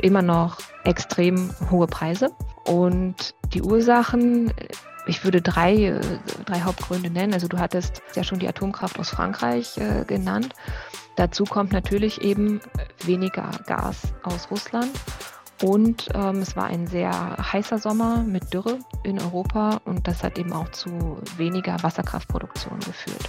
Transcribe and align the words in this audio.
immer 0.00 0.22
noch 0.22 0.58
extrem 0.84 1.50
hohe 1.70 1.86
Preise. 1.86 2.30
Und 2.64 3.34
die 3.52 3.62
Ursachen, 3.62 4.52
ich 5.06 5.24
würde 5.24 5.40
drei, 5.40 6.00
drei 6.44 6.60
Hauptgründe 6.60 7.10
nennen. 7.10 7.32
Also 7.32 7.48
du 7.48 7.58
hattest 7.58 8.02
ja 8.14 8.22
schon 8.24 8.38
die 8.38 8.48
Atomkraft 8.48 8.98
aus 8.98 9.10
Frankreich 9.10 9.78
äh, 9.78 10.04
genannt. 10.06 10.54
Dazu 11.16 11.44
kommt 11.44 11.72
natürlich 11.72 12.20
eben 12.22 12.60
weniger 13.04 13.50
Gas 13.66 14.02
aus 14.22 14.50
Russland. 14.50 14.90
Und 15.62 16.08
ähm, 16.14 16.40
es 16.40 16.54
war 16.54 16.66
ein 16.66 16.86
sehr 16.86 17.10
heißer 17.52 17.78
Sommer 17.78 18.22
mit 18.22 18.54
Dürre 18.54 18.78
in 19.02 19.20
Europa 19.20 19.80
und 19.84 20.06
das 20.06 20.22
hat 20.22 20.38
eben 20.38 20.52
auch 20.52 20.68
zu 20.68 21.20
weniger 21.36 21.82
Wasserkraftproduktion 21.82 22.78
geführt. 22.78 23.28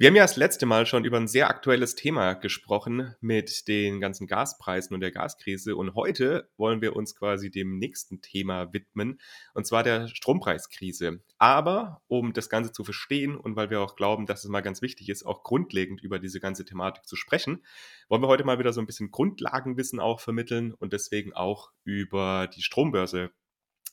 Wir 0.00 0.06
haben 0.06 0.16
ja 0.16 0.24
das 0.24 0.36
letzte 0.36 0.64
Mal 0.64 0.86
schon 0.86 1.04
über 1.04 1.18
ein 1.18 1.28
sehr 1.28 1.50
aktuelles 1.50 1.94
Thema 1.94 2.32
gesprochen 2.32 3.14
mit 3.20 3.68
den 3.68 4.00
ganzen 4.00 4.26
Gaspreisen 4.26 4.94
und 4.94 5.00
der 5.02 5.10
Gaskrise. 5.10 5.76
Und 5.76 5.94
heute 5.94 6.48
wollen 6.56 6.80
wir 6.80 6.96
uns 6.96 7.14
quasi 7.14 7.50
dem 7.50 7.78
nächsten 7.78 8.22
Thema 8.22 8.72
widmen, 8.72 9.20
und 9.52 9.66
zwar 9.66 9.82
der 9.82 10.08
Strompreiskrise. 10.08 11.20
Aber 11.36 12.00
um 12.08 12.32
das 12.32 12.48
Ganze 12.48 12.72
zu 12.72 12.82
verstehen 12.82 13.36
und 13.36 13.56
weil 13.56 13.68
wir 13.68 13.82
auch 13.82 13.94
glauben, 13.94 14.24
dass 14.24 14.42
es 14.42 14.48
mal 14.48 14.62
ganz 14.62 14.80
wichtig 14.80 15.10
ist, 15.10 15.26
auch 15.26 15.42
grundlegend 15.42 16.00
über 16.00 16.18
diese 16.18 16.40
ganze 16.40 16.64
Thematik 16.64 17.06
zu 17.06 17.16
sprechen, 17.16 17.62
wollen 18.08 18.22
wir 18.22 18.28
heute 18.28 18.44
mal 18.44 18.58
wieder 18.58 18.72
so 18.72 18.80
ein 18.80 18.86
bisschen 18.86 19.10
Grundlagenwissen 19.10 20.00
auch 20.00 20.20
vermitteln 20.20 20.72
und 20.72 20.94
deswegen 20.94 21.34
auch 21.34 21.72
über 21.84 22.46
die 22.46 22.62
Strombörse 22.62 23.32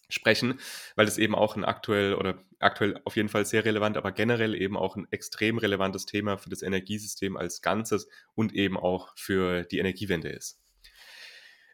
sprechen, 0.09 0.59
weil 0.95 1.07
es 1.07 1.17
eben 1.17 1.35
auch 1.35 1.55
ein 1.55 1.65
aktuell 1.65 2.13
oder 2.13 2.43
aktuell 2.59 2.99
auf 3.05 3.15
jeden 3.15 3.29
Fall 3.29 3.45
sehr 3.45 3.65
relevant, 3.65 3.97
aber 3.97 4.11
generell 4.11 4.55
eben 4.55 4.77
auch 4.77 4.95
ein 4.95 5.07
extrem 5.11 5.57
relevantes 5.57 6.05
Thema 6.05 6.37
für 6.37 6.49
das 6.49 6.61
Energiesystem 6.61 7.37
als 7.37 7.61
Ganzes 7.61 8.07
und 8.33 8.53
eben 8.53 8.77
auch 8.77 9.13
für 9.15 9.63
die 9.63 9.79
Energiewende 9.79 10.29
ist. 10.29 10.59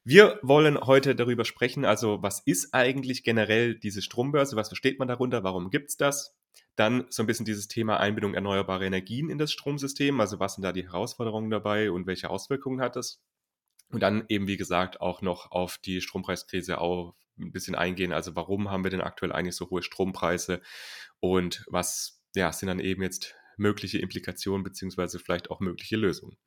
Wir 0.06 0.38
wollen 0.42 0.78
heute 0.82 1.16
darüber 1.16 1.46
sprechen, 1.46 1.86
also 1.86 2.22
was 2.22 2.42
ist 2.42 2.74
eigentlich 2.74 3.24
generell 3.24 3.76
diese 3.76 4.02
Strombörse, 4.02 4.58
was 4.58 4.68
versteht 4.68 5.00
man 5.00 5.08
darunter, 5.08 5.46
warum 5.46 5.70
gibt's 5.70 5.96
das? 5.96 6.36
Dann 6.76 7.06
so 7.10 7.24
ein 7.24 7.28
bisschen 7.28 7.46
dieses 7.46 7.70
Thema 7.70 8.02
Einbindung 8.02 8.34
erneuerbarer 8.34 8.82
Energien 8.82 9.30
in 9.30 9.38
das 9.38 9.54
Stromsystem, 9.54 10.20
also 10.20 10.40
was 10.40 10.56
sind 10.56 10.64
da 10.64 10.74
die 10.74 10.84
Herausforderungen 10.84 11.50
dabei 11.50 11.90
und 11.90 12.06
welche 12.06 12.30
Auswirkungen 12.30 12.82
hat 12.82 12.98
das? 12.98 13.22
Und 13.92 14.02
dann 14.02 14.26
eben, 14.28 14.48
wie 14.48 14.58
gesagt, 14.58 15.00
auch 15.00 15.22
noch 15.22 15.52
auf 15.52 15.78
die 15.78 16.02
Strompreiskrise 16.02 16.80
auf, 16.80 17.16
ein 17.40 17.52
bisschen 17.52 17.76
eingehen. 17.76 18.14
Also 18.14 18.36
warum 18.36 18.70
haben 18.70 18.84
wir 18.84 18.92
denn 18.92 19.02
aktuell 19.02 19.32
eigentlich 19.32 19.56
so 19.56 19.70
hohe 19.70 19.84
Strompreise 19.84 20.62
und 21.20 21.64
was 21.68 22.22
ja, 22.36 22.52
sind 22.52 22.68
dann 22.68 22.80
eben 22.80 23.04
jetzt 23.04 23.36
mögliche 23.58 24.00
Implikationen 24.00 24.64
beziehungsweise 24.64 25.20
vielleicht 25.20 25.52
auch 25.52 25.60
mögliche 25.60 25.96
Lösungen. 25.96 26.38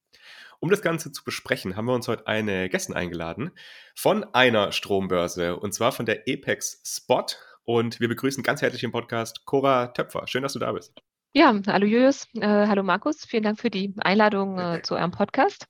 Um 0.59 0.71
das 0.71 0.83
Ganze 0.83 1.13
zu 1.13 1.23
besprechen, 1.25 1.77
haben 1.77 1.87
wir 1.87 1.95
uns 1.95 2.09
heute 2.09 2.27
eine 2.27 2.69
Gästin 2.69 2.95
eingeladen 2.95 3.51
von 3.95 4.25
einer 4.35 4.73
Strombörse 4.73 5.57
und 5.57 5.73
zwar 5.73 5.93
von 5.93 6.07
der 6.07 6.23
Apex 6.29 6.83
Spot. 6.85 7.27
Und 7.65 8.01
wir 8.01 8.09
begrüßen 8.09 8.43
ganz 8.43 8.63
herzlich 8.63 8.85
im 8.85 8.93
Podcast 8.93 9.45
Cora 9.45 9.89
Töpfer. 9.89 10.27
Schön, 10.27 10.43
dass 10.43 10.53
du 10.53 10.61
da 10.61 10.73
bist. 10.73 10.95
Ja, 11.33 11.55
hallo 11.67 11.87
Julius, 11.87 12.27
äh, 12.35 12.47
hallo 12.47 12.83
Markus, 12.83 13.25
vielen 13.27 13.43
Dank 13.43 13.61
für 13.61 13.69
die 13.69 13.95
Einladung 13.99 14.59
äh, 14.59 14.81
zu 14.83 14.95
eurem 14.95 15.11
Podcast. 15.11 15.67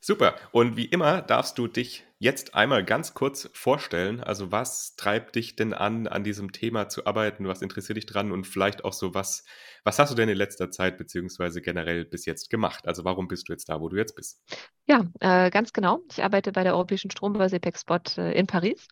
Super. 0.00 0.34
Und 0.52 0.76
wie 0.76 0.84
immer 0.84 1.22
darfst 1.22 1.56
du 1.58 1.68
dich 1.68 2.04
jetzt 2.18 2.54
einmal 2.54 2.84
ganz 2.84 3.14
kurz 3.14 3.50
vorstellen. 3.52 4.22
Also 4.22 4.52
was 4.52 4.94
treibt 4.96 5.34
dich 5.36 5.56
denn 5.56 5.74
an, 5.74 6.06
an 6.06 6.24
diesem 6.24 6.52
Thema 6.52 6.88
zu 6.88 7.06
arbeiten? 7.06 7.46
Was 7.46 7.62
interessiert 7.62 7.96
dich 7.96 8.06
dran? 8.06 8.32
Und 8.32 8.46
vielleicht 8.46 8.84
auch 8.84 8.92
so, 8.92 9.14
was, 9.14 9.44
was 9.84 9.98
hast 9.98 10.12
du 10.12 10.14
denn 10.14 10.28
in 10.28 10.36
letzter 10.36 10.70
Zeit 10.70 10.98
beziehungsweise 10.98 11.60
generell 11.60 12.04
bis 12.04 12.26
jetzt 12.26 12.50
gemacht? 12.50 12.86
Also 12.86 13.04
warum 13.04 13.28
bist 13.28 13.48
du 13.48 13.52
jetzt 13.52 13.68
da, 13.68 13.80
wo 13.80 13.88
du 13.88 13.96
jetzt 13.96 14.16
bist? 14.16 14.42
Ja, 14.86 15.06
äh, 15.20 15.50
ganz 15.50 15.72
genau. 15.72 16.00
Ich 16.10 16.22
arbeite 16.22 16.52
bei 16.52 16.62
der 16.62 16.74
Europäischen 16.74 17.10
Strombörse 17.10 17.60
Pexpot 17.60 18.18
äh, 18.18 18.32
in 18.32 18.46
Paris. 18.46 18.86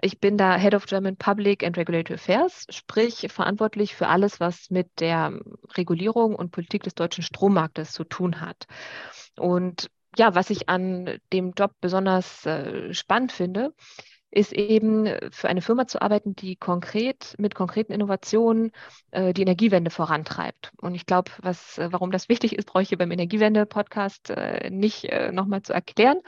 Ich 0.00 0.20
bin 0.20 0.38
da 0.38 0.56
Head 0.56 0.74
of 0.74 0.86
German 0.86 1.16
Public 1.16 1.64
and 1.64 1.76
Regulatory 1.76 2.14
Affairs, 2.14 2.66
sprich 2.70 3.26
verantwortlich 3.30 3.94
für 3.94 4.06
alles, 4.06 4.38
was 4.38 4.70
mit 4.70 5.00
der 5.00 5.40
Regulierung 5.76 6.34
und 6.36 6.52
Politik 6.52 6.84
des 6.84 6.94
deutschen 6.94 7.22
Strommarktes 7.22 7.92
zu 7.92 8.04
tun 8.04 8.40
hat. 8.40 8.66
Und 9.36 9.90
ja, 10.16 10.34
was 10.34 10.50
ich 10.50 10.68
an 10.68 11.18
dem 11.32 11.52
Job 11.52 11.72
besonders 11.80 12.46
äh, 12.46 12.92
spannend 12.94 13.32
finde, 13.32 13.74
ist 14.30 14.52
eben 14.52 15.06
für 15.30 15.48
eine 15.48 15.62
Firma 15.62 15.86
zu 15.86 16.02
arbeiten, 16.02 16.36
die 16.36 16.56
konkret 16.56 17.34
mit 17.38 17.54
konkreten 17.54 17.92
Innovationen 17.92 18.72
äh, 19.10 19.32
die 19.32 19.42
Energiewende 19.42 19.90
vorantreibt. 19.90 20.70
Und 20.80 20.94
ich 20.94 21.06
glaube, 21.06 21.30
was, 21.40 21.78
äh, 21.78 21.88
warum 21.92 22.10
das 22.10 22.28
wichtig 22.28 22.56
ist, 22.56 22.66
brauche 22.66 22.82
ich 22.82 22.90
hier 22.90 22.98
beim 22.98 23.10
Energiewende-Podcast 23.10 24.30
äh, 24.30 24.70
nicht 24.70 25.04
äh, 25.06 25.32
nochmal 25.32 25.62
zu 25.62 25.72
erklären. 25.72 26.20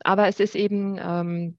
Aber 0.00 0.28
es 0.28 0.40
ist 0.40 0.54
eben 0.54 0.98
ähm, 1.00 1.58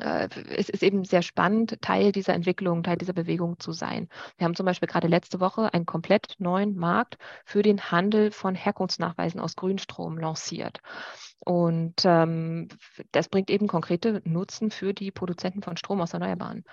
äh, 0.00 0.28
es 0.56 0.68
ist 0.68 0.82
eben 0.82 1.04
sehr 1.04 1.22
spannend, 1.22 1.80
Teil 1.80 2.12
dieser 2.12 2.34
Entwicklung, 2.34 2.82
Teil 2.82 2.96
dieser 2.96 3.12
Bewegung 3.12 3.58
zu 3.58 3.72
sein. 3.72 4.08
Wir 4.36 4.44
haben 4.44 4.54
zum 4.54 4.66
Beispiel 4.66 4.88
gerade 4.88 5.08
letzte 5.08 5.40
Woche 5.40 5.72
einen 5.72 5.86
komplett 5.86 6.34
neuen 6.38 6.76
Markt 6.76 7.18
für 7.44 7.62
den 7.62 7.90
Handel 7.90 8.30
von 8.30 8.54
Herkunftsnachweisen 8.54 9.40
aus 9.40 9.56
Grünstrom 9.56 10.18
lanciert. 10.18 10.80
Und 11.44 12.02
ähm, 12.04 12.68
das 13.12 13.28
bringt 13.28 13.50
eben 13.50 13.68
konkrete 13.68 14.20
Nutzen 14.24 14.70
für 14.70 14.92
die 14.92 15.10
Produzenten 15.10 15.62
von 15.62 15.76
Strom 15.76 16.00
aus 16.00 16.12
Erneuerbaren. 16.12 16.64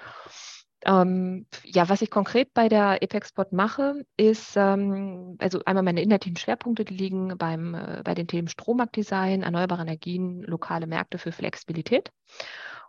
Ähm, 0.85 1.47
ja, 1.63 1.89
was 1.89 2.03
ich 2.03 2.11
konkret 2.11 2.53
bei 2.53 2.69
der 2.69 3.01
Epexport 3.01 3.51
mache, 3.51 4.05
ist, 4.17 4.55
ähm, 4.55 5.35
also 5.39 5.61
einmal 5.65 5.83
meine 5.83 6.03
inhaltlichen 6.03 6.37
Schwerpunkte, 6.37 6.85
die 6.85 6.93
liegen 6.93 7.37
beim, 7.39 7.73
äh, 7.73 8.01
bei 8.03 8.13
den 8.13 8.27
Themen 8.27 8.47
Strommarktdesign, 8.47 9.41
erneuerbare 9.41 9.81
Energien, 9.81 10.43
lokale 10.43 10.85
Märkte 10.85 11.17
für 11.17 11.31
Flexibilität. 11.31 12.11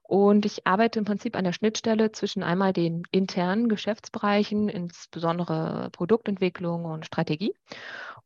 Und 0.08 0.46
ich 0.46 0.66
arbeite 0.66 1.00
im 1.00 1.04
Prinzip 1.04 1.34
an 1.34 1.42
der 1.44 1.52
Schnittstelle 1.52 2.12
zwischen 2.12 2.44
einmal 2.44 2.72
den 2.72 3.02
internen 3.10 3.68
Geschäftsbereichen, 3.68 4.68
insbesondere 4.68 5.88
Produktentwicklung 5.90 6.84
und 6.84 7.06
Strategie, 7.06 7.54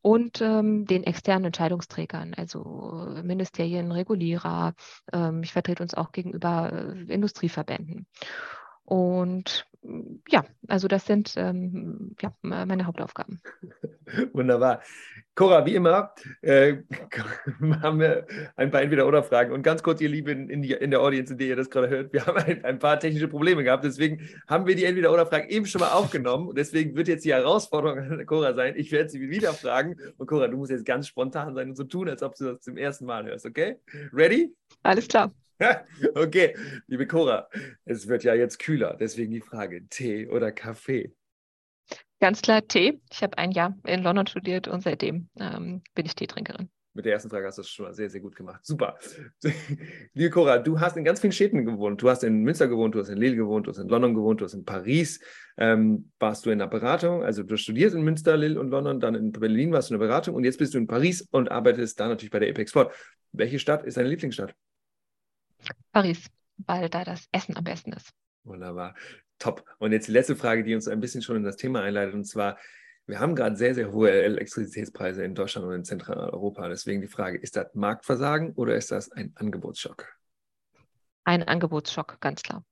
und 0.03 0.41
ähm, 0.41 0.87
den 0.87 1.05
externen 1.05 1.47
Entscheidungsträgern, 1.47 2.35
also 2.35 3.15
Ministerien, 3.23 3.93
Regulierer. 3.93 4.75
Ähm, 5.13 5.43
ich 5.43 5.53
vertrete 5.53 5.83
uns 5.83 5.95
auch 5.95 6.13
gegenüber 6.13 6.71
äh, 6.73 7.13
Industrieverbänden. 7.13 8.07
Und 8.85 9.67
ja, 10.29 10.45
also 10.69 10.89
das 10.89 11.07
sind 11.07 11.35
ähm, 11.37 12.15
ja, 12.21 12.35
meine 12.43 12.87
Hauptaufgaben. 12.87 13.41
Wunderbar. 14.33 14.83
Cora, 15.35 15.65
wie 15.65 15.75
immer 15.75 16.13
äh, 16.43 16.79
haben 17.83 18.01
wir 18.01 18.27
ein 18.57 18.71
paar 18.71 18.83
Entweder-Oder-Fragen. 18.83 19.53
Und 19.53 19.63
ganz 19.63 19.83
kurz, 19.83 20.01
ihr 20.01 20.11
Lieben 20.11 20.51
in, 20.51 20.63
in, 20.63 20.91
der 20.91 21.01
Audience, 21.01 21.33
in 21.33 21.39
der 21.39 21.49
ihr 21.49 21.57
das 21.57 21.71
gerade 21.71 21.89
hört, 21.89 22.13
wir 22.13 22.27
haben 22.27 22.37
ein, 22.37 22.65
ein 22.65 22.79
paar 22.79 23.01
technische 23.01 23.29
Probleme 23.29 23.65
gehabt. 23.65 23.85
Deswegen 23.85 24.29
haben 24.47 24.67
wir 24.67 24.77
die 24.77 24.85
Entweder-Oder-Fragen 24.85 25.49
eben 25.49 25.65
schon 25.65 25.81
mal 25.81 25.93
aufgenommen. 25.93 26.49
Und 26.49 26.59
deswegen 26.59 26.95
wird 26.95 27.09
jetzt 27.09 27.25
die 27.25 27.33
Herausforderung 27.33 27.99
an 27.99 28.27
Cora 28.27 28.53
sein. 28.55 28.75
Ich 28.77 28.93
werde 28.93 29.09
sie 29.09 29.31
wieder 29.31 29.55
fragen. 29.55 29.97
Und 30.19 30.27
Cora, 30.27 30.49
du 30.49 30.59
musst 30.59 30.73
jetzt 30.73 30.85
ganz 30.85 31.07
spontan 31.07 31.55
sein 31.55 31.71
und 31.71 31.77
so 31.77 31.85
tun, 31.85 32.09
als 32.09 32.23
ob 32.23 32.35
du 32.35 32.45
das 32.45 32.61
zum 32.61 32.77
ersten 32.77 33.07
Mal 33.07 33.25
hörst. 33.25 33.47
Okay? 33.47 33.77
Ready? 34.13 34.55
Alles 34.83 35.09
klar. 35.09 35.33
okay, 36.15 36.57
liebe 36.87 37.07
Cora, 37.07 37.49
es 37.85 38.09
wird 38.09 38.25
ja 38.25 38.35
jetzt 38.35 38.59
kühler, 38.59 38.97
deswegen 38.99 39.33
die 39.33 39.41
Frage, 39.41 39.87
Tee 39.89 40.27
oder 40.29 40.53
Kaffee? 40.53 41.13
Ganz 42.21 42.43
klar 42.43 42.67
Tee. 42.67 43.01
Ich 43.11 43.23
habe 43.23 43.39
ein 43.39 43.51
Jahr 43.51 43.77
in 43.87 44.03
London 44.03 44.27
studiert 44.27 44.69
und 44.69 44.83
seitdem 44.83 45.29
ähm, 45.39 45.83
bin 45.95 46.07
ich 46.07 46.15
Teetrinkerin. 46.15 46.71
Mit 46.93 47.05
der 47.05 47.13
ersten 47.13 47.31
Frage 47.31 47.47
hast 47.47 47.57
du 47.57 47.63
es 47.63 47.69
schon 47.71 47.87
mal 47.87 47.95
sehr, 47.95 48.11
sehr 48.11 48.21
gut 48.21 48.35
gemacht. 48.35 48.65
Super. 48.65 48.99
Liebe 50.13 50.31
Cora, 50.31 50.59
du 50.59 50.81
hast 50.81 50.97
in 50.97 51.05
ganz 51.05 51.21
vielen 51.21 51.33
Städten 51.33 51.65
gewohnt. 51.65 52.03
Du 52.03 52.11
hast 52.11 52.25
in 52.25 52.43
Münster 52.43 52.67
gewohnt, 52.67 52.95
du 52.95 52.99
hast 52.99 53.11
in 53.11 53.17
Lille 53.17 53.37
gewohnt, 53.37 53.67
du 53.67 53.71
hast 53.71 53.79
in 53.79 53.89
London 53.89 54.15
gewohnt, 54.15 54.41
du 54.41 54.45
hast 54.45 54.55
in 54.55 54.65
Paris. 54.65 55.21
Ähm, 55.57 56.11
warst 56.19 56.45
du 56.45 56.51
in 56.51 56.59
der 56.59 56.67
Beratung, 56.67 57.23
also 57.23 57.43
du 57.43 57.57
studierst 57.57 57.95
in 57.95 58.03
Münster, 58.03 58.37
Lille 58.37 58.59
und 58.59 58.71
London, 58.71 58.99
dann 58.99 59.15
in 59.15 59.31
Berlin 59.31 59.73
warst 59.73 59.91
du 59.91 59.95
in 59.95 60.01
der 60.01 60.07
Beratung 60.07 60.35
und 60.35 60.45
jetzt 60.45 60.59
bist 60.59 60.75
du 60.75 60.79
in 60.79 60.87
Paris 60.87 61.23
und 61.31 61.51
arbeitest 61.51 62.01
da 62.01 62.09
natürlich 62.09 62.31
bei 62.31 62.41
der 62.41 62.51
Apex 62.51 62.71
Sport. 62.71 62.93
Welche 63.33 63.61
Stadt 63.61 63.85
ist 63.85 63.97
deine 63.97 64.09
Lieblingsstadt? 64.09 64.55
Paris, 65.93 66.27
weil 66.59 66.89
da 66.89 67.05
das 67.05 67.27
Essen 67.33 67.57
am 67.57 67.65
besten 67.65 67.93
ist. 67.93 68.11
Wunderbar. 68.45 68.95
Top. 69.39 69.65
Und 69.79 69.93
jetzt 69.93 70.09
die 70.09 70.13
letzte 70.13 70.37
Frage, 70.37 70.65
die 70.65 70.75
uns 70.75 70.89
ein 70.89 71.01
bisschen 71.01 71.23
schon 71.23 71.37
in 71.37 71.45
das 71.45 71.57
Thema 71.57 71.83
einleitet, 71.83 72.15
und 72.15 72.25
zwar, 72.25 72.59
Wir 73.11 73.19
haben 73.19 73.35
gerade 73.35 73.57
sehr, 73.57 73.75
sehr 73.75 73.91
hohe 73.91 74.11
Elektrizitätspreise 74.13 75.25
in 75.25 75.35
Deutschland 75.35 75.67
und 75.67 75.75
in 75.75 75.85
Zentraleuropa. 75.85 76.69
Deswegen 76.69 77.01
die 77.01 77.09
Frage, 77.09 77.39
ist 77.39 77.57
das 77.57 77.75
Marktversagen 77.75 78.53
oder 78.53 78.77
ist 78.77 78.93
das 78.93 79.11
ein 79.11 79.33
Angebotsschock? 79.35 80.07
Ein 81.25 81.43
Angebotsschock, 81.43 82.21
ganz 82.21 82.41
klar. 82.43 82.65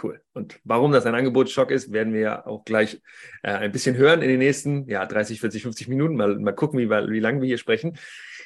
Cool. 0.00 0.20
Und 0.32 0.60
warum 0.64 0.92
das 0.92 1.06
ein 1.06 1.14
Angebotsschock 1.14 1.70
ist, 1.70 1.92
werden 1.92 2.12
wir 2.12 2.20
ja 2.20 2.46
auch 2.46 2.64
gleich 2.64 3.00
äh, 3.42 3.50
ein 3.50 3.72
bisschen 3.72 3.96
hören 3.96 4.22
in 4.22 4.28
den 4.28 4.38
nächsten 4.38 4.88
ja, 4.88 5.04
30, 5.04 5.40
40, 5.40 5.62
50 5.62 5.88
Minuten. 5.88 6.16
Mal, 6.16 6.38
mal 6.38 6.52
gucken, 6.52 6.78
wie, 6.78 6.88
wie 6.88 7.20
lange 7.20 7.40
wir 7.40 7.48
hier 7.48 7.58
sprechen. 7.58 7.98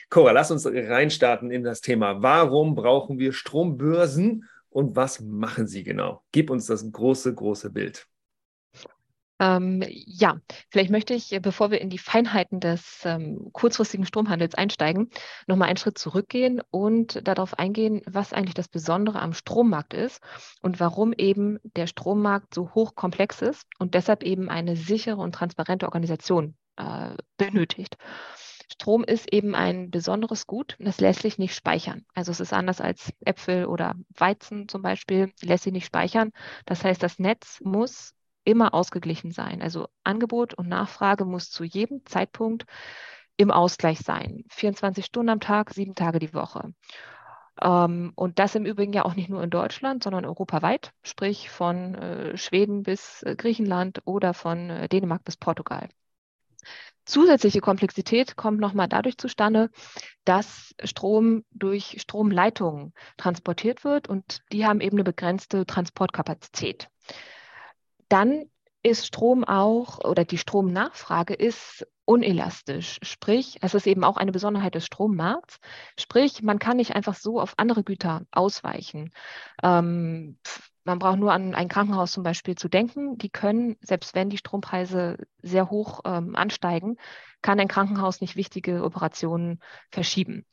Cora, 0.09 0.33
lass 0.33 0.51
uns 0.51 0.67
reinstarten 0.67 1.51
in 1.51 1.63
das 1.63 1.81
Thema. 1.81 2.23
Warum 2.23 2.75
brauchen 2.75 3.19
wir 3.19 3.33
Strombörsen 3.33 4.49
und 4.71 4.97
was 4.97 5.21
machen 5.21 5.67
sie 5.67 5.85
genau? 5.85 6.23
Gib 6.33 6.51
uns 6.51 6.67
das 6.67 6.91
große, 6.91 7.35
große 7.35 7.71
Bild. 7.71 8.07
Ähm, 9.43 9.83
ja, 9.89 10.37
vielleicht 10.71 10.93
möchte 10.93 11.15
ich, 11.15 11.37
bevor 11.43 11.73
wir 11.73 11.81
in 11.81 11.91
die 11.91 11.99
Feinheiten 11.99 12.61
des 12.61 13.01
ähm, 13.05 13.49
kurzfristigen 13.53 14.07
Stromhandels 14.07 14.55
einsteigen, 14.55 15.11
nochmal 15.49 15.67
einen 15.67 15.79
Schritt 15.79 15.99
zurückgehen 15.99 16.63
und 16.71 17.27
darauf 17.27 17.59
eingehen, 17.59 18.03
was 18.07 18.33
eigentlich 18.33 18.55
das 18.55 18.69
Besondere 18.69 19.19
am 19.19 19.33
Strommarkt 19.33 19.95
ist 19.95 20.23
und 20.61 20.79
warum 20.79 21.13
eben 21.13 21.59
der 21.65 21.89
Strommarkt 21.89 22.55
so 22.55 22.73
hochkomplex 22.73 23.43
ist 23.43 23.67
und 23.81 23.95
deshalb 23.95 24.23
eben 24.23 24.49
eine 24.49 24.77
sichere 24.77 25.21
und 25.21 25.35
transparente 25.35 25.87
Organisation 25.87 26.55
äh, 26.77 27.17
benötigt. 27.37 27.97
Strom 28.73 29.03
ist 29.03 29.33
eben 29.33 29.57
ein 29.57 29.91
besonderes 29.91 30.47
Gut, 30.47 30.77
das 30.79 31.01
lässt 31.01 31.23
sich 31.23 31.39
nicht 31.39 31.57
speichern. 31.57 32.05
Also 32.15 32.31
es 32.31 32.39
ist 32.39 32.53
anders 32.53 32.81
als 32.81 33.13
Äpfel 33.25 33.67
oder 33.67 33.97
Weizen 34.17 34.69
zum 34.69 34.83
Beispiel, 34.83 35.33
lässt 35.43 35.65
sich 35.65 35.73
nicht 35.73 35.87
speichern. 35.87 36.31
Das 36.65 36.85
heißt, 36.85 37.03
das 37.03 37.19
Netz 37.19 37.59
muss 37.61 38.15
immer 38.45 38.75
ausgeglichen 38.75 39.31
sein. 39.31 39.63
Also 39.63 39.89
Angebot 40.05 40.55
und 40.55 40.69
Nachfrage 40.69 41.25
muss 41.25 41.51
zu 41.51 41.65
jedem 41.65 42.05
Zeitpunkt 42.07 42.67
im 43.37 43.51
Ausgleich 43.51 44.01
sein. 44.01 44.45
24 44.49 45.05
Stunden 45.05 45.31
am 45.31 45.41
Tag, 45.41 45.73
sieben 45.73 45.95
Tage 45.95 46.19
die 46.19 46.35
Woche. 46.35 46.75
Ähm, 47.61 48.13
und 48.15 48.39
das 48.39 48.55
im 48.55 48.67
Übrigen 48.67 48.93
ja 48.93 49.05
auch 49.05 49.15
nicht 49.15 49.29
nur 49.29 49.43
in 49.43 49.51
Deutschland, 49.51 50.03
sondern 50.03 50.25
europaweit, 50.25 50.93
sprich 51.03 51.51
von 51.51 51.95
äh, 51.95 52.37
Schweden 52.37 52.83
bis 52.83 53.23
äh, 53.23 53.37
Griechenland 53.37 54.03
oder 54.05 54.35
von 54.35 54.71
äh, 54.71 54.89
Dänemark 54.89 55.25
bis 55.25 55.37
Portugal. 55.37 55.89
Zusätzliche 57.05 57.61
Komplexität 57.61 58.37
kommt 58.37 58.61
nochmal 58.61 58.87
dadurch 58.87 59.19
zustande, 59.19 59.71
dass 60.25 60.73
Strom 60.85 61.45
durch 61.51 61.97
Stromleitungen 62.01 62.95
transportiert 63.17 63.83
wird 63.83 64.09
und 64.09 64.41
die 64.53 64.65
haben 64.65 64.81
eben 64.81 64.97
eine 64.97 65.05
begrenzte 65.05 65.67
Transportkapazität 65.67 66.89
dann 68.13 68.45
ist 68.83 69.07
Strom 69.07 69.45
auch 69.45 70.05
oder 70.05 70.25
die 70.25 70.39
Stromnachfrage 70.39 71.35
ist 71.35 71.87
unelastisch. 72.05 72.99
Sprich, 73.03 73.59
es 73.63 73.75
ist 73.75 73.87
eben 73.87 74.05
auch 74.05 74.17
eine 74.17 74.33
Besonderheit 74.33 74.75
des 74.75 74.85
Strommarkts. 74.85 75.59
Sprich, 75.99 76.43
man 76.43 76.59
kann 76.59 76.77
nicht 76.77 76.95
einfach 76.95 77.15
so 77.15 77.41
auf 77.41 77.55
andere 77.57 77.85
Güter 77.85 78.23
ausweichen. 78.33 79.13
Ähm, 79.63 80.39
man 80.85 80.99
braucht 80.99 81.19
nur 81.19 81.33
an 81.33 81.55
ein 81.55 81.69
Krankenhaus 81.69 82.13
zum 82.13 82.25
Beispiel 82.25 82.57
zu 82.57 82.69
denken. 82.69 83.17
Die 83.19 83.31
können, 83.31 83.77
selbst 83.81 84.15
wenn 84.15 84.31
die 84.31 84.39
Strompreise 84.39 85.17
sehr 85.41 85.71
hoch 85.71 86.01
ähm, 86.05 86.35
ansteigen, 86.35 86.97
kann 87.41 87.61
ein 87.61 87.69
Krankenhaus 87.69 88.21
nicht 88.21 88.37
wichtige 88.37 88.83
Operationen 88.83 89.61
verschieben. 89.91 90.45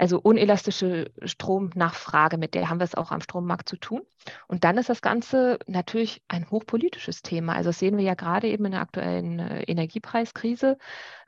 Also 0.00 0.18
unelastische 0.18 1.10
Stromnachfrage, 1.22 2.38
mit 2.38 2.54
der 2.54 2.70
haben 2.70 2.80
wir 2.80 2.84
es 2.84 2.94
auch 2.94 3.12
am 3.12 3.20
Strommarkt 3.20 3.68
zu 3.68 3.76
tun. 3.76 4.00
Und 4.48 4.64
dann 4.64 4.78
ist 4.78 4.88
das 4.88 5.02
Ganze 5.02 5.58
natürlich 5.66 6.22
ein 6.26 6.50
hochpolitisches 6.50 7.20
Thema. 7.20 7.54
Also 7.54 7.68
das 7.68 7.80
sehen 7.80 7.98
wir 7.98 8.04
ja 8.04 8.14
gerade 8.14 8.48
eben 8.48 8.64
in 8.64 8.72
der 8.72 8.80
aktuellen 8.80 9.38
äh, 9.40 9.62
Energiepreiskrise. 9.64 10.78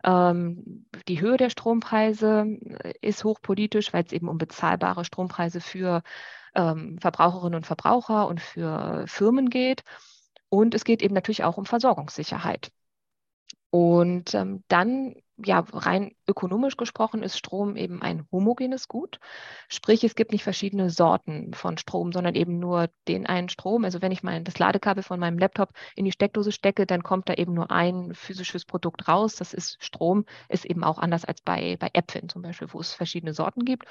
Ähm, 0.04 0.86
die 1.06 1.20
Höhe 1.20 1.36
der 1.36 1.50
Strompreise 1.50 2.46
äh, 2.82 2.94
ist 3.02 3.24
hochpolitisch, 3.24 3.92
weil 3.92 4.04
es 4.06 4.12
eben 4.12 4.30
um 4.30 4.38
bezahlbare 4.38 5.04
Strompreise 5.04 5.60
für 5.60 6.02
ähm, 6.54 6.96
Verbraucherinnen 6.98 7.56
und 7.56 7.66
Verbraucher 7.66 8.26
und 8.26 8.40
für 8.40 9.04
Firmen 9.06 9.50
geht. 9.50 9.82
Und 10.48 10.74
es 10.74 10.84
geht 10.84 11.02
eben 11.02 11.14
natürlich 11.14 11.44
auch 11.44 11.58
um 11.58 11.66
Versorgungssicherheit. 11.66 12.72
Und 13.69 14.34
ähm, 14.34 14.64
dann 14.69 15.14
ja, 15.44 15.64
rein 15.72 16.12
ökonomisch 16.26 16.76
gesprochen 16.76 17.22
ist 17.22 17.36
Strom 17.38 17.76
eben 17.76 18.02
ein 18.02 18.26
homogenes 18.32 18.88
Gut. 18.88 19.18
Sprich, 19.68 20.04
es 20.04 20.14
gibt 20.14 20.32
nicht 20.32 20.44
verschiedene 20.44 20.90
Sorten 20.90 21.54
von 21.54 21.78
Strom, 21.78 22.12
sondern 22.12 22.34
eben 22.34 22.58
nur 22.58 22.88
den 23.08 23.26
einen 23.26 23.48
Strom. 23.48 23.84
Also 23.84 24.02
wenn 24.02 24.12
ich 24.12 24.22
mein, 24.22 24.44
das 24.44 24.58
Ladekabel 24.58 25.02
von 25.02 25.20
meinem 25.20 25.38
Laptop 25.38 25.70
in 25.96 26.04
die 26.04 26.12
Steckdose 26.12 26.52
stecke, 26.52 26.86
dann 26.86 27.02
kommt 27.02 27.28
da 27.28 27.34
eben 27.34 27.54
nur 27.54 27.70
ein 27.70 28.14
physisches 28.14 28.64
Produkt 28.64 29.08
raus. 29.08 29.36
Das 29.36 29.52
ist 29.52 29.76
Strom, 29.80 30.24
ist 30.48 30.64
eben 30.64 30.84
auch 30.84 30.98
anders 30.98 31.24
als 31.24 31.40
bei, 31.42 31.76
bei 31.78 31.90
Äpfeln 31.92 32.28
zum 32.28 32.42
Beispiel, 32.42 32.68
wo 32.72 32.80
es 32.80 32.94
verschiedene 32.94 33.34
Sorten 33.34 33.64
gibt. 33.64 33.86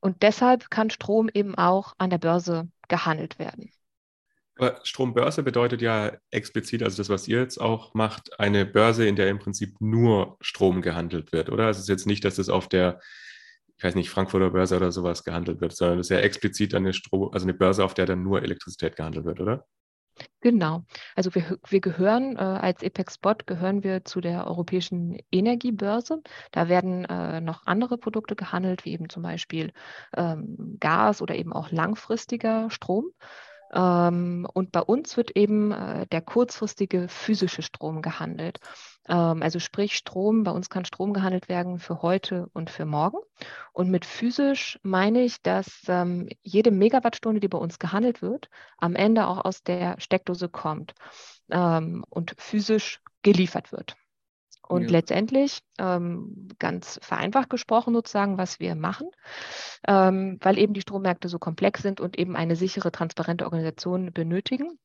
Und 0.00 0.22
deshalb 0.22 0.70
kann 0.70 0.90
Strom 0.90 1.28
eben 1.32 1.54
auch 1.56 1.94
an 1.98 2.10
der 2.10 2.18
Börse 2.18 2.68
gehandelt 2.88 3.38
werden. 3.38 3.70
Aber 4.56 4.80
Strombörse 4.84 5.42
bedeutet 5.42 5.82
ja 5.82 6.12
explizit, 6.30 6.82
also 6.82 6.96
das, 6.96 7.10
was 7.10 7.28
ihr 7.28 7.40
jetzt 7.40 7.60
auch 7.60 7.92
macht, 7.94 8.40
eine 8.40 8.64
Börse, 8.64 9.06
in 9.06 9.16
der 9.16 9.28
im 9.28 9.38
Prinzip 9.38 9.80
nur 9.80 10.38
Strom 10.40 10.80
gehandelt 10.80 11.32
wird, 11.32 11.50
oder? 11.50 11.66
Also 11.66 11.78
es 11.78 11.84
ist 11.84 11.88
jetzt 11.90 12.06
nicht, 12.06 12.24
dass 12.24 12.38
es 12.38 12.48
auf 12.48 12.68
der, 12.68 13.00
ich 13.76 13.84
weiß 13.84 13.94
nicht, 13.94 14.08
Frankfurter 14.08 14.50
Börse 14.50 14.76
oder 14.76 14.92
sowas 14.92 15.24
gehandelt 15.24 15.60
wird, 15.60 15.76
sondern 15.76 15.98
es 15.98 16.06
ist 16.06 16.10
ja 16.10 16.20
explizit 16.20 16.74
eine 16.74 16.94
Strom, 16.94 17.30
also 17.32 17.44
eine 17.44 17.54
Börse, 17.54 17.84
auf 17.84 17.92
der 17.92 18.06
dann 18.06 18.22
nur 18.22 18.42
Elektrizität 18.42 18.96
gehandelt 18.96 19.26
wird, 19.26 19.40
oder? 19.40 19.66
Genau. 20.40 20.84
Also 21.14 21.34
wir, 21.34 21.58
wir 21.68 21.80
gehören 21.80 22.36
äh, 22.36 22.38
als 22.38 22.82
Spot 23.12 23.34
gehören 23.44 23.84
wir 23.84 24.04
zu 24.04 24.22
der 24.22 24.46
Europäischen 24.46 25.18
Energiebörse. 25.30 26.22
Da 26.52 26.68
werden 26.70 27.04
äh, 27.04 27.40
noch 27.42 27.66
andere 27.66 27.98
Produkte 27.98 28.36
gehandelt, 28.36 28.86
wie 28.86 28.92
eben 28.92 29.10
zum 29.10 29.22
Beispiel 29.22 29.72
ähm, 30.16 30.76
Gas 30.80 31.20
oder 31.20 31.34
eben 31.34 31.52
auch 31.52 31.70
langfristiger 31.70 32.70
Strom. 32.70 33.10
Ähm, 33.72 34.46
und 34.52 34.72
bei 34.72 34.80
uns 34.80 35.16
wird 35.16 35.36
eben 35.36 35.72
äh, 35.72 36.06
der 36.06 36.20
kurzfristige 36.20 37.08
physische 37.08 37.62
Strom 37.62 38.02
gehandelt. 38.02 38.58
Ähm, 39.08 39.42
also 39.42 39.58
sprich 39.58 39.96
Strom, 39.96 40.44
bei 40.44 40.50
uns 40.50 40.70
kann 40.70 40.84
Strom 40.84 41.12
gehandelt 41.12 41.48
werden 41.48 41.78
für 41.78 42.02
heute 42.02 42.48
und 42.52 42.70
für 42.70 42.84
morgen. 42.84 43.18
Und 43.72 43.90
mit 43.90 44.04
physisch 44.04 44.78
meine 44.82 45.22
ich, 45.22 45.42
dass 45.42 45.82
ähm, 45.88 46.28
jede 46.42 46.70
Megawattstunde, 46.70 47.40
die 47.40 47.48
bei 47.48 47.58
uns 47.58 47.78
gehandelt 47.78 48.22
wird, 48.22 48.48
am 48.78 48.94
Ende 48.94 49.26
auch 49.26 49.44
aus 49.44 49.62
der 49.62 50.00
Steckdose 50.00 50.48
kommt 50.48 50.94
und 51.48 52.34
physisch 52.38 53.00
geliefert 53.22 53.70
wird. 53.70 53.96
Und 54.68 54.84
ja. 54.84 54.90
letztendlich, 54.90 55.60
ähm, 55.78 56.48
ganz 56.58 56.98
vereinfacht 57.02 57.50
gesprochen 57.50 57.94
sozusagen, 57.94 58.38
was 58.38 58.60
wir 58.60 58.74
machen, 58.74 59.08
ähm, 59.86 60.38
weil 60.40 60.58
eben 60.58 60.74
die 60.74 60.80
Strommärkte 60.80 61.28
so 61.28 61.38
komplex 61.38 61.82
sind 61.82 62.00
und 62.00 62.18
eben 62.18 62.36
eine 62.36 62.56
sichere, 62.56 62.90
transparente 62.90 63.44
Organisation 63.44 64.12
benötigen, 64.12 64.78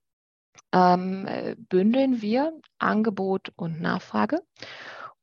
ähm, 0.73 1.27
bündeln 1.69 2.21
wir 2.21 2.53
Angebot 2.77 3.51
und 3.55 3.81
Nachfrage 3.81 4.41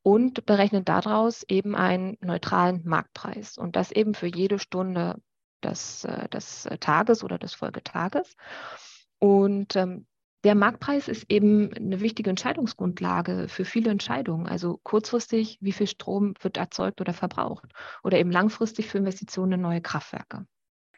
und 0.02 0.46
berechnen 0.46 0.84
daraus 0.84 1.44
eben 1.48 1.74
einen 1.74 2.16
neutralen 2.20 2.82
Marktpreis 2.84 3.58
und 3.58 3.76
das 3.76 3.92
eben 3.92 4.14
für 4.14 4.26
jede 4.26 4.58
Stunde 4.58 5.16
des, 5.62 6.04
äh, 6.04 6.28
des 6.28 6.68
Tages 6.80 7.24
oder 7.24 7.38
des 7.38 7.54
Folgetages. 7.54 8.34
Und 9.18 9.76
ähm, 9.76 10.06
der 10.44 10.54
Marktpreis 10.54 11.08
ist 11.08 11.24
eben 11.28 11.72
eine 11.74 12.00
wichtige 12.00 12.30
Entscheidungsgrundlage 12.30 13.46
für 13.48 13.64
viele 13.64 13.90
Entscheidungen. 13.90 14.46
Also 14.46 14.78
kurzfristig, 14.82 15.58
wie 15.60 15.72
viel 15.72 15.88
Strom 15.88 16.34
wird 16.40 16.56
erzeugt 16.56 17.00
oder 17.00 17.12
verbraucht? 17.12 17.72
Oder 18.04 18.18
eben 18.18 18.30
langfristig 18.30 18.86
für 18.86 18.98
Investitionen 18.98 19.52
in 19.52 19.60
neue 19.60 19.80
Kraftwerke. 19.80 20.46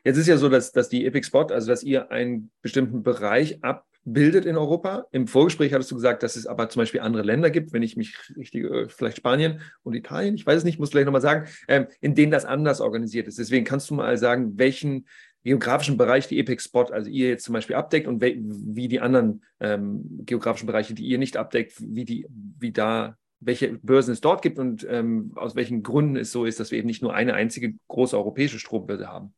Jetzt 0.04 0.16
ist 0.16 0.26
ja 0.26 0.36
so, 0.36 0.48
dass, 0.48 0.72
dass 0.72 0.88
die 0.88 1.06
Epic 1.06 1.26
Spot, 1.26 1.44
also 1.44 1.68
dass 1.68 1.82
ihr 1.82 2.10
einen 2.10 2.50
bestimmten 2.62 3.02
Bereich 3.02 3.62
abbildet 3.62 4.46
in 4.46 4.56
Europa. 4.56 5.06
Im 5.10 5.26
Vorgespräch 5.26 5.72
hattest 5.72 5.90
du 5.90 5.94
gesagt, 5.94 6.22
dass 6.22 6.36
es 6.36 6.46
aber 6.46 6.68
zum 6.70 6.80
Beispiel 6.80 7.00
andere 7.00 7.22
Länder 7.22 7.50
gibt, 7.50 7.72
wenn 7.72 7.82
ich 7.82 7.96
mich 7.96 8.16
richtig, 8.36 8.64
äh, 8.64 8.88
vielleicht 8.88 9.18
Spanien 9.18 9.60
und 9.82 9.94
Italien, 9.94 10.34
ich 10.34 10.46
weiß 10.46 10.58
es 10.58 10.64
nicht, 10.64 10.78
muss 10.78 10.90
gleich 10.90 11.04
nochmal 11.04 11.20
sagen, 11.20 11.48
ähm, 11.68 11.86
in 12.00 12.14
denen 12.14 12.32
das 12.32 12.46
anders 12.46 12.80
organisiert 12.80 13.28
ist. 13.28 13.38
Deswegen 13.38 13.64
kannst 13.64 13.90
du 13.90 13.94
mal 13.94 14.16
sagen, 14.16 14.58
welchen 14.58 15.06
geografischen 15.42 15.96
Bereich 15.96 16.28
die 16.28 16.38
Epic 16.38 16.62
Spot, 16.62 16.84
also 16.84 17.08
ihr 17.08 17.28
jetzt 17.28 17.44
zum 17.44 17.54
Beispiel 17.54 17.76
abdeckt 17.76 18.06
und 18.06 18.20
wie 18.22 18.88
die 18.88 19.00
anderen 19.00 19.42
ähm, 19.60 20.04
geografischen 20.26 20.66
Bereiche, 20.66 20.94
die 20.94 21.04
ihr 21.04 21.18
nicht 21.18 21.36
abdeckt, 21.36 21.74
wie 21.80 22.04
die, 22.04 22.26
wie 22.58 22.72
da, 22.72 23.16
welche 23.40 23.78
Börsen 23.78 24.12
es 24.12 24.20
dort 24.20 24.42
gibt 24.42 24.58
und 24.58 24.86
ähm, 24.88 25.32
aus 25.36 25.54
welchen 25.54 25.82
Gründen 25.82 26.16
es 26.16 26.32
so 26.32 26.44
ist, 26.44 26.60
dass 26.60 26.70
wir 26.70 26.78
eben 26.78 26.86
nicht 26.86 27.02
nur 27.02 27.14
eine 27.14 27.34
einzige 27.34 27.74
große 27.88 28.16
europäische 28.16 28.58
Strombörse 28.58 29.08
haben. 29.08 29.34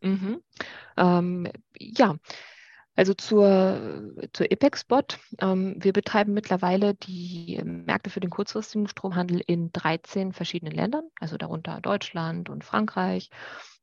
Mhm. 0.00 0.42
Ähm, 0.96 1.48
ja, 1.78 2.16
also 2.94 3.14
zur, 3.14 4.14
zur 4.32 4.46
Spot. 4.76 5.02
Ähm, 5.40 5.76
wir 5.78 5.92
betreiben 5.92 6.34
mittlerweile 6.34 6.94
die 6.94 7.60
Märkte 7.64 8.10
für 8.10 8.20
den 8.20 8.30
kurzfristigen 8.30 8.88
Stromhandel 8.88 9.42
in 9.46 9.72
13 9.72 10.32
verschiedenen 10.32 10.74
Ländern, 10.74 11.04
also 11.18 11.36
darunter 11.36 11.80
Deutschland 11.80 12.50
und 12.50 12.64
Frankreich, 12.64 13.30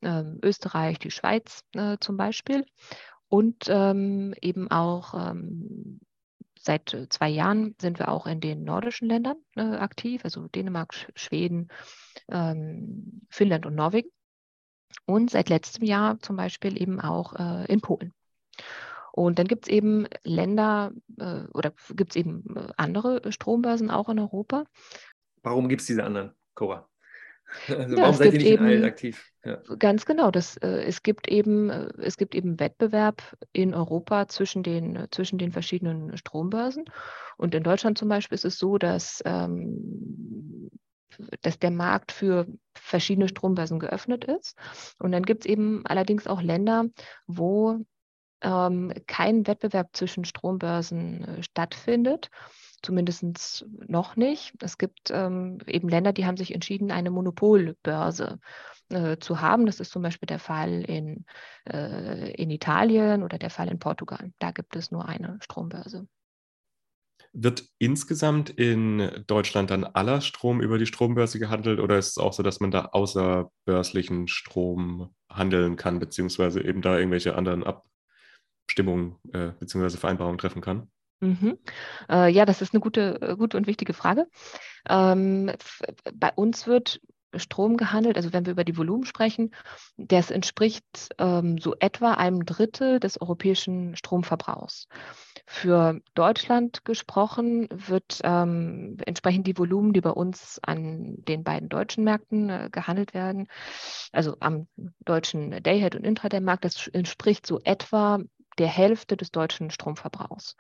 ähm, 0.01 0.39
Österreich, 0.43 0.99
die 0.99 1.11
Schweiz 1.11 1.63
äh, 1.73 1.97
zum 1.99 2.17
Beispiel 2.17 2.65
und 3.27 3.65
ähm, 3.67 4.33
eben 4.41 4.71
auch 4.71 5.13
seit 6.59 6.97
zwei 7.09 7.29
Jahren 7.29 7.75
sind 7.79 7.99
wir 7.99 8.09
auch 8.09 8.25
in 8.27 8.41
den 8.41 8.63
nordischen 8.63 9.07
Ländern 9.07 9.37
äh, 9.55 9.61
aktiv, 9.61 10.21
also 10.25 10.47
Dänemark, 10.47 10.93
Schweden, 11.15 11.69
Finnland 12.27 13.65
und 13.65 13.75
Norwegen. 13.75 14.09
Und 15.05 15.31
seit 15.31 15.49
letztem 15.49 15.85
Jahr 15.85 16.19
zum 16.19 16.35
Beispiel 16.35 16.79
eben 16.79 16.99
auch 16.99 17.33
äh, 17.33 17.65
in 17.71 17.81
Polen. 17.81 18.13
Und 19.11 19.39
dann 19.39 19.47
gibt 19.47 19.65
es 19.65 19.73
eben 19.73 20.07
Länder 20.23 20.91
äh, 21.17 21.45
oder 21.53 21.73
gibt 21.95 22.11
es 22.11 22.15
eben 22.15 22.43
äh, 22.55 22.67
andere 22.77 23.31
Strombörsen 23.31 23.89
auch 23.89 24.09
in 24.09 24.19
Europa. 24.19 24.65
Warum 25.43 25.69
gibt 25.69 25.81
es 25.81 25.87
diese 25.87 26.03
anderen, 26.03 26.31
Cora? 26.55 26.87
Also 27.67 27.95
ja, 27.95 28.03
warum 28.03 28.15
seid 28.15 28.33
ihr 28.33 28.39
nicht 28.39 28.47
eben, 28.47 28.65
in 28.65 28.71
allen 28.71 28.83
aktiv? 28.85 29.31
Ja. 29.43 29.61
Ganz 29.79 30.05
genau. 30.05 30.31
Das, 30.31 30.57
äh, 30.57 30.83
es, 30.83 31.01
gibt 31.01 31.27
eben, 31.27 31.69
äh, 31.69 31.89
es 31.97 32.17
gibt 32.17 32.35
eben 32.35 32.59
Wettbewerb 32.59 33.35
in 33.53 33.73
Europa 33.73 34.27
zwischen 34.27 34.63
den, 34.63 35.07
zwischen 35.11 35.39
den 35.39 35.51
verschiedenen 35.51 36.15
Strombörsen. 36.17 36.85
Und 37.37 37.55
in 37.55 37.63
Deutschland 37.63 37.97
zum 37.97 38.09
Beispiel 38.09 38.35
ist 38.35 38.45
es 38.45 38.59
so, 38.59 38.77
dass, 38.77 39.21
ähm, 39.25 40.69
dass 41.41 41.57
der 41.57 41.71
Markt 41.71 42.11
für 42.11 42.45
verschiedene 42.75 43.27
Strombörsen 43.27 43.79
geöffnet 43.79 44.25
ist. 44.25 44.55
Und 44.99 45.11
dann 45.11 45.23
gibt 45.23 45.45
es 45.45 45.49
eben 45.49 45.85
allerdings 45.85 46.27
auch 46.27 46.41
Länder, 46.41 46.85
wo 47.27 47.79
ähm, 48.41 48.93
kein 49.07 49.47
Wettbewerb 49.47 49.89
zwischen 49.93 50.25
Strombörsen 50.25 51.23
äh, 51.23 51.43
stattfindet, 51.43 52.29
zumindest 52.81 53.65
noch 53.87 54.15
nicht. 54.15 54.53
Es 54.61 54.77
gibt 54.77 55.11
ähm, 55.11 55.59
eben 55.67 55.89
Länder, 55.89 56.13
die 56.13 56.25
haben 56.25 56.37
sich 56.37 56.53
entschieden, 56.53 56.91
eine 56.91 57.11
Monopolbörse 57.11 58.39
äh, 58.89 59.17
zu 59.17 59.41
haben. 59.41 59.65
Das 59.65 59.79
ist 59.79 59.91
zum 59.91 60.01
Beispiel 60.01 60.27
der 60.27 60.39
Fall 60.39 60.81
in, 60.81 61.25
äh, 61.69 62.31
in 62.33 62.49
Italien 62.49 63.23
oder 63.23 63.37
der 63.37 63.49
Fall 63.49 63.67
in 63.67 63.79
Portugal. 63.79 64.31
Da 64.39 64.51
gibt 64.51 64.75
es 64.75 64.91
nur 64.91 65.07
eine 65.07 65.37
Strombörse. 65.41 66.07
Wird 67.31 67.65
insgesamt 67.77 68.49
in 68.49 69.23
Deutschland 69.27 69.69
dann 69.69 69.83
aller 69.83 70.21
Strom 70.21 70.61
über 70.61 70.79
die 70.79 70.87
Strombörse 70.87 71.37
gehandelt 71.37 71.79
oder 71.79 71.97
ist 71.97 72.09
es 72.09 72.17
auch 72.17 72.33
so, 72.33 72.41
dass 72.41 72.59
man 72.59 72.71
da 72.71 72.85
außerbörslichen 72.85 74.27
Strom 74.27 75.13
handeln 75.29 75.75
kann, 75.75 75.99
beziehungsweise 75.99 76.63
eben 76.63 76.81
da 76.81 76.97
irgendwelche 76.97 77.35
anderen 77.35 77.63
Ab 77.63 77.85
Stimmung 78.69 79.17
äh, 79.33 79.51
bzw. 79.59 79.97
Vereinbarungen 79.97 80.37
treffen 80.37 80.61
kann? 80.61 80.89
Mhm. 81.21 81.57
Äh, 82.09 82.31
ja, 82.31 82.45
das 82.45 82.61
ist 82.61 82.73
eine 82.73 82.79
gute, 82.79 83.21
äh, 83.21 83.35
gute 83.35 83.57
und 83.57 83.67
wichtige 83.67 83.93
Frage. 83.93 84.27
Ähm, 84.87 85.51
bei 86.13 86.31
uns 86.33 86.65
wird 86.65 87.01
Strom 87.35 87.77
gehandelt, 87.77 88.17
also 88.17 88.33
wenn 88.33 88.45
wir 88.45 88.53
über 88.53 88.63
die 88.63 88.77
Volumen 88.77 89.05
sprechen, 89.05 89.53
das 89.97 90.31
entspricht 90.31 91.09
ähm, 91.19 91.57
so 91.59 91.75
etwa 91.79 92.13
einem 92.13 92.45
Drittel 92.45 92.99
des 92.99 93.21
europäischen 93.21 93.95
Stromverbrauchs. 93.95 94.87
Für 95.45 95.99
Deutschland 96.15 96.85
gesprochen 96.85 97.67
wird 97.71 98.19
ähm, 98.23 98.97
entsprechend 99.05 99.45
die 99.47 99.57
Volumen, 99.57 99.93
die 99.93 100.01
bei 100.01 100.11
uns 100.11 100.59
an 100.63 101.15
den 101.27 101.43
beiden 101.43 101.69
deutschen 101.69 102.03
Märkten 102.03 102.49
äh, 102.49 102.69
gehandelt 102.71 103.13
werden, 103.13 103.47
also 104.11 104.37
am 104.39 104.67
deutschen 105.05 105.51
Dayhead- 105.61 105.95
und 105.95 106.05
Intraday-Markt, 106.05 106.65
das 106.65 106.87
entspricht 106.87 107.45
so 107.45 107.59
etwa 107.63 108.19
der 108.59 108.67
Hälfte 108.67 109.17
des 109.17 109.31
deutschen 109.31 109.71
Stromverbrauchs. 109.71 110.55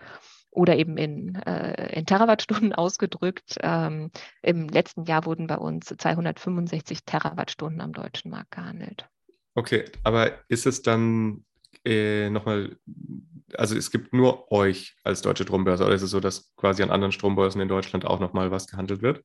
Oder 0.51 0.77
eben 0.77 0.97
in, 0.97 1.35
äh, 1.35 1.93
in 1.97 2.05
Terawattstunden 2.05 2.73
ausgedrückt. 2.73 3.57
Ähm, 3.61 4.11
Im 4.41 4.67
letzten 4.67 5.03
Jahr 5.03 5.25
wurden 5.25 5.47
bei 5.47 5.57
uns 5.57 5.93
265 5.95 7.05
Terawattstunden 7.05 7.81
am 7.81 7.93
deutschen 7.93 8.31
Markt 8.31 8.51
gehandelt. 8.51 9.07
Okay, 9.53 9.85
aber 10.03 10.31
ist 10.47 10.65
es 10.65 10.81
dann 10.81 11.45
äh, 11.85 12.29
nochmal, 12.29 12.77
also 13.53 13.75
es 13.75 13.91
gibt 13.91 14.13
nur 14.13 14.51
euch 14.51 14.95
als 15.03 15.21
deutsche 15.21 15.43
Strombörse 15.43 15.85
oder 15.85 15.95
ist 15.95 16.01
es 16.01 16.11
so, 16.11 16.19
dass 16.19 16.55
quasi 16.55 16.81
an 16.81 16.91
anderen 16.91 17.11
Strombörsen 17.11 17.61
in 17.61 17.67
Deutschland 17.67 18.05
auch 18.05 18.19
nochmal 18.19 18.51
was 18.51 18.67
gehandelt 18.67 19.01
wird? 19.01 19.23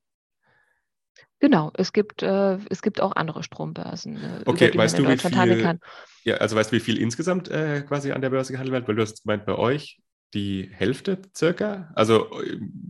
Genau, 1.40 1.70
es 1.74 1.92
gibt, 1.92 2.22
äh, 2.22 2.58
es 2.70 2.80
gibt 2.80 3.00
auch 3.00 3.16
andere 3.16 3.42
Strombörsen. 3.42 4.16
Äh, 4.16 4.42
okay, 4.46 4.72
weißt 4.74 4.98
du, 4.98 5.06
wie 5.06 5.18
viel, 5.18 5.78
ja, 6.24 6.36
also 6.36 6.56
weißt 6.56 6.72
du, 6.72 6.76
wie 6.76 6.80
viel 6.80 6.98
insgesamt 6.98 7.50
äh, 7.50 7.82
quasi 7.82 8.12
an 8.12 8.22
der 8.22 8.30
Börse 8.30 8.52
gehandelt 8.52 8.72
wird? 8.72 8.88
Weil 8.88 8.96
du 8.96 9.02
hast 9.02 9.22
gemeint, 9.22 9.44
bei 9.44 9.54
euch 9.54 9.98
die 10.34 10.68
Hälfte 10.72 11.18
circa? 11.34 11.90
Also 11.94 12.26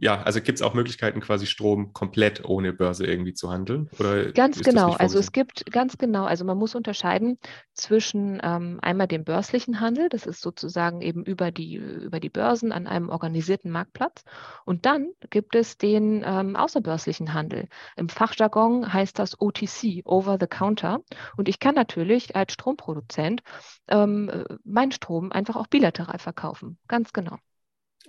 ja, 0.01 0.23
also 0.23 0.41
gibt 0.41 0.59
es 0.59 0.63
auch 0.63 0.75
Möglichkeiten, 0.75 1.21
quasi 1.21 1.47
Strom 1.47 1.93
komplett 1.93 2.45
ohne 2.45 2.73
Börse 2.73 3.07
irgendwie 3.07 3.35
zu 3.35 3.51
handeln? 3.51 3.89
Oder 3.99 4.33
ganz 4.33 4.61
genau, 4.61 4.93
also 4.93 5.19
es 5.19 5.33
gibt 5.33 5.71
ganz 5.71 5.99
genau, 5.99 6.25
also 6.25 6.45
man 6.45 6.57
muss 6.57 6.75
unterscheiden 6.75 7.39
zwischen 7.75 8.41
ähm, 8.43 8.79
einmal 8.83 9.07
dem 9.07 9.25
börslichen 9.25 9.81
Handel, 9.81 10.09
das 10.09 10.27
ist 10.27 10.41
sozusagen 10.41 11.03
eben 11.03 11.25
über 11.25 11.51
die, 11.51 11.77
über 11.77 12.21
die 12.21 12.31
Börsen 12.31 12.73
an 12.73 12.87
einem 12.87 13.09
organisierten 13.09 13.71
Marktplatz. 13.71 14.25
Und 14.65 14.87
dann 14.87 15.09
gibt 15.31 15.55
es 15.55 15.77
den 15.77 16.25
ähm, 16.27 16.57
außerbörslichen 16.57 17.35
Handel. 17.35 17.69
Im 17.97 18.09
Fachjargon 18.09 18.93
heißt 18.93 19.19
das 19.19 19.41
OTC, 19.41 20.03
Over 20.05 20.39
the 20.41 20.47
Counter. 20.47 21.01
Und 21.37 21.49
ich 21.49 21.59
kann 21.59 21.75
natürlich 21.75 22.37
als 22.37 22.53
Stromproduzent 22.55 23.43
ähm, 23.89 24.31
meinen 24.65 24.93
Strom 24.93 25.31
einfach 25.33 25.57
auch 25.57 25.67
bilateral 25.67 26.19
verkaufen. 26.19 26.79
Ganz 26.89 27.13
genau. 27.13 27.34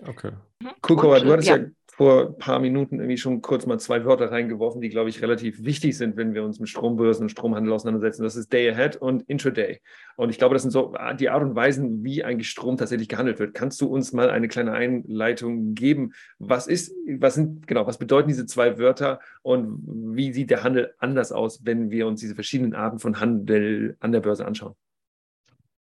Okay. 0.03 0.31
Mhm. 0.61 0.69
Du 0.81 1.31
hattest 1.31 1.47
ja. 1.47 1.57
ja. 1.57 1.65
vor 1.87 2.27
ein 2.27 2.37
paar 2.37 2.59
Minuten 2.59 2.99
irgendwie 2.99 3.17
schon 3.17 3.41
kurz 3.41 3.65
mal 3.65 3.79
zwei 3.79 4.03
Wörter 4.05 4.31
reingeworfen, 4.31 4.81
die, 4.81 4.89
glaube 4.89 5.09
ich, 5.09 5.21
relativ 5.21 5.63
wichtig 5.63 5.97
sind, 5.97 6.17
wenn 6.17 6.33
wir 6.33 6.43
uns 6.43 6.59
mit 6.59 6.69
Strombörsen 6.69 7.23
und 7.23 7.29
Stromhandel 7.29 7.71
auseinandersetzen. 7.73 8.23
Das 8.23 8.35
ist 8.35 8.51
Day 8.51 8.69
Ahead 8.69 8.97
und 8.97 9.23
Intraday. 9.23 9.81
Und 10.17 10.29
ich 10.29 10.37
glaube, 10.37 10.53
das 10.53 10.63
sind 10.63 10.71
so 10.71 10.93
die 11.19 11.29
Art 11.29 11.43
und 11.43 11.55
Weisen, 11.55 12.03
wie 12.03 12.23
eigentlich 12.23 12.49
Strom 12.49 12.77
tatsächlich 12.77 13.09
gehandelt 13.09 13.39
wird. 13.39 13.53
Kannst 13.53 13.79
du 13.81 13.87
uns 13.87 14.13
mal 14.13 14.29
eine 14.29 14.47
kleine 14.47 14.73
Einleitung 14.73 15.73
geben? 15.73 16.13
Was 16.39 16.67
ist, 16.67 16.93
was 17.17 17.35
sind, 17.35 17.67
genau, 17.67 17.87
was 17.87 17.97
bedeuten 17.97 18.27
diese 18.27 18.45
zwei 18.45 18.77
Wörter 18.77 19.19
und 19.41 19.81
wie 20.15 20.33
sieht 20.33 20.49
der 20.49 20.63
Handel 20.63 20.93
anders 20.99 21.31
aus, 21.31 21.65
wenn 21.65 21.89
wir 21.89 22.07
uns 22.07 22.19
diese 22.19 22.35
verschiedenen 22.35 22.73
Arten 22.73 22.99
von 22.99 23.19
Handel 23.19 23.97
an 23.99 24.11
der 24.11 24.19
Börse 24.19 24.45
anschauen? 24.45 24.75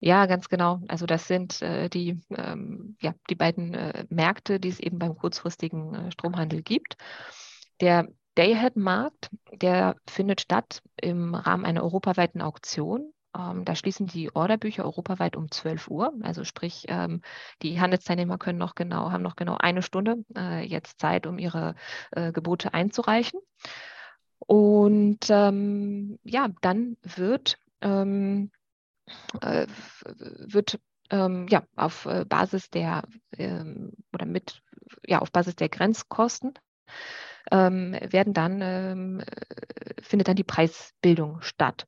Ja, 0.00 0.26
ganz 0.26 0.48
genau. 0.48 0.80
Also 0.88 1.06
das 1.06 1.26
sind 1.26 1.62
äh, 1.62 1.88
die, 1.88 2.20
ähm, 2.30 2.96
ja, 3.00 3.14
die 3.30 3.34
beiden 3.34 3.74
äh, 3.74 4.04
Märkte, 4.10 4.60
die 4.60 4.68
es 4.68 4.78
eben 4.78 4.98
beim 4.98 5.16
kurzfristigen 5.16 5.94
äh, 5.94 6.10
Stromhandel 6.12 6.62
gibt. 6.62 6.96
Der 7.80 8.06
Day-Ahead-Markt, 8.36 9.30
der 9.52 9.96
findet 10.06 10.42
statt 10.42 10.82
im 11.00 11.34
Rahmen 11.34 11.64
einer 11.64 11.82
europaweiten 11.82 12.42
Auktion. 12.42 13.12
Ähm, 13.36 13.64
da 13.64 13.74
schließen 13.74 14.06
die 14.06 14.34
Orderbücher 14.34 14.84
europaweit 14.84 15.36
um 15.36 15.50
12 15.50 15.88
Uhr. 15.88 16.12
Also 16.22 16.44
sprich, 16.44 16.84
ähm, 16.88 17.22
die 17.62 17.80
Handelsteilnehmer 17.80 18.36
können 18.36 18.58
noch 18.58 18.74
genau, 18.74 19.10
haben 19.10 19.22
noch 19.22 19.36
genau 19.36 19.56
eine 19.58 19.82
Stunde 19.82 20.24
äh, 20.36 20.62
jetzt 20.66 21.00
Zeit, 21.00 21.26
um 21.26 21.38
ihre 21.38 21.74
äh, 22.10 22.32
Gebote 22.32 22.74
einzureichen. 22.74 23.40
Und 24.38 25.20
ähm, 25.30 26.18
ja, 26.22 26.48
dann 26.60 26.96
wird 27.02 27.58
ähm, 27.80 28.50
äh, 29.40 29.66
wird 30.04 30.78
ähm, 31.10 31.46
ja 31.48 31.62
auf 31.76 32.06
äh, 32.06 32.24
Basis 32.24 32.70
der 32.70 33.02
ähm, 33.36 33.92
oder 34.12 34.26
mit 34.26 34.62
ja 35.06 35.20
auf 35.20 35.30
Basis 35.30 35.56
der 35.56 35.68
Grenzkosten 35.68 36.54
ähm, 37.50 37.96
werden 38.00 38.32
dann 38.32 38.60
ähm, 38.62 39.20
äh, 39.20 40.02
findet 40.02 40.28
dann 40.28 40.36
die 40.36 40.44
Preisbildung 40.44 41.40
statt. 41.42 41.86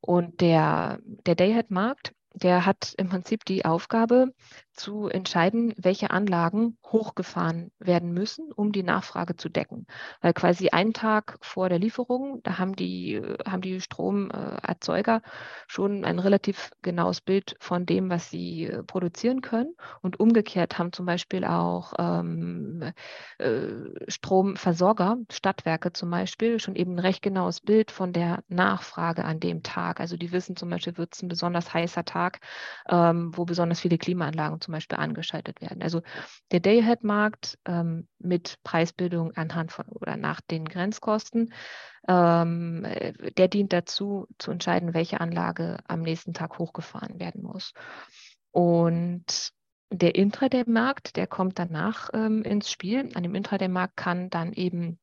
Und 0.00 0.40
der, 0.40 0.98
der 1.04 1.34
Day-Ahead-Markt 1.34 2.14
der 2.34 2.66
hat 2.66 2.94
im 2.96 3.08
Prinzip 3.08 3.44
die 3.44 3.64
Aufgabe 3.64 4.32
zu 4.72 5.08
entscheiden, 5.08 5.74
welche 5.76 6.10
Anlagen 6.10 6.78
hochgefahren 6.86 7.70
werden 7.78 8.12
müssen, 8.12 8.50
um 8.52 8.72
die 8.72 8.82
Nachfrage 8.82 9.36
zu 9.36 9.48
decken. 9.48 9.86
Weil 10.22 10.32
quasi 10.32 10.70
einen 10.70 10.94
Tag 10.94 11.38
vor 11.42 11.68
der 11.68 11.78
Lieferung, 11.78 12.40
da 12.44 12.58
haben 12.58 12.76
die, 12.76 13.20
haben 13.46 13.60
die 13.60 13.80
Stromerzeuger 13.80 15.22
schon 15.66 16.04
ein 16.04 16.18
relativ 16.18 16.70
genaues 16.82 17.20
Bild 17.20 17.56
von 17.60 17.84
dem, 17.84 18.08
was 18.08 18.30
sie 18.30 18.66
äh, 18.66 18.82
produzieren 18.82 19.42
können. 19.42 19.74
Und 20.00 20.18
umgekehrt 20.18 20.78
haben 20.78 20.92
zum 20.92 21.04
Beispiel 21.04 21.44
auch 21.44 21.92
ähm, 21.98 22.92
äh, 23.38 23.60
Stromversorger, 24.08 25.18
Stadtwerke 25.30 25.92
zum 25.92 26.10
Beispiel, 26.10 26.58
schon 26.58 26.76
eben 26.76 26.94
ein 26.94 27.00
recht 27.00 27.22
genaues 27.22 27.60
Bild 27.60 27.90
von 27.90 28.12
der 28.12 28.42
Nachfrage 28.48 29.24
an 29.24 29.40
dem 29.40 29.62
Tag. 29.62 30.00
Also 30.00 30.16
die 30.16 30.32
wissen 30.32 30.56
zum 30.56 30.70
Beispiel, 30.70 30.96
wird 30.96 31.14
es 31.14 31.22
ein 31.22 31.28
besonders 31.28 31.74
heißer 31.74 32.04
Tag 32.04 32.19
Tag, 32.20 32.40
ähm, 32.88 33.32
wo 33.34 33.44
besonders 33.44 33.80
viele 33.80 33.98
Klimaanlagen 33.98 34.60
zum 34.60 34.72
Beispiel 34.72 34.98
angeschaltet 34.98 35.60
werden. 35.60 35.82
Also 35.82 36.02
der 36.52 36.60
Day-Ahead-Markt 36.60 37.58
ähm, 37.66 38.08
mit 38.18 38.58
Preisbildung 38.64 39.32
anhand 39.36 39.72
von 39.72 39.86
oder 39.88 40.16
nach 40.16 40.40
den 40.40 40.66
Grenzkosten, 40.66 41.52
ähm, 42.08 42.86
der 43.36 43.48
dient 43.48 43.72
dazu, 43.72 44.26
zu 44.38 44.50
entscheiden, 44.50 44.94
welche 44.94 45.20
Anlage 45.20 45.78
am 45.86 46.02
nächsten 46.02 46.34
Tag 46.34 46.58
hochgefahren 46.58 47.18
werden 47.18 47.42
muss. 47.42 47.72
Und 48.50 49.52
der 49.92 50.14
Intraday-Markt, 50.14 51.16
der 51.16 51.26
kommt 51.26 51.58
danach 51.58 52.10
ähm, 52.12 52.42
ins 52.42 52.70
Spiel. 52.70 53.10
An 53.14 53.22
dem 53.22 53.34
Intraday-Markt 53.34 53.96
kann 53.96 54.30
dann 54.30 54.52
eben 54.52 54.98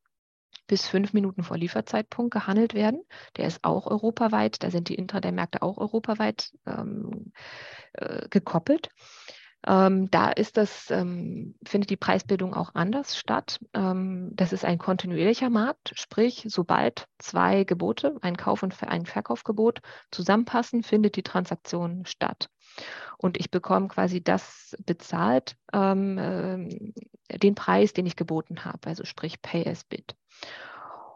bis 0.67 0.87
fünf 0.87 1.13
Minuten 1.13 1.43
vor 1.43 1.57
Lieferzeitpunkt 1.57 2.33
gehandelt 2.33 2.73
werden. 2.73 3.01
Der 3.37 3.47
ist 3.47 3.63
auch 3.63 3.87
europaweit, 3.87 4.63
da 4.63 4.69
sind 4.69 4.89
die 4.89 4.95
Intraday-Märkte 4.95 5.61
auch 5.61 5.77
europaweit 5.77 6.51
ähm, 6.65 7.31
äh, 7.93 8.27
gekoppelt. 8.29 8.89
Ähm, 9.65 10.09
da 10.11 10.31
das, 10.31 10.91
ähm, 10.91 11.55
findet 11.65 11.89
die 11.89 11.97
Preisbildung 11.97 12.53
auch 12.53 12.75
anders 12.75 13.17
statt. 13.17 13.59
Ähm, 13.73 14.29
das 14.33 14.53
ist 14.53 14.63
ein 14.63 14.77
kontinuierlicher 14.77 15.49
Markt, 15.49 15.93
sprich, 15.95 16.45
sobald 16.47 17.07
zwei 17.17 17.63
Gebote, 17.63 18.15
ein 18.21 18.37
Kauf- 18.37 18.63
und 18.63 18.81
ein 18.83 19.05
Verkaufgebot 19.05 19.79
zusammenpassen, 20.11 20.83
findet 20.83 21.15
die 21.15 21.23
Transaktion 21.23 22.05
statt. 22.05 22.49
Und 23.17 23.37
ich 23.37 23.49
bekomme 23.49 23.87
quasi 23.87 24.23
das 24.23 24.75
bezahlt, 24.85 25.57
ähm, 25.73 26.17
äh, 27.29 27.37
den 27.37 27.55
Preis, 27.55 27.93
den 27.93 28.05
ich 28.05 28.15
geboten 28.15 28.63
habe, 28.63 28.87
also 28.87 29.05
sprich 29.05 29.41
Pay 29.41 29.67
as 29.67 29.83
Bid. 29.83 30.15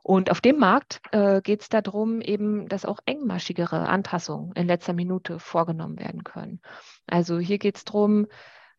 Und 0.03 0.31
auf 0.31 0.41
dem 0.41 0.57
Markt 0.57 0.99
äh, 1.11 1.41
geht 1.41 1.61
es 1.61 1.69
darum, 1.69 2.21
eben, 2.21 2.67
dass 2.67 2.85
auch 2.85 2.99
engmaschigere 3.05 3.87
Anpassungen 3.87 4.51
in 4.53 4.65
letzter 4.65 4.93
Minute 4.93 5.37
vorgenommen 5.39 5.99
werden 5.99 6.23
können. 6.23 6.59
Also 7.05 7.37
hier 7.37 7.59
geht 7.59 7.77
es 7.77 7.85
darum, 7.85 8.25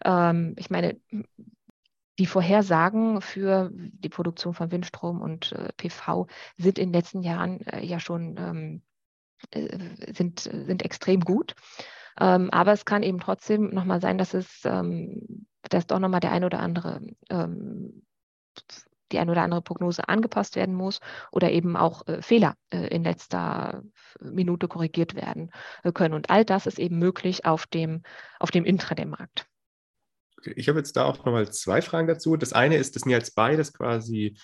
ähm, 0.05 0.55
ich 0.59 0.69
meine, 0.69 1.01
die 2.19 2.27
Vorhersagen 2.27 3.21
für 3.21 3.71
die 3.73 4.09
Produktion 4.09 4.53
von 4.53 4.71
Windstrom 4.71 5.23
und 5.23 5.53
äh, 5.53 5.73
PV 5.77 6.27
sind 6.57 6.79
in 6.79 6.89
den 6.89 7.01
letzten 7.01 7.23
Jahren 7.23 7.61
äh, 7.67 7.85
ja 7.85 8.01
schon 8.01 8.37
ähm, 8.39 8.83
äh, 9.51 10.13
sind, 10.13 10.41
sind 10.41 10.85
extrem 10.85 11.21
gut. 11.21 11.55
Ähm, 12.23 12.51
aber 12.51 12.73
es 12.73 12.85
kann 12.85 13.03
eben 13.03 13.19
trotzdem 13.19 13.71
nochmal 13.71 14.01
sein, 14.01 14.17
dass 14.17 14.33
es, 14.33 14.61
ähm, 14.65 15.47
dass 15.69 15.89
doch 15.89 15.99
nochmal 15.99 16.21
der 16.21 16.31
ein 16.31 16.45
oder 16.45 16.61
andere 16.61 17.01
ähm, 17.29 18.05
die 19.11 19.19
eine 19.19 19.33
oder 19.33 19.43
andere 19.43 19.61
Prognose 19.61 20.09
angepasst 20.09 20.55
werden 20.55 20.75
muss 20.75 21.01
oder 21.33 21.51
eben 21.51 21.77
auch 21.77 22.07
äh, 22.07 22.23
Fehler 22.23 22.55
äh, 22.71 22.87
in 22.87 23.03
letzter 23.03 23.83
Minute 24.21 24.69
korrigiert 24.69 25.15
werden 25.17 25.51
äh, 25.83 25.91
können. 25.93 26.15
Und 26.15 26.31
all 26.31 26.45
das 26.45 26.67
ist 26.67 26.79
eben 26.79 26.99
möglich 26.99 27.45
auf 27.45 27.67
dem, 27.67 28.03
auf 28.39 28.53
dem 28.53 28.65
Intraday-Markt. 28.65 29.47
Ich 30.57 30.69
habe 30.69 30.79
jetzt 30.79 30.97
da 30.97 31.05
auch 31.05 31.19
nochmal 31.25 31.53
zwei 31.53 31.83
Fragen 31.83 32.07
dazu. 32.07 32.37
Das 32.37 32.53
eine 32.53 32.77
ist, 32.77 32.95
das 32.95 33.03
sind 33.03 33.11
jetzt 33.11 33.35
beides 33.35 33.73
quasi 33.73 34.39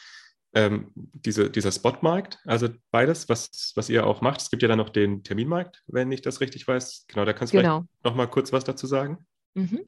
ähm, 0.54 0.92
diese, 0.94 1.50
dieser 1.50 1.72
Spotmarkt, 1.72 2.38
also 2.46 2.68
beides, 2.90 3.28
was, 3.28 3.72
was 3.74 3.88
ihr 3.88 4.06
auch 4.06 4.20
macht. 4.20 4.40
Es 4.40 4.50
gibt 4.50 4.62
ja 4.62 4.68
dann 4.68 4.78
noch 4.78 4.88
den 4.90 5.22
Terminmarkt, 5.22 5.82
wenn 5.86 6.10
ich 6.10 6.22
das 6.22 6.40
richtig 6.40 6.66
weiß. 6.66 7.06
Genau, 7.08 7.24
da 7.24 7.32
kannst 7.32 7.52
du 7.52 7.58
genau. 7.58 7.80
vielleicht 7.80 8.04
nochmal 8.04 8.28
kurz 8.28 8.52
was 8.52 8.64
dazu 8.64 8.86
sagen. 8.86 9.26
Mhm. 9.54 9.80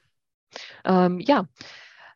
Ähm, 0.84 1.20
ja, 1.20 1.46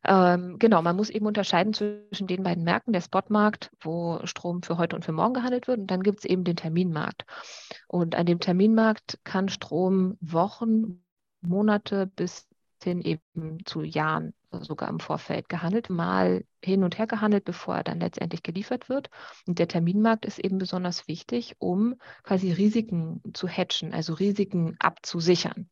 ähm, 0.05 0.59
genau, 0.59 0.83
man 0.83 0.97
muss 0.97 1.09
eben 1.09 1.27
unterscheiden 1.27 1.73
zwischen 1.73 2.27
den 2.27 2.43
beiden 2.43 2.65
Märkten, 2.65 2.93
der 2.93 3.01
Spotmarkt, 3.01 3.71
wo 3.81 4.21
Strom 4.25 4.63
für 4.63 4.77
heute 4.77 4.97
und 4.97 5.05
für 5.05 5.13
morgen 5.13 5.35
gehandelt 5.35 5.67
wird, 5.67 5.79
und 5.79 5.87
dann 5.87 6.03
gibt 6.03 6.19
es 6.19 6.25
eben 6.25 6.45
den 6.45 6.57
Terminmarkt. 6.57 7.25
Und 7.89 8.15
an 8.15 8.27
dem 8.27 8.41
Terminmarkt 8.41 9.19
kann 9.25 9.49
Strom 9.49 10.19
Wochen, 10.21 11.03
Monate 11.41 12.07
bis 12.07 12.47
hin 12.85 13.01
eben 13.03 13.65
zu 13.65 13.83
Jahren 13.83 14.35
sogar 14.61 14.89
im 14.89 15.01
Vorfeld 15.01 15.49
gehandelt, 15.49 15.91
mal 15.91 16.45
hin 16.63 16.85
und 16.85 16.99
her 16.99 17.07
gehandelt, 17.07 17.45
bevor 17.45 17.77
er 17.77 17.85
dann 17.85 18.01
letztendlich 18.01 18.43
geliefert 18.43 18.89
wird. 18.89 19.11
Und 19.47 19.59
der 19.59 19.69
Terminmarkt 19.69 20.25
ist 20.25 20.39
eben 20.39 20.59
besonders 20.59 21.09
wichtig, 21.09 21.57
um 21.59 21.97
quasi 22.23 22.53
Risiken 22.53 23.21
zu 23.33 23.49
hatchen, 23.49 23.93
also 23.93 24.15
Risiken 24.15 24.77
abzusichern. 24.79 25.69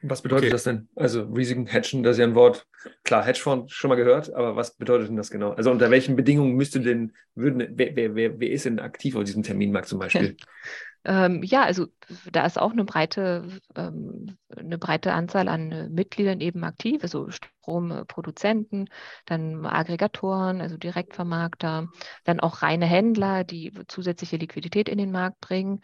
Was 0.00 0.22
bedeutet 0.22 0.44
okay. 0.44 0.52
das 0.52 0.62
denn? 0.62 0.88
Also 0.94 1.22
Risiken 1.24 1.66
hatchen, 1.66 2.04
das 2.04 2.16
ist 2.16 2.20
ja 2.20 2.26
ein 2.26 2.36
Wort, 2.36 2.68
klar, 3.02 3.24
Hedgefonds 3.24 3.72
schon 3.72 3.88
mal 3.88 3.96
gehört, 3.96 4.32
aber 4.32 4.54
was 4.54 4.76
bedeutet 4.76 5.08
denn 5.08 5.16
das 5.16 5.30
genau? 5.30 5.50
Also 5.52 5.72
unter 5.72 5.90
welchen 5.90 6.14
Bedingungen 6.14 6.54
müsste 6.54 6.80
denn, 6.80 7.14
würden, 7.34 7.66
wer, 7.72 7.96
wer, 7.96 8.14
wer, 8.14 8.38
wer 8.38 8.50
ist 8.50 8.64
denn 8.64 8.78
aktiv 8.78 9.16
auf 9.16 9.24
diesem 9.24 9.42
Terminmarkt 9.42 9.88
zum 9.88 9.98
Beispiel? 9.98 10.36
Ähm, 11.08 11.42
ja, 11.42 11.62
also 11.62 11.86
da 12.30 12.44
ist 12.44 12.58
auch 12.58 12.72
eine 12.72 12.84
breite, 12.84 13.60
ähm, 13.74 14.36
eine 14.54 14.76
breite 14.76 15.14
Anzahl 15.14 15.48
an 15.48 15.72
äh, 15.72 15.88
Mitgliedern 15.88 16.42
eben 16.42 16.62
aktiv, 16.64 17.02
also 17.02 17.30
Stromproduzenten, 17.30 18.90
dann 19.24 19.64
Aggregatoren, 19.64 20.60
also 20.60 20.76
Direktvermarkter, 20.76 21.88
dann 22.24 22.40
auch 22.40 22.60
reine 22.60 22.84
Händler, 22.84 23.44
die 23.44 23.72
zusätzliche 23.88 24.36
Liquidität 24.36 24.90
in 24.90 24.98
den 24.98 25.10
Markt 25.10 25.40
bringen. 25.40 25.80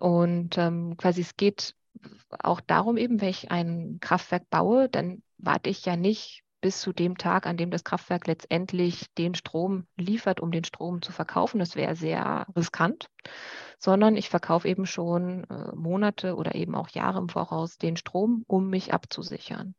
Und 0.00 0.56
ähm, 0.56 0.96
quasi 0.96 1.20
es 1.20 1.36
geht 1.36 1.74
auch 2.30 2.62
darum 2.62 2.96
eben, 2.96 3.20
wenn 3.20 3.28
ich 3.28 3.50
ein 3.50 3.98
Kraftwerk 4.00 4.48
baue, 4.48 4.88
dann 4.88 5.22
warte 5.36 5.68
ich 5.68 5.84
ja 5.84 5.96
nicht 5.96 6.43
bis 6.64 6.80
zu 6.80 6.94
dem 6.94 7.18
Tag, 7.18 7.46
an 7.46 7.58
dem 7.58 7.70
das 7.70 7.84
Kraftwerk 7.84 8.26
letztendlich 8.26 9.12
den 9.18 9.34
Strom 9.34 9.86
liefert, 9.98 10.40
um 10.40 10.50
den 10.50 10.64
Strom 10.64 11.02
zu 11.02 11.12
verkaufen. 11.12 11.58
Das 11.58 11.76
wäre 11.76 11.94
sehr 11.94 12.46
riskant, 12.56 13.10
sondern 13.78 14.16
ich 14.16 14.30
verkaufe 14.30 14.66
eben 14.66 14.86
schon 14.86 15.44
äh, 15.44 15.76
Monate 15.76 16.36
oder 16.36 16.54
eben 16.54 16.74
auch 16.74 16.88
Jahre 16.88 17.18
im 17.18 17.28
Voraus 17.28 17.76
den 17.76 17.98
Strom, 17.98 18.44
um 18.46 18.70
mich 18.70 18.94
abzusichern. 18.94 19.74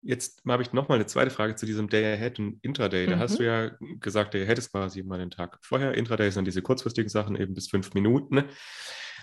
Jetzt 0.00 0.42
habe 0.48 0.64
ich 0.64 0.72
nochmal 0.72 0.96
eine 0.98 1.06
zweite 1.06 1.30
Frage 1.30 1.54
zu 1.54 1.64
diesem 1.64 1.88
Day 1.88 2.14
Ahead 2.14 2.40
und 2.40 2.58
Intraday. 2.64 3.06
Da 3.06 3.14
mhm. 3.14 3.20
hast 3.20 3.38
du 3.38 3.44
ja 3.44 3.70
gesagt, 4.00 4.34
Day 4.34 4.42
Ahead 4.42 4.58
ist 4.58 4.72
quasi 4.72 5.04
mal 5.04 5.18
den 5.18 5.30
Tag 5.30 5.60
vorher. 5.62 5.94
Intraday 5.94 6.32
sind 6.32 6.46
diese 6.46 6.60
kurzfristigen 6.60 7.08
Sachen, 7.08 7.36
eben 7.36 7.54
bis 7.54 7.68
fünf 7.68 7.94
Minuten. 7.94 8.46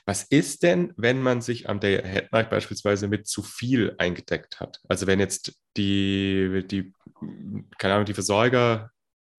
Was 0.09 0.23
ist 0.23 0.63
denn, 0.63 0.91
wenn 0.97 1.21
man 1.21 1.39
sich 1.39 1.69
am 1.69 1.79
Day 1.79 2.03
Ahead 2.03 2.31
Markt 2.31 2.49
beispielsweise 2.49 3.07
mit 3.07 3.27
zu 3.27 3.43
viel 3.43 3.93
eingedeckt 3.99 4.59
hat? 4.59 4.81
Also 4.87 5.05
wenn 5.05 5.19
jetzt 5.19 5.53
die, 5.77 6.65
die 6.65 6.93
keine 7.77 7.93
Ahnung, 7.93 8.05
die 8.07 8.15
Versorger 8.15 8.89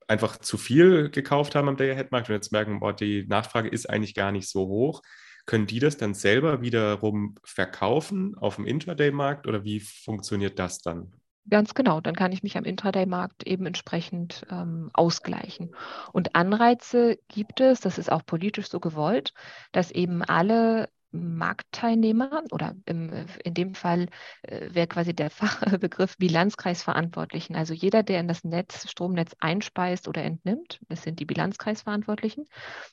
einfach 0.06 0.38
zu 0.38 0.58
viel 0.58 1.10
gekauft 1.10 1.56
haben 1.56 1.66
am 1.66 1.76
Day 1.76 1.90
Ahead 1.90 2.12
Markt 2.12 2.28
und 2.28 2.36
jetzt 2.36 2.52
merken, 2.52 2.78
boah, 2.78 2.92
die 2.92 3.26
Nachfrage 3.26 3.68
ist 3.68 3.90
eigentlich 3.90 4.14
gar 4.14 4.30
nicht 4.30 4.48
so 4.48 4.68
hoch, 4.68 5.02
können 5.44 5.66
die 5.66 5.80
das 5.80 5.96
dann 5.96 6.14
selber 6.14 6.62
wiederum 6.62 7.34
verkaufen 7.42 8.38
auf 8.38 8.54
dem 8.54 8.64
Intraday 8.64 9.10
Markt 9.10 9.48
oder 9.48 9.64
wie 9.64 9.80
funktioniert 9.80 10.60
das 10.60 10.78
dann? 10.78 11.19
Ganz 11.48 11.74
genau, 11.74 12.00
dann 12.00 12.14
kann 12.14 12.32
ich 12.32 12.42
mich 12.42 12.56
am 12.56 12.64
Intraday-Markt 12.64 13.44
eben 13.46 13.66
entsprechend 13.66 14.46
ähm, 14.50 14.90
ausgleichen. 14.92 15.74
Und 16.12 16.36
Anreize 16.36 17.18
gibt 17.28 17.60
es, 17.60 17.80
das 17.80 17.98
ist 17.98 18.12
auch 18.12 18.24
politisch 18.24 18.68
so 18.68 18.78
gewollt, 18.78 19.32
dass 19.72 19.90
eben 19.90 20.22
alle 20.22 20.88
Marktteilnehmer 21.12 22.44
oder 22.52 22.74
im, 22.86 23.26
in 23.44 23.54
dem 23.54 23.74
Fall 23.74 24.08
äh, 24.42 24.68
wäre 24.72 24.86
quasi 24.86 25.14
der 25.14 25.30
Fachbegriff 25.30 26.16
Bilanzkreisverantwortlichen. 26.18 27.56
Also 27.56 27.74
jeder, 27.74 28.02
der 28.02 28.20
in 28.20 28.28
das 28.28 28.44
Netz, 28.44 28.88
Stromnetz 28.90 29.32
einspeist 29.40 30.08
oder 30.08 30.22
entnimmt, 30.22 30.80
das 30.88 31.02
sind 31.02 31.18
die 31.18 31.24
Bilanzkreisverantwortlichen, 31.24 32.48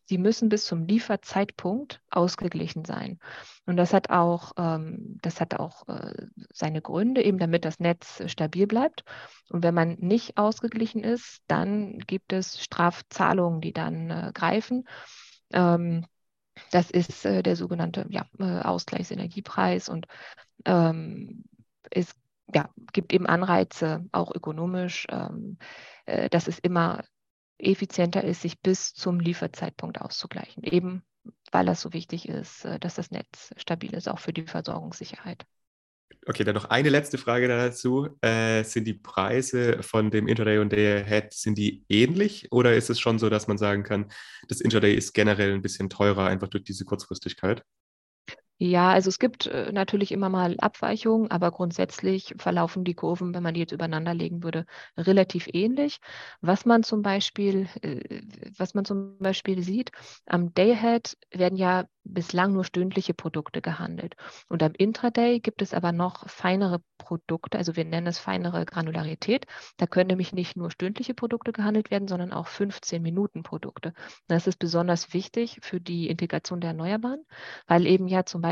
die 0.09 0.17
müssen 0.17 0.49
bis 0.49 0.65
zum 0.65 0.85
Lieferzeitpunkt 0.85 2.01
ausgeglichen 2.09 2.85
sein. 2.85 3.19
Und 3.65 3.77
das 3.77 3.93
hat 3.93 4.09
auch, 4.09 4.53
ähm, 4.57 5.19
das 5.21 5.39
hat 5.39 5.59
auch 5.59 5.87
äh, 5.87 6.27
seine 6.51 6.81
Gründe, 6.81 7.23
eben 7.23 7.37
damit 7.37 7.65
das 7.65 7.79
Netz 7.79 8.23
stabil 8.27 8.67
bleibt. 8.67 9.03
Und 9.49 9.63
wenn 9.63 9.73
man 9.73 9.97
nicht 9.99 10.37
ausgeglichen 10.37 11.03
ist, 11.03 11.41
dann 11.47 11.99
gibt 11.99 12.33
es 12.33 12.61
Strafzahlungen, 12.61 13.61
die 13.61 13.73
dann 13.73 14.09
äh, 14.09 14.31
greifen. 14.33 14.87
Ähm, 15.53 16.05
das 16.71 16.91
ist 16.91 17.25
äh, 17.25 17.43
der 17.43 17.55
sogenannte 17.55 18.05
ja, 18.09 18.25
äh, 18.39 18.61
Ausgleichsenergiepreis 18.61 19.89
und 19.89 20.07
ähm, 20.65 21.43
es 21.91 22.15
ja, 22.53 22.69
gibt 22.93 23.13
eben 23.13 23.25
Anreize, 23.27 24.05
auch 24.11 24.33
ökonomisch, 24.33 25.05
ähm, 25.09 25.57
äh, 26.05 26.29
dass 26.29 26.47
es 26.47 26.59
immer 26.59 27.03
effizienter 27.57 28.23
ist, 28.23 28.41
sich 28.41 28.61
bis 28.61 28.93
zum 28.93 29.19
Lieferzeitpunkt 29.19 29.99
auszugleichen, 30.01 30.63
eben 30.63 31.03
weil 31.51 31.65
das 31.65 31.81
so 31.81 31.93
wichtig 31.93 32.27
ist, 32.27 32.65
äh, 32.65 32.79
dass 32.79 32.95
das 32.95 33.11
Netz 33.11 33.53
stabil 33.57 33.93
ist, 33.93 34.07
auch 34.07 34.19
für 34.19 34.33
die 34.33 34.43
Versorgungssicherheit. 34.43 35.45
Okay, 36.25 36.43
dann 36.43 36.55
noch 36.55 36.65
eine 36.65 36.89
letzte 36.89 37.17
Frage 37.17 37.47
dazu. 37.47 38.09
Äh, 38.21 38.63
sind 38.63 38.85
die 38.85 38.93
Preise 38.93 39.81
von 39.81 40.11
dem 40.11 40.27
Interday 40.27 40.59
und 40.59 40.73
der 40.73 41.05
Head, 41.05 41.33
sind 41.33 41.57
die 41.57 41.85
ähnlich 41.87 42.51
oder 42.51 42.75
ist 42.75 42.89
es 42.89 42.99
schon 42.99 43.17
so, 43.17 43.29
dass 43.29 43.47
man 43.47 43.57
sagen 43.57 43.83
kann, 43.83 44.11
das 44.49 44.59
Interday 44.59 44.93
ist 44.93 45.13
generell 45.13 45.53
ein 45.53 45.61
bisschen 45.61 45.89
teurer, 45.89 46.25
einfach 46.25 46.49
durch 46.49 46.65
diese 46.65 46.83
Kurzfristigkeit? 46.83 47.63
Ja, 48.59 48.89
also 48.89 49.09
es 49.09 49.19
gibt 49.19 49.45
äh, 49.45 49.71
natürlich 49.71 50.11
immer 50.11 50.29
mal 50.29 50.55
Abweichungen, 50.59 51.29
aber 51.29 51.51
grundsätzlich 51.51 52.33
verlaufen 52.39 52.83
die 52.83 52.95
Kurven, 52.95 53.33
wenn 53.35 53.43
man 53.43 53.53
die 53.53 53.59
jetzt 53.59 53.71
übereinander 53.71 54.13
legen 54.15 54.41
würde, 54.43 54.65
relativ 54.97 55.47
ähnlich. 55.53 55.99
Was 56.41 56.65
man 56.65 56.81
zum 56.83 57.03
Beispiel, 57.03 57.67
äh, 57.81 58.21
was 58.57 58.73
man 58.73 58.83
zum 58.85 59.17
Beispiel 59.19 59.61
sieht, 59.61 59.91
am 60.25 60.53
Dayhead 60.55 61.17
werden 61.31 61.55
ja 61.57 61.85
bislang 62.03 62.53
nur 62.53 62.63
stündliche 62.63 63.13
Produkte 63.13 63.61
gehandelt. 63.61 64.15
Und 64.49 64.63
am 64.63 64.71
Intraday 64.77 65.39
gibt 65.39 65.61
es 65.61 65.73
aber 65.73 65.91
noch 65.91 66.27
feinere 66.29 66.79
Produkte, 66.97 67.57
also 67.57 67.75
wir 67.75 67.83
nennen 67.85 68.07
es 68.07 68.17
feinere 68.17 68.65
Granularität. 68.65 69.45
Da 69.77 69.85
können 69.87 70.07
nämlich 70.07 70.31
nicht 70.33 70.55
nur 70.55 70.71
stündliche 70.71 71.13
Produkte 71.13 71.51
gehandelt 71.51 71.91
werden, 71.91 72.07
sondern 72.07 72.31
auch 72.31 72.47
15 72.47 73.01
Minuten 73.03 73.43
Produkte. 73.43 73.93
Das 74.27 74.47
ist 74.47 74.57
besonders 74.57 75.13
wichtig 75.13 75.59
für 75.61 75.81
die 75.81 76.07
Integration 76.09 76.61
der 76.61 76.69
Erneuerbaren, 76.71 77.23
weil 77.67 77.85
eben 77.85 78.07
ja 78.07 78.25
zum 78.25 78.41
Beispiel 78.41 78.46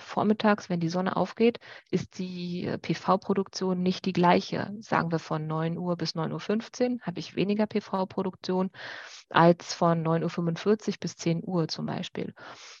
vormittags, 0.00 0.68
wenn 0.68 0.80
die 0.80 0.88
Sonne 0.88 1.16
aufgeht, 1.16 1.58
ist 1.90 2.18
die 2.18 2.64
äh, 2.64 2.78
PV-Produktion 2.78 3.82
nicht 3.82 4.04
die 4.06 4.12
gleiche. 4.12 4.74
Sagen 4.80 5.12
wir 5.12 5.18
von 5.18 5.46
9 5.46 5.78
Uhr 5.78 5.96
bis 5.96 6.14
9.15 6.14 6.92
Uhr 6.94 6.98
habe 7.02 7.20
ich 7.20 7.36
weniger 7.36 7.66
PV-Produktion 7.66 8.70
als 9.28 9.74
von 9.74 10.02
9.45 10.04 10.88
Uhr 10.88 10.94
bis 11.00 11.16
10 11.16 11.42
Uhr 11.44 11.68
zum 11.68 11.86
Beispiel. 11.86 12.34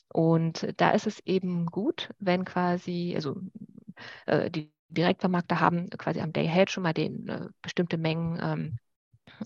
Und 0.08 0.66
da 0.78 0.90
ist 0.90 1.06
es 1.06 1.20
eben 1.26 1.66
gut, 1.66 2.10
wenn 2.18 2.44
quasi, 2.44 3.12
also 3.14 3.36
äh, 4.26 4.50
die 4.50 4.72
Direktvermarkter 4.88 5.60
haben 5.60 5.88
quasi 5.90 6.20
am 6.20 6.32
Day 6.32 6.48
Ahead 6.48 6.70
schon 6.70 6.82
mal 6.82 6.92
den 6.92 7.28
äh, 7.28 7.48
bestimmte 7.62 7.96
Mengen 7.96 8.38
ähm, 8.42 8.78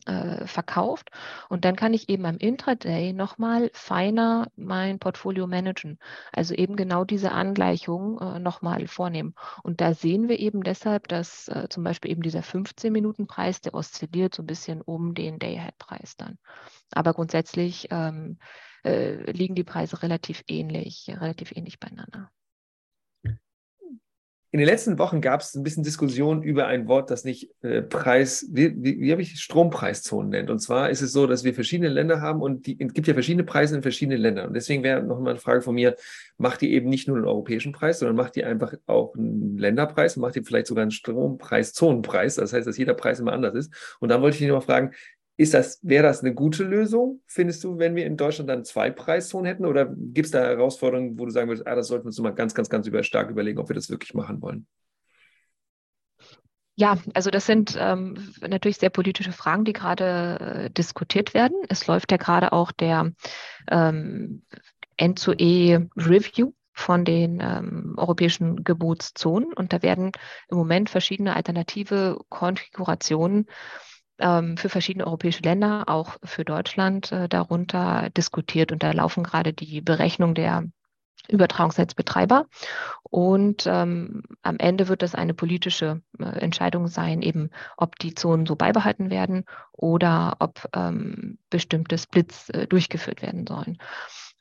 äh, 0.07 0.47
verkauft. 0.47 1.11
Und 1.49 1.65
dann 1.65 1.77
kann 1.77 1.95
ich 1.95 2.09
eben 2.09 2.27
am 2.27 2.37
Intraday 2.37 3.13
nochmal 3.13 3.71
feiner 3.73 4.49
mein 4.57 4.99
Portfolio 4.99 5.47
managen. 5.47 5.99
Also 6.33 6.55
eben 6.55 6.77
genau 6.77 7.05
diese 7.05 7.33
Angleichung 7.33 8.21
äh, 8.21 8.39
nochmal 8.39 8.87
vornehmen. 8.87 9.35
Und 9.63 9.81
da 9.81 9.95
sehen 9.95 10.29
wir 10.29 10.39
eben 10.39 10.63
deshalb, 10.63 11.09
dass 11.09 11.49
äh, 11.49 11.69
zum 11.69 11.85
Beispiel 11.85 12.11
eben 12.11 12.23
dieser 12.23 12.41
15-Minuten-Preis, 12.41 13.61
der 13.61 13.75
oszilliert 13.75 14.35
so 14.35 14.43
ein 14.43 14.47
bisschen 14.47 14.81
um 14.81 15.15
den 15.15 15.39
Day-Ahead-Preis 15.39 16.17
dann. 16.17 16.39
Aber 16.93 17.15
grundsätzlich 17.15 17.89
ähm, 17.91 18.39
äh, 18.85 19.31
liegen 19.33 19.55
die 19.55 19.65
Preise 19.65 20.03
relativ 20.03 20.45
ähnlich, 20.47 21.07
relativ 21.09 21.53
ähnlich 21.57 21.81
beieinander. 21.81 22.31
In 24.55 24.59
den 24.59 24.69
letzten 24.69 25.01
Wochen 25.01 25.21
gab 25.21 25.41
es 25.41 25.57
ein 25.57 25.65
bisschen 25.65 25.83
Diskussion 25.83 26.45
über 26.45 26.69
ein 26.69 26.87
Wort, 26.87 27.11
das 27.11 27.25
nicht 27.25 27.51
äh, 27.63 27.83
Preis, 27.83 28.47
wie, 28.53 28.73
wie, 28.85 29.01
wie 29.01 29.11
habe 29.11 29.21
ich 29.21 29.41
Strompreiszonen 29.41 30.31
nennt. 30.31 30.49
Und 30.49 30.61
zwar 30.61 30.91
ist 30.91 31.03
es 31.03 31.11
so, 31.11 31.27
dass 31.27 31.43
wir 31.43 31.55
verschiedene 31.55 31.89
Länder 31.89 32.21
haben 32.21 32.41
und 32.41 32.69
die, 32.69 32.79
es 32.81 32.95
gibt 32.95 33.09
ja 33.09 33.15
verschiedene 33.15 33.43
Preise 33.43 33.75
in 33.75 33.83
verschiedenen 33.83 34.21
Ländern. 34.21 34.47
Und 34.47 34.55
deswegen 34.55 34.85
wäre 34.85 35.03
noch 35.03 35.19
mal 35.19 35.31
eine 35.31 35.41
Frage 35.41 35.61
von 35.61 35.75
mir, 35.75 35.97
macht 36.39 36.63
ihr 36.63 36.69
eben 36.69 36.89
nicht 36.89 37.09
nur 37.09 37.17
einen 37.17 37.27
europäischen 37.27 37.73
Preis, 37.73 37.99
sondern 37.99 38.15
macht 38.15 38.37
ihr 38.37 38.47
einfach 38.47 38.75
auch 38.87 39.17
einen 39.17 39.59
Länderpreis 39.59 40.17
macht 40.19 40.37
ihr 40.37 40.45
vielleicht 40.45 40.69
sogar 40.69 40.83
einen 40.83 40.93
Strompreis-Zonenpreis. 40.93 42.37
Das 42.37 42.53
heißt, 42.53 42.69
dass 42.69 42.79
jeder 42.79 42.95
Preis 42.95 43.19
immer 43.19 43.33
anders 43.33 43.57
ist. 43.57 43.97
Und 43.99 44.11
dann 44.11 44.23
wollte 44.23 44.37
ich 44.37 44.39
dich 44.39 44.49
noch 44.49 44.59
mal 44.59 44.61
fragen, 44.61 44.93
ist 45.37 45.55
das, 45.55 45.81
wäre 45.83 46.05
das 46.05 46.21
eine 46.21 46.33
gute 46.33 46.63
Lösung, 46.63 47.21
findest 47.27 47.65
du, 47.65 47.79
wenn 47.79 47.97
wir 47.97 48.07
in 48.07 48.17
Deutschland 48.17 48.49
dann 48.49 48.65
zwei 48.65 48.91
Preiszonen 48.91 49.47
hätten? 49.47 49.67
Oder 49.67 49.87
gibt 49.87 50.27
es 50.27 50.31
da 50.31 50.43
Herausforderungen, 50.43 51.19
wo 51.19 51.25
du 51.25 51.33
sagen 51.33 51.49
würdest, 51.49 51.67
ah, 51.67 51.75
das 51.75 51.89
sollten 51.89 52.05
wir 52.05 52.09
uns 52.09 52.21
mal 52.21 52.31
ganz, 52.31 52.55
ganz, 52.55 52.69
ganz 52.69 52.87
über, 52.87 53.03
stark 53.03 53.31
überlegen, 53.31 53.59
ob 53.59 53.69
wir 53.69 53.75
das 53.75 53.91
wirklich 53.91 54.15
machen 54.15 54.41
wollen? 54.43 54.67
Ja, 56.77 56.99
also 57.15 57.31
das 57.31 57.47
sind 57.47 57.77
ähm, 57.79 58.33
natürlich 58.41 58.79
sehr 58.79 58.91
politische 58.91 59.33
Fragen, 59.33 59.65
die 59.65 59.73
gerade 59.73 60.39
äh, 60.41 60.71
diskutiert 60.71 61.35
werden. 61.35 61.57
Es 61.69 61.87
läuft 61.87 62.11
ja 62.11 62.17
gerade 62.17 62.53
auch 62.53 62.73
der 62.73 63.13
ähm, 63.71 64.43
N2E-Review 65.01 66.53
von 66.73 67.05
den 67.05 67.41
ähm, 67.41 67.95
europäischen 67.97 68.65
Gebotszonen 68.65 69.53
und 69.53 69.73
da 69.73 69.83
werden 69.83 70.11
im 70.49 70.57
Moment 70.57 70.91
verschiedene 70.91 71.37
alternative 71.37 72.19
Konfigurationen 72.29 73.47
für 74.17 74.69
verschiedene 74.69 75.07
europäische 75.07 75.43
Länder, 75.43 75.89
auch 75.89 76.17
für 76.23 76.45
Deutschland 76.45 77.11
äh, 77.11 77.29
darunter 77.29 78.11
diskutiert. 78.17 78.71
Und 78.71 78.83
da 78.83 78.93
laufen 78.93 79.25
gerade 79.25 79.53
die 79.53 79.81
Berechnungen 79.81 80.37
der 80.37 80.65
Übertragungsnetzbetreiber. 81.29 82.47
Und 83.03 83.67
ähm, 83.67 84.23
am 84.43 84.57
Ende 84.59 84.89
wird 84.89 85.03
das 85.03 85.15
eine 85.15 85.35
politische 85.35 86.03
äh, 86.19 86.25
Entscheidung 86.25 86.89
sein, 86.89 87.23
eben 87.23 87.51
ob 87.77 87.99
die 87.99 88.15
Zonen 88.15 88.47
so 88.47 88.57
beibehalten 88.57 89.11
werden 89.11 89.45
oder 89.73 90.37
ob 90.41 90.69
ähm, 90.75 91.39
bestimmte 91.51 91.97
Splits 91.99 92.51
äh, 92.51 92.67
durchgeführt 92.67 93.23
werden 93.23 93.47
sollen. 93.47 93.79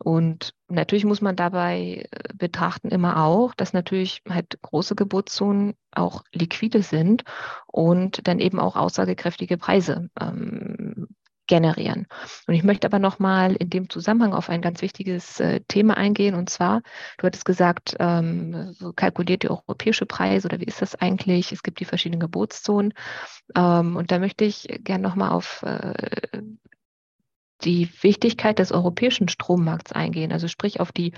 Und 0.04 0.54
natürlich 0.68 1.06
muss 1.06 1.22
man 1.22 1.36
dabei 1.36 2.06
äh, 2.12 2.34
betrachten 2.34 2.90
immer 2.90 3.24
auch, 3.24 3.54
dass 3.56 3.74
natürlich 3.74 4.22
halt 4.30 4.62
große 4.62 4.96
Geburtszonen 4.96 5.76
auch 5.92 6.24
liquide 6.34 6.84
sind 6.84 7.24
und 7.68 8.28
dann 8.28 8.40
eben 8.40 8.60
auch 8.60 8.76
aussagekräftige 8.76 9.58
Preise 9.58 10.10
ähm, 10.20 11.08
generieren. 11.48 12.08
Und 12.48 12.54
ich 12.54 12.64
möchte 12.64 12.88
aber 12.88 13.00
nochmal 13.00 13.56
in 13.56 13.70
dem 13.70 13.90
Zusammenhang 13.90 14.34
auf 14.34 14.50
ein 14.50 14.62
ganz 14.62 14.82
wichtiges 14.82 15.40
äh, 15.40 15.62
Thema 15.68 15.98
eingehen. 15.98 16.36
Und 16.36 16.50
zwar, 16.50 16.82
du 17.18 17.28
hattest 17.28 17.46
gesagt, 17.46 17.96
ähm, 18.00 18.74
so 18.74 18.94
kalkuliert 18.94 19.44
die 19.44 19.50
europäische 19.50 20.06
Preise 20.06 20.48
oder 20.48 20.60
wie 20.60 20.66
ist 20.66 20.82
das 20.82 20.96
eigentlich? 20.96 21.52
Es 21.52 21.64
gibt 21.64 21.80
die 21.80 21.86
verschiedenen 21.86 22.22
Gebotszonen. 22.22 22.94
Ähm, 23.56 23.96
und 23.96 24.12
da 24.12 24.20
möchte 24.20 24.46
ich 24.46 24.68
gerne 24.84 25.04
nochmal 25.04 25.32
auf 25.32 25.64
äh, 25.64 26.42
die 27.66 27.90
Wichtigkeit 28.02 28.60
des 28.60 28.72
europäischen 28.72 29.28
Strommarkts 29.28 29.92
eingehen, 29.92 30.32
also 30.32 30.48
sprich 30.48 30.80
auf 30.80 30.92
die 30.92 31.14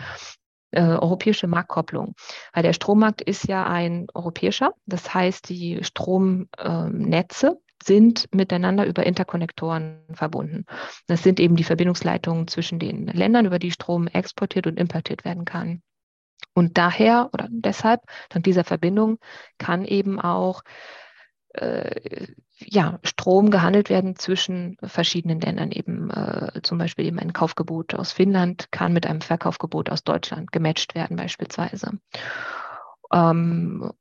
äh, 0.71 0.81
europäische 0.81 1.47
Marktkopplung. 1.47 2.15
Weil 2.53 2.63
der 2.63 2.73
Strommarkt 2.73 3.21
ist 3.21 3.47
ja 3.47 3.65
ein 3.65 4.07
europäischer, 4.13 4.73
das 4.85 5.13
heißt, 5.13 5.49
die 5.49 5.83
Stromnetze 5.83 7.47
ähm, 7.47 7.57
sind 7.83 8.33
miteinander 8.33 8.85
über 8.85 9.05
Interkonnektoren 9.05 10.01
verbunden. 10.13 10.65
Das 11.07 11.23
sind 11.23 11.39
eben 11.39 11.55
die 11.55 11.63
Verbindungsleitungen 11.63 12.47
zwischen 12.47 12.79
den 12.79 13.07
Ländern, 13.07 13.45
über 13.45 13.59
die 13.59 13.71
Strom 13.71 14.07
exportiert 14.07 14.65
und 14.67 14.79
importiert 14.79 15.23
werden 15.23 15.45
kann. 15.45 15.81
Und 16.53 16.77
daher 16.77 17.29
oder 17.33 17.47
deshalb, 17.49 18.01
dank 18.29 18.45
dieser 18.45 18.63
Verbindung, 18.63 19.19
kann 19.57 19.85
eben 19.85 20.19
auch 20.19 20.61
äh, 21.57 22.27
ja, 22.57 22.99
Strom 23.03 23.51
gehandelt 23.51 23.89
werden 23.89 24.15
zwischen 24.15 24.77
verschiedenen 24.83 25.41
Ländern. 25.41 25.71
Eben 25.71 26.09
äh, 26.09 26.61
zum 26.63 26.77
Beispiel 26.77 27.05
eben 27.05 27.19
ein 27.19 27.33
Kaufgebot 27.33 27.93
aus 27.95 28.11
Finnland 28.11 28.71
kann 28.71 28.93
mit 28.93 29.05
einem 29.05 29.21
Verkaufgebot 29.21 29.89
aus 29.89 30.03
Deutschland 30.03 30.51
gematcht 30.51 30.95
werden 30.95 31.17
beispielsweise. 31.17 31.99
Ähm, 33.11 33.91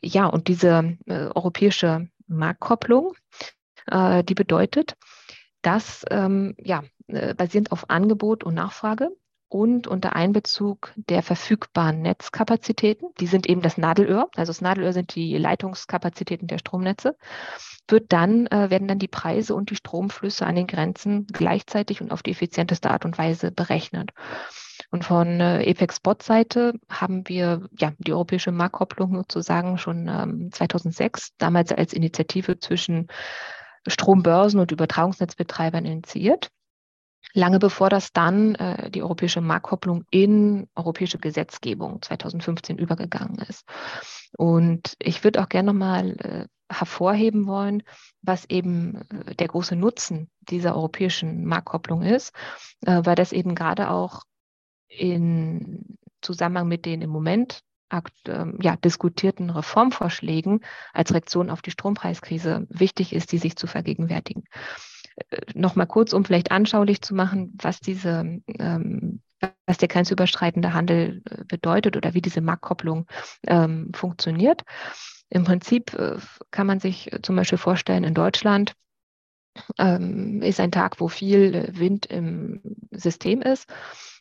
ja, 0.00 0.26
und 0.26 0.48
diese 0.48 0.96
äh, 1.06 1.26
europäische 1.34 2.08
Marktkopplung, 2.26 3.14
äh, 3.86 4.24
die 4.24 4.34
bedeutet, 4.34 4.96
dass 5.60 6.04
ähm, 6.10 6.54
ja, 6.58 6.82
äh, 7.08 7.34
basierend 7.34 7.72
auf 7.72 7.90
Angebot 7.90 8.42
und 8.44 8.54
Nachfrage 8.54 9.10
und 9.52 9.86
unter 9.86 10.16
Einbezug 10.16 10.94
der 10.96 11.22
verfügbaren 11.22 12.00
Netzkapazitäten, 12.00 13.08
die 13.20 13.26
sind 13.26 13.46
eben 13.46 13.60
das 13.60 13.76
Nadelöhr, 13.76 14.30
also 14.34 14.48
das 14.48 14.62
Nadelöhr 14.62 14.94
sind 14.94 15.14
die 15.14 15.36
Leitungskapazitäten 15.36 16.48
der 16.48 16.56
Stromnetze, 16.56 17.18
wird 17.86 18.14
dann, 18.14 18.46
äh, 18.46 18.70
werden 18.70 18.88
dann 18.88 18.98
die 18.98 19.08
Preise 19.08 19.54
und 19.54 19.68
die 19.68 19.76
Stromflüsse 19.76 20.46
an 20.46 20.54
den 20.54 20.66
Grenzen 20.66 21.26
gleichzeitig 21.26 22.00
und 22.00 22.12
auf 22.12 22.22
die 22.22 22.30
effizienteste 22.30 22.90
Art 22.90 23.04
und 23.04 23.18
Weise 23.18 23.52
berechnet. 23.52 24.12
Und 24.90 25.04
von 25.04 25.38
äh, 25.38 25.62
EPEX-Bot-Seite 25.64 26.72
haben 26.88 27.28
wir 27.28 27.68
ja 27.78 27.92
die 27.98 28.14
europäische 28.14 28.52
Marktkopplung 28.52 29.14
sozusagen 29.16 29.76
schon 29.76 30.08
ähm, 30.08 30.48
2006, 30.50 31.32
damals 31.36 31.72
als 31.72 31.92
Initiative 31.92 32.58
zwischen 32.58 33.08
Strombörsen 33.86 34.60
und 34.60 34.72
Übertragungsnetzbetreibern 34.72 35.84
initiiert 35.84 36.50
lange 37.32 37.58
bevor 37.58 37.88
das 37.88 38.12
dann 38.12 38.54
äh, 38.56 38.90
die 38.90 39.02
europäische 39.02 39.40
Marktkopplung 39.40 40.04
in 40.10 40.68
europäische 40.74 41.18
Gesetzgebung 41.18 42.02
2015 42.02 42.78
übergegangen 42.78 43.38
ist. 43.48 43.64
Und 44.36 44.94
ich 44.98 45.24
würde 45.24 45.42
auch 45.42 45.48
gerne 45.48 45.72
nochmal 45.72 46.16
äh, 46.18 46.46
hervorheben 46.72 47.46
wollen, 47.46 47.82
was 48.22 48.44
eben 48.48 49.02
äh, 49.10 49.34
der 49.34 49.48
große 49.48 49.76
Nutzen 49.76 50.30
dieser 50.40 50.74
europäischen 50.74 51.44
Marktkopplung 51.44 52.02
ist, 52.02 52.34
äh, 52.86 53.00
weil 53.04 53.14
das 53.14 53.32
eben 53.32 53.54
gerade 53.54 53.90
auch 53.90 54.22
in 54.88 55.98
Zusammenhang 56.20 56.68
mit 56.68 56.86
den 56.86 57.02
im 57.02 57.10
Moment 57.10 57.62
ähm, 58.26 58.58
ja, 58.62 58.76
diskutierten 58.76 59.50
Reformvorschlägen 59.50 60.60
als 60.92 61.12
Reaktion 61.12 61.50
auf 61.50 61.60
die 61.60 61.70
Strompreiskrise 61.70 62.66
wichtig 62.70 63.12
ist, 63.12 63.32
die 63.32 63.38
sich 63.38 63.56
zu 63.56 63.66
vergegenwärtigen. 63.66 64.44
Äh, 65.16 65.38
Nochmal 65.54 65.86
kurz, 65.86 66.12
um 66.12 66.24
vielleicht 66.24 66.50
anschaulich 66.50 67.02
zu 67.02 67.14
machen, 67.14 67.56
was 67.60 67.80
diese 67.80 68.40
ähm, 68.58 69.20
was 69.66 69.78
der 69.78 69.88
grenzüberschreitende 69.88 70.72
Handel 70.72 71.22
äh, 71.28 71.44
bedeutet 71.44 71.96
oder 71.96 72.14
wie 72.14 72.22
diese 72.22 72.40
Marktkopplung 72.40 73.06
ähm, 73.46 73.90
funktioniert. 73.94 74.62
Im 75.28 75.44
Prinzip 75.44 75.94
äh, 75.94 76.16
kann 76.50 76.66
man 76.66 76.80
sich 76.80 77.10
zum 77.22 77.36
Beispiel 77.36 77.58
vorstellen, 77.58 78.04
in 78.04 78.14
Deutschland 78.14 78.74
ähm, 79.78 80.42
ist 80.42 80.60
ein 80.60 80.72
Tag, 80.72 81.00
wo 81.00 81.08
viel 81.08 81.68
Wind 81.72 82.06
im 82.06 82.60
System 82.90 83.42
ist 83.42 83.68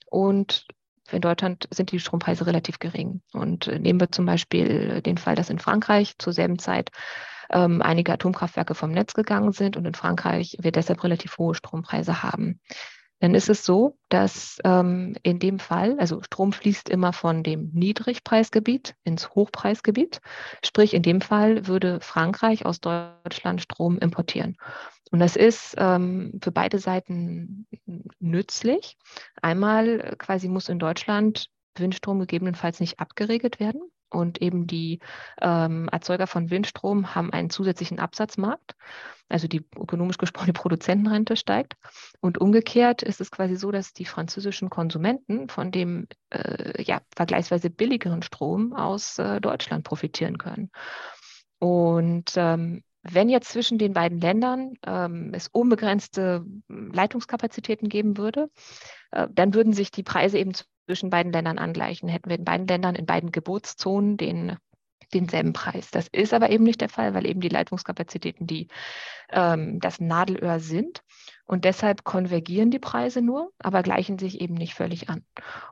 und 0.08 0.66
in 1.12 1.22
Deutschland 1.22 1.68
sind 1.72 1.92
die 1.92 2.00
Strompreise 2.00 2.46
relativ 2.46 2.80
gering. 2.80 3.22
Und 3.34 3.68
äh, 3.68 3.80
nehmen 3.80 4.00
wir 4.00 4.12
zum 4.12 4.26
Beispiel 4.26 5.02
den 5.02 5.18
Fall, 5.18 5.36
dass 5.36 5.50
in 5.50 5.60
Frankreich 5.60 6.18
zur 6.18 6.34
selben 6.34 6.60
Zeit 6.60 6.90
ähm, 7.52 7.82
einige 7.82 8.14
Atomkraftwerke 8.14 8.76
vom 8.76 8.92
Netz 8.92 9.14
gegangen 9.14 9.52
sind 9.52 9.78
und 9.78 9.86
in 9.86 9.94
Frankreich 9.94 10.58
wir 10.60 10.72
deshalb 10.72 11.04
relativ 11.04 11.38
hohe 11.38 11.56
Strompreise 11.56 12.24
haben. 12.24 12.60
Dann 13.22 13.36
ist 13.36 13.50
es 13.50 13.64
so, 13.64 14.00
dass 14.10 14.58
ähm, 14.64 15.16
in 15.22 15.38
dem 15.38 15.60
Fall, 15.60 15.96
also 16.00 16.24
Strom 16.24 16.54
fließt 16.54 16.90
immer 16.90 17.14
von 17.14 17.44
dem 17.44 17.70
Niedrigpreisgebiet 17.72 18.96
ins 19.04 19.30
Hochpreisgebiet. 19.36 20.22
Sprich, 20.66 20.96
in 20.96 21.04
dem 21.04 21.22
Fall 21.22 21.68
würde 21.68 22.00
Frankreich 22.02 22.66
aus 22.66 22.82
Deutschland 22.82 23.62
Strom 23.62 24.00
importieren. 24.00 24.58
Und 25.12 25.20
das 25.20 25.36
ist 25.36 25.76
ähm, 25.78 26.40
für 26.42 26.52
beide 26.52 26.80
Seiten 26.80 27.68
nützlich. 28.20 28.98
Einmal 29.40 30.16
quasi 30.18 30.48
muss 30.48 30.68
in 30.68 30.80
Deutschland 30.80 31.48
Windstrom 31.78 32.20
gegebenenfalls 32.20 32.80
nicht 32.80 33.00
abgeregelt 33.00 33.60
werden. 33.60 33.82
Und 34.12 34.42
eben 34.42 34.68
die 34.68 35.00
ähm, 35.42 35.90
Erzeuger 35.92 36.28
von 36.28 36.50
Windstrom 36.50 37.16
haben 37.16 37.34
einen 37.34 37.50
zusätzlichen 37.50 38.00
Absatzmarkt. 38.00 38.76
Also 39.30 39.48
die 39.48 39.66
ökonomisch 39.76 40.18
gesprochen 40.18 40.48
die 40.48 40.52
Produzentenrente 40.52 41.38
steigt. 41.38 41.76
Und 42.20 42.38
umgekehrt 42.38 43.02
ist 43.02 43.22
es 43.22 43.32
quasi 43.32 43.56
so, 43.56 43.72
dass 43.72 43.94
die 43.94 44.06
französischen 44.06 44.70
Konsumenten 44.70 45.48
von 45.48 45.72
dem 45.72 46.08
äh, 46.32 46.84
ja, 46.84 47.02
vergleichsweise 47.16 47.70
billigeren 47.70 48.24
Strom 48.24 48.74
aus 48.74 49.18
äh, 49.20 49.40
Deutschland 49.40 49.86
profitieren 49.86 50.38
können. 50.38 50.70
Und 51.60 52.34
ähm, 52.36 52.84
wenn 53.04 53.30
jetzt 53.30 53.50
zwischen 53.50 53.78
den 53.78 53.94
beiden 53.94 54.20
Ländern 54.20 54.74
ähm, 54.86 55.32
es 55.34 55.48
unbegrenzte 55.48 56.46
Leitungskapazitäten 56.68 57.90
geben 57.90 58.18
würde, 58.18 58.50
äh, 59.12 59.28
dann 59.32 59.54
würden 59.54 59.74
sich 59.74 59.92
die 59.92 60.04
Preise 60.04 60.38
eben 60.38 60.54
zwischen 60.86 61.10
beiden 61.10 61.32
Ländern 61.32 61.58
angleichen. 61.58 62.10
Hätten 62.10 62.30
wir 62.30 62.38
in 62.38 62.46
beiden 62.46 62.68
Ländern, 62.68 62.96
in 62.96 63.06
beiden 63.06 63.32
Geburtszonen 63.32 64.18
den, 64.18 64.58
denselben 65.14 65.54
Preis. 65.54 65.90
Das 65.92 66.08
ist 66.12 66.34
aber 66.34 66.50
eben 66.50 66.64
nicht 66.64 66.82
der 66.82 66.90
Fall, 66.90 67.14
weil 67.14 67.26
eben 67.26 67.42
die 67.42 67.50
Leitungskapazitäten 67.50 68.46
die 68.48 68.68
ähm, 69.30 69.80
das 69.80 70.00
Nadelöhr 70.00 70.60
sind. 70.60 71.02
Und 71.46 71.66
deshalb 71.66 72.04
konvergieren 72.04 72.72
die 72.72 72.80
Preise 72.80 73.22
nur, 73.22 73.52
aber 73.60 73.84
gleichen 73.84 74.20
sich 74.20 74.40
eben 74.40 74.54
nicht 74.54 74.74
völlig 74.74 75.10
an. 75.10 75.26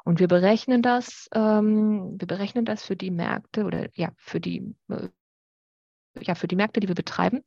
Und 0.03 0.19
wir 0.19 0.27
berechnen 0.27 0.81
das, 0.81 1.29
ähm, 1.33 2.15
wir 2.19 2.27
berechnen 2.27 2.65
das 2.65 2.83
für 2.83 2.95
die 2.95 3.11
Märkte 3.11 3.63
oder 3.63 3.87
ja, 3.93 4.09
für 4.17 4.39
die 4.39 4.75
äh, 4.89 5.09
ja, 6.21 6.35
für 6.35 6.47
die 6.47 6.55
Märkte, 6.55 6.79
die 6.79 6.87
wir 6.87 6.95
betreiben. 6.95 7.43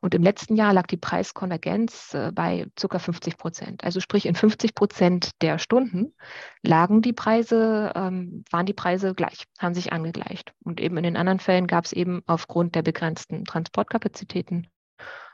Und 0.00 0.14
im 0.14 0.22
letzten 0.22 0.56
Jahr 0.56 0.72
lag 0.72 0.86
die 0.86 0.96
Preiskonvergenz 0.96 2.14
äh, 2.14 2.32
bei 2.32 2.66
ca. 2.76 2.98
50 2.98 3.36
Prozent. 3.38 3.84
Also 3.84 4.00
sprich, 4.00 4.26
in 4.26 4.34
50 4.34 4.74
Prozent 4.74 5.30
der 5.42 5.58
Stunden 5.58 6.14
lagen 6.62 7.02
die 7.02 7.12
Preise, 7.12 7.92
ähm, 7.94 8.44
waren 8.50 8.66
die 8.66 8.74
Preise 8.74 9.14
gleich, 9.14 9.44
haben 9.58 9.74
sich 9.74 9.92
angegleicht. 9.92 10.52
Und 10.64 10.80
eben 10.80 10.96
in 10.96 11.04
den 11.04 11.16
anderen 11.16 11.40
Fällen 11.40 11.66
gab 11.66 11.84
es 11.84 11.92
eben 11.92 12.22
aufgrund 12.26 12.74
der 12.74 12.82
begrenzten 12.82 13.44
Transportkapazitäten 13.44 14.68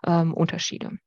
ähm, 0.07 0.35
Unterschiede. 0.35 0.99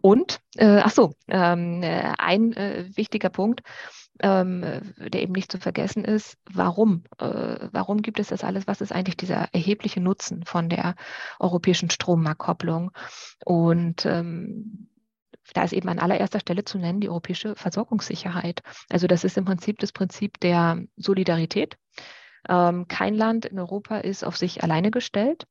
Und, 0.00 0.40
äh, 0.56 0.82
ach 0.84 0.92
so, 0.92 1.14
ähm, 1.26 1.82
äh, 1.82 2.12
ein 2.18 2.52
äh, 2.52 2.88
wichtiger 2.94 3.28
Punkt, 3.28 3.62
ähm, 4.20 4.62
der 4.98 5.22
eben 5.22 5.32
nicht 5.32 5.52
zu 5.52 5.58
vergessen 5.58 6.04
ist, 6.04 6.38
warum? 6.50 7.04
Äh, 7.18 7.68
warum 7.72 8.02
gibt 8.02 8.18
es 8.20 8.28
das 8.28 8.44
alles? 8.44 8.66
Was 8.66 8.80
ist 8.80 8.92
eigentlich 8.92 9.16
dieser 9.16 9.48
erhebliche 9.52 10.00
Nutzen 10.00 10.44
von 10.44 10.68
der 10.68 10.94
europäischen 11.38 11.90
Strommarktkopplung? 11.90 12.92
Und 13.44 14.06
ähm, 14.06 14.88
da 15.54 15.64
ist 15.64 15.72
eben 15.72 15.88
an 15.88 15.98
allererster 15.98 16.40
Stelle 16.40 16.64
zu 16.64 16.78
nennen 16.78 17.00
die 17.00 17.08
europäische 17.08 17.54
Versorgungssicherheit. 17.54 18.62
Also 18.90 19.06
das 19.06 19.24
ist 19.24 19.36
im 19.36 19.44
Prinzip 19.44 19.78
das 19.78 19.92
Prinzip 19.92 20.40
der 20.40 20.82
Solidarität. 20.96 21.76
Ähm, 22.48 22.88
kein 22.88 23.14
Land 23.14 23.46
in 23.46 23.58
Europa 23.58 23.98
ist 23.98 24.24
auf 24.24 24.36
sich 24.36 24.62
alleine 24.62 24.90
gestellt. 24.90 25.46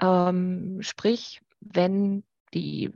Ähm, 0.00 0.78
sprich, 0.80 1.40
wenn 1.60 2.24
die 2.54 2.92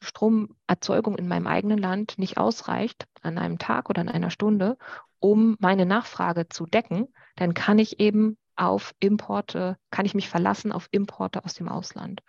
Stromerzeugung 0.00 1.16
in 1.16 1.28
meinem 1.28 1.46
eigenen 1.46 1.78
Land 1.78 2.18
nicht 2.18 2.38
ausreicht 2.38 3.06
an 3.22 3.38
einem 3.38 3.58
Tag 3.58 3.90
oder 3.90 4.00
an 4.00 4.08
einer 4.08 4.30
Stunde, 4.30 4.76
um 5.18 5.56
meine 5.60 5.86
Nachfrage 5.86 6.48
zu 6.48 6.66
decken, 6.66 7.08
dann 7.36 7.54
kann 7.54 7.78
ich 7.78 8.00
eben 8.00 8.36
auf 8.56 8.94
Importe, 9.00 9.78
kann 9.90 10.04
ich 10.04 10.14
mich 10.14 10.28
verlassen 10.28 10.72
auf 10.72 10.88
Importe 10.90 11.44
aus 11.44 11.54
dem 11.54 11.68
Ausland. 11.68 12.22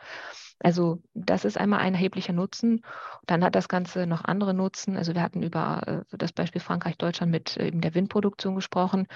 Also 0.60 1.01
das 1.13 1.43
ist 1.43 1.57
einmal 1.57 1.79
ein 1.79 1.93
erheblicher 1.93 2.34
Nutzen. 2.34 2.86
Dann 3.25 3.43
hat 3.43 3.55
das 3.55 3.67
Ganze 3.67 4.05
noch 4.05 4.23
andere 4.23 4.53
Nutzen. 4.53 4.95
Also 4.95 5.13
wir 5.13 5.21
hatten 5.21 5.43
über 5.43 6.05
äh, 6.12 6.17
das 6.17 6.31
Beispiel 6.31 6.62
Frankreich, 6.62 6.97
Deutschland 6.97 7.31
mit 7.31 7.57
äh, 7.57 7.67
eben 7.67 7.81
der 7.81 7.95
Windproduktion 7.95 8.55
gesprochen. 8.55 9.07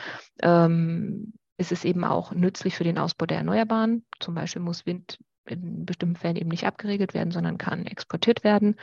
Ähm, 0.41 1.33
es 1.57 1.71
ist 1.71 1.85
eben 1.85 2.03
auch 2.03 2.31
nützlich 2.33 2.75
für 2.75 2.83
den 2.83 2.97
Ausbau 2.97 3.25
der 3.25 3.37
Erneuerbaren. 3.37 4.05
Zum 4.19 4.35
Beispiel 4.35 4.61
muss 4.61 4.85
Wind 4.85 5.19
in 5.47 5.85
bestimmten 5.85 6.15
Fällen 6.15 6.35
eben 6.35 6.49
nicht 6.49 6.65
abgeregelt 6.65 7.13
werden, 7.13 7.31
sondern 7.31 7.57
kann 7.57 7.85
exportiert 7.85 8.43
werden. 8.43 8.75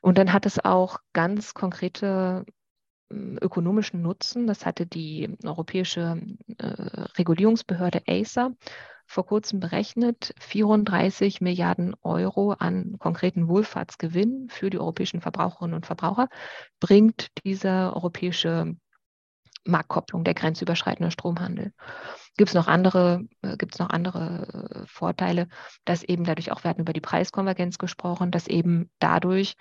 Und 0.00 0.18
dann 0.18 0.32
hat 0.32 0.46
es 0.46 0.62
auch 0.62 0.98
ganz 1.12 1.54
konkrete 1.54 2.44
hm, 3.10 3.38
ökonomischen 3.40 4.02
Nutzen. 4.02 4.46
Das 4.46 4.66
hatte 4.66 4.86
die 4.86 5.36
europäische 5.44 6.20
äh, 6.58 6.66
Regulierungsbehörde 7.18 8.02
ACER 8.06 8.52
vor 9.06 9.26
kurzem 9.26 9.60
berechnet. 9.60 10.34
34 10.40 11.40
Milliarden 11.40 11.94
Euro 12.02 12.52
an 12.52 12.96
konkreten 12.98 13.48
Wohlfahrtsgewinn 13.48 14.48
für 14.48 14.70
die 14.70 14.78
europäischen 14.78 15.20
Verbraucherinnen 15.20 15.74
und 15.74 15.86
Verbraucher 15.86 16.28
bringt 16.80 17.28
diese 17.44 17.92
europäische 17.94 18.76
Marktkopplung, 19.64 20.24
der 20.24 20.34
grenzüberschreitende 20.34 21.10
Stromhandel. 21.10 21.72
Gibt 22.36 22.48
es 22.48 22.54
noch 22.54 22.66
andere, 22.66 23.24
äh, 23.42 23.56
gibt 23.56 23.74
es 23.74 23.78
noch 23.78 23.90
andere 23.90 24.82
äh, 24.82 24.86
Vorteile, 24.86 25.48
dass 25.84 26.02
eben 26.02 26.24
dadurch 26.24 26.50
auch, 26.50 26.64
wir 26.64 26.70
hatten 26.70 26.82
über 26.82 26.92
die 26.92 27.00
Preiskonvergenz 27.00 27.78
gesprochen, 27.78 28.30
dass 28.30 28.46
eben 28.46 28.90
dadurch 28.98 29.54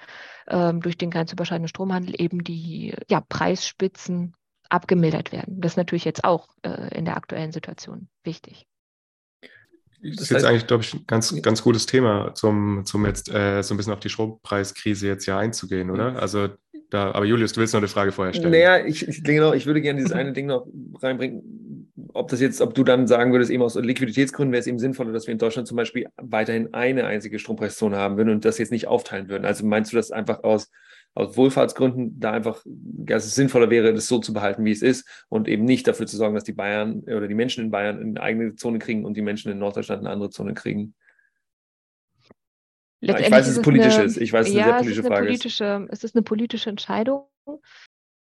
ähm, 0.47 0.81
durch 0.81 0.97
den 0.97 1.11
grenzüberschreitenden 1.11 1.69
Stromhandel 1.69 2.15
eben 2.17 2.43
die 2.43 2.95
ja, 3.09 3.21
Preisspitzen 3.21 4.33
abgemildert 4.69 5.31
werden. 5.31 5.59
Das 5.59 5.73
ist 5.73 5.77
natürlich 5.77 6.05
jetzt 6.05 6.23
auch 6.23 6.47
äh, 6.63 6.97
in 6.97 7.05
der 7.05 7.17
aktuellen 7.17 7.51
Situation 7.51 8.07
wichtig. 8.23 8.65
Das 10.03 10.21
ist 10.21 10.29
jetzt 10.31 10.45
eigentlich, 10.45 10.65
glaube 10.65 10.83
ich, 10.83 10.93
ein 10.95 11.05
ganz, 11.05 11.39
ganz 11.43 11.61
gutes 11.61 11.85
Thema, 11.85 12.33
zum, 12.33 12.85
zum 12.85 13.05
jetzt 13.05 13.29
äh, 13.29 13.61
so 13.61 13.73
ein 13.73 13.77
bisschen 13.77 13.93
auf 13.93 13.99
die 13.99 14.09
Strompreiskrise 14.09 15.07
jetzt 15.07 15.27
ja 15.27 15.37
einzugehen, 15.37 15.91
oder? 15.91 16.15
Also 16.19 16.49
da, 16.91 17.11
aber 17.11 17.25
Julius, 17.25 17.53
du 17.53 17.61
willst 17.61 17.73
noch 17.73 17.79
eine 17.79 17.87
Frage 17.87 18.11
vorher 18.11 18.33
stellen. 18.33 18.51
Naja, 18.51 18.85
ich, 18.85 19.07
ich, 19.07 19.23
genau, 19.23 19.53
ich 19.53 19.65
würde 19.65 19.81
gerne 19.81 19.97
dieses 19.97 20.11
eine 20.13 20.33
Ding 20.33 20.45
noch 20.45 20.67
reinbringen. 21.01 21.89
Ob 22.13 22.27
das 22.27 22.41
jetzt, 22.41 22.59
ob 22.59 22.73
du 22.73 22.83
dann 22.83 23.07
sagen 23.07 23.31
würdest, 23.31 23.49
eben 23.49 23.63
aus 23.63 23.75
Liquiditätsgründen 23.75 24.51
wäre 24.51 24.59
es 24.59 24.67
eben 24.67 24.77
sinnvoller, 24.77 25.13
dass 25.13 25.25
wir 25.25 25.31
in 25.31 25.37
Deutschland 25.37 25.67
zum 25.67 25.77
Beispiel 25.77 26.07
weiterhin 26.17 26.73
eine 26.73 27.05
einzige 27.05 27.39
Strompreiszone 27.39 27.95
haben 27.95 28.17
würden 28.17 28.29
und 28.29 28.43
das 28.43 28.57
jetzt 28.57 28.71
nicht 28.71 28.87
aufteilen 28.87 29.29
würden. 29.29 29.45
Also 29.45 29.65
meinst 29.65 29.93
du 29.93 29.95
das 29.95 30.11
einfach 30.11 30.43
aus, 30.43 30.69
aus 31.13 31.37
Wohlfahrtsgründen 31.37 32.19
da 32.19 32.31
einfach, 32.31 32.61
dass 32.65 33.25
es 33.25 33.35
sinnvoller 33.35 33.69
wäre, 33.69 33.93
das 33.93 34.07
so 34.07 34.19
zu 34.19 34.33
behalten, 34.33 34.65
wie 34.65 34.71
es 34.71 34.81
ist 34.81 35.07
und 35.29 35.47
eben 35.47 35.63
nicht 35.63 35.87
dafür 35.87 36.07
zu 36.07 36.17
sorgen, 36.17 36.35
dass 36.35 36.43
die 36.43 36.53
Bayern 36.53 36.99
oder 37.01 37.29
die 37.29 37.35
Menschen 37.35 37.63
in 37.63 37.71
Bayern 37.71 38.01
eine 38.01 38.21
eigene 38.21 38.55
Zone 38.55 38.79
kriegen 38.79 39.05
und 39.05 39.15
die 39.15 39.21
Menschen 39.21 39.49
in 39.49 39.59
Norddeutschland 39.59 40.01
eine 40.01 40.09
andere 40.09 40.29
Zone 40.29 40.53
kriegen? 40.53 40.93
Ich 43.01 43.31
weiß, 43.31 43.47
dass 43.47 43.57
es 43.57 43.61
politisch 43.61 43.95
eine, 43.95 44.03
ist. 44.03 44.17
Ich 44.17 44.31
weiß, 44.31 44.47
es 44.47 44.53
ist 44.53 44.57
ja, 44.57 44.77
eine 44.77 44.83
sehr 44.83 44.93
politische 44.93 45.03
Frage 45.03 45.25
politische, 45.25 45.87
ist. 45.89 45.93
Es 45.93 46.03
ist 46.03 46.15
eine 46.15 46.23
politische 46.23 46.69
Entscheidung. 46.69 47.25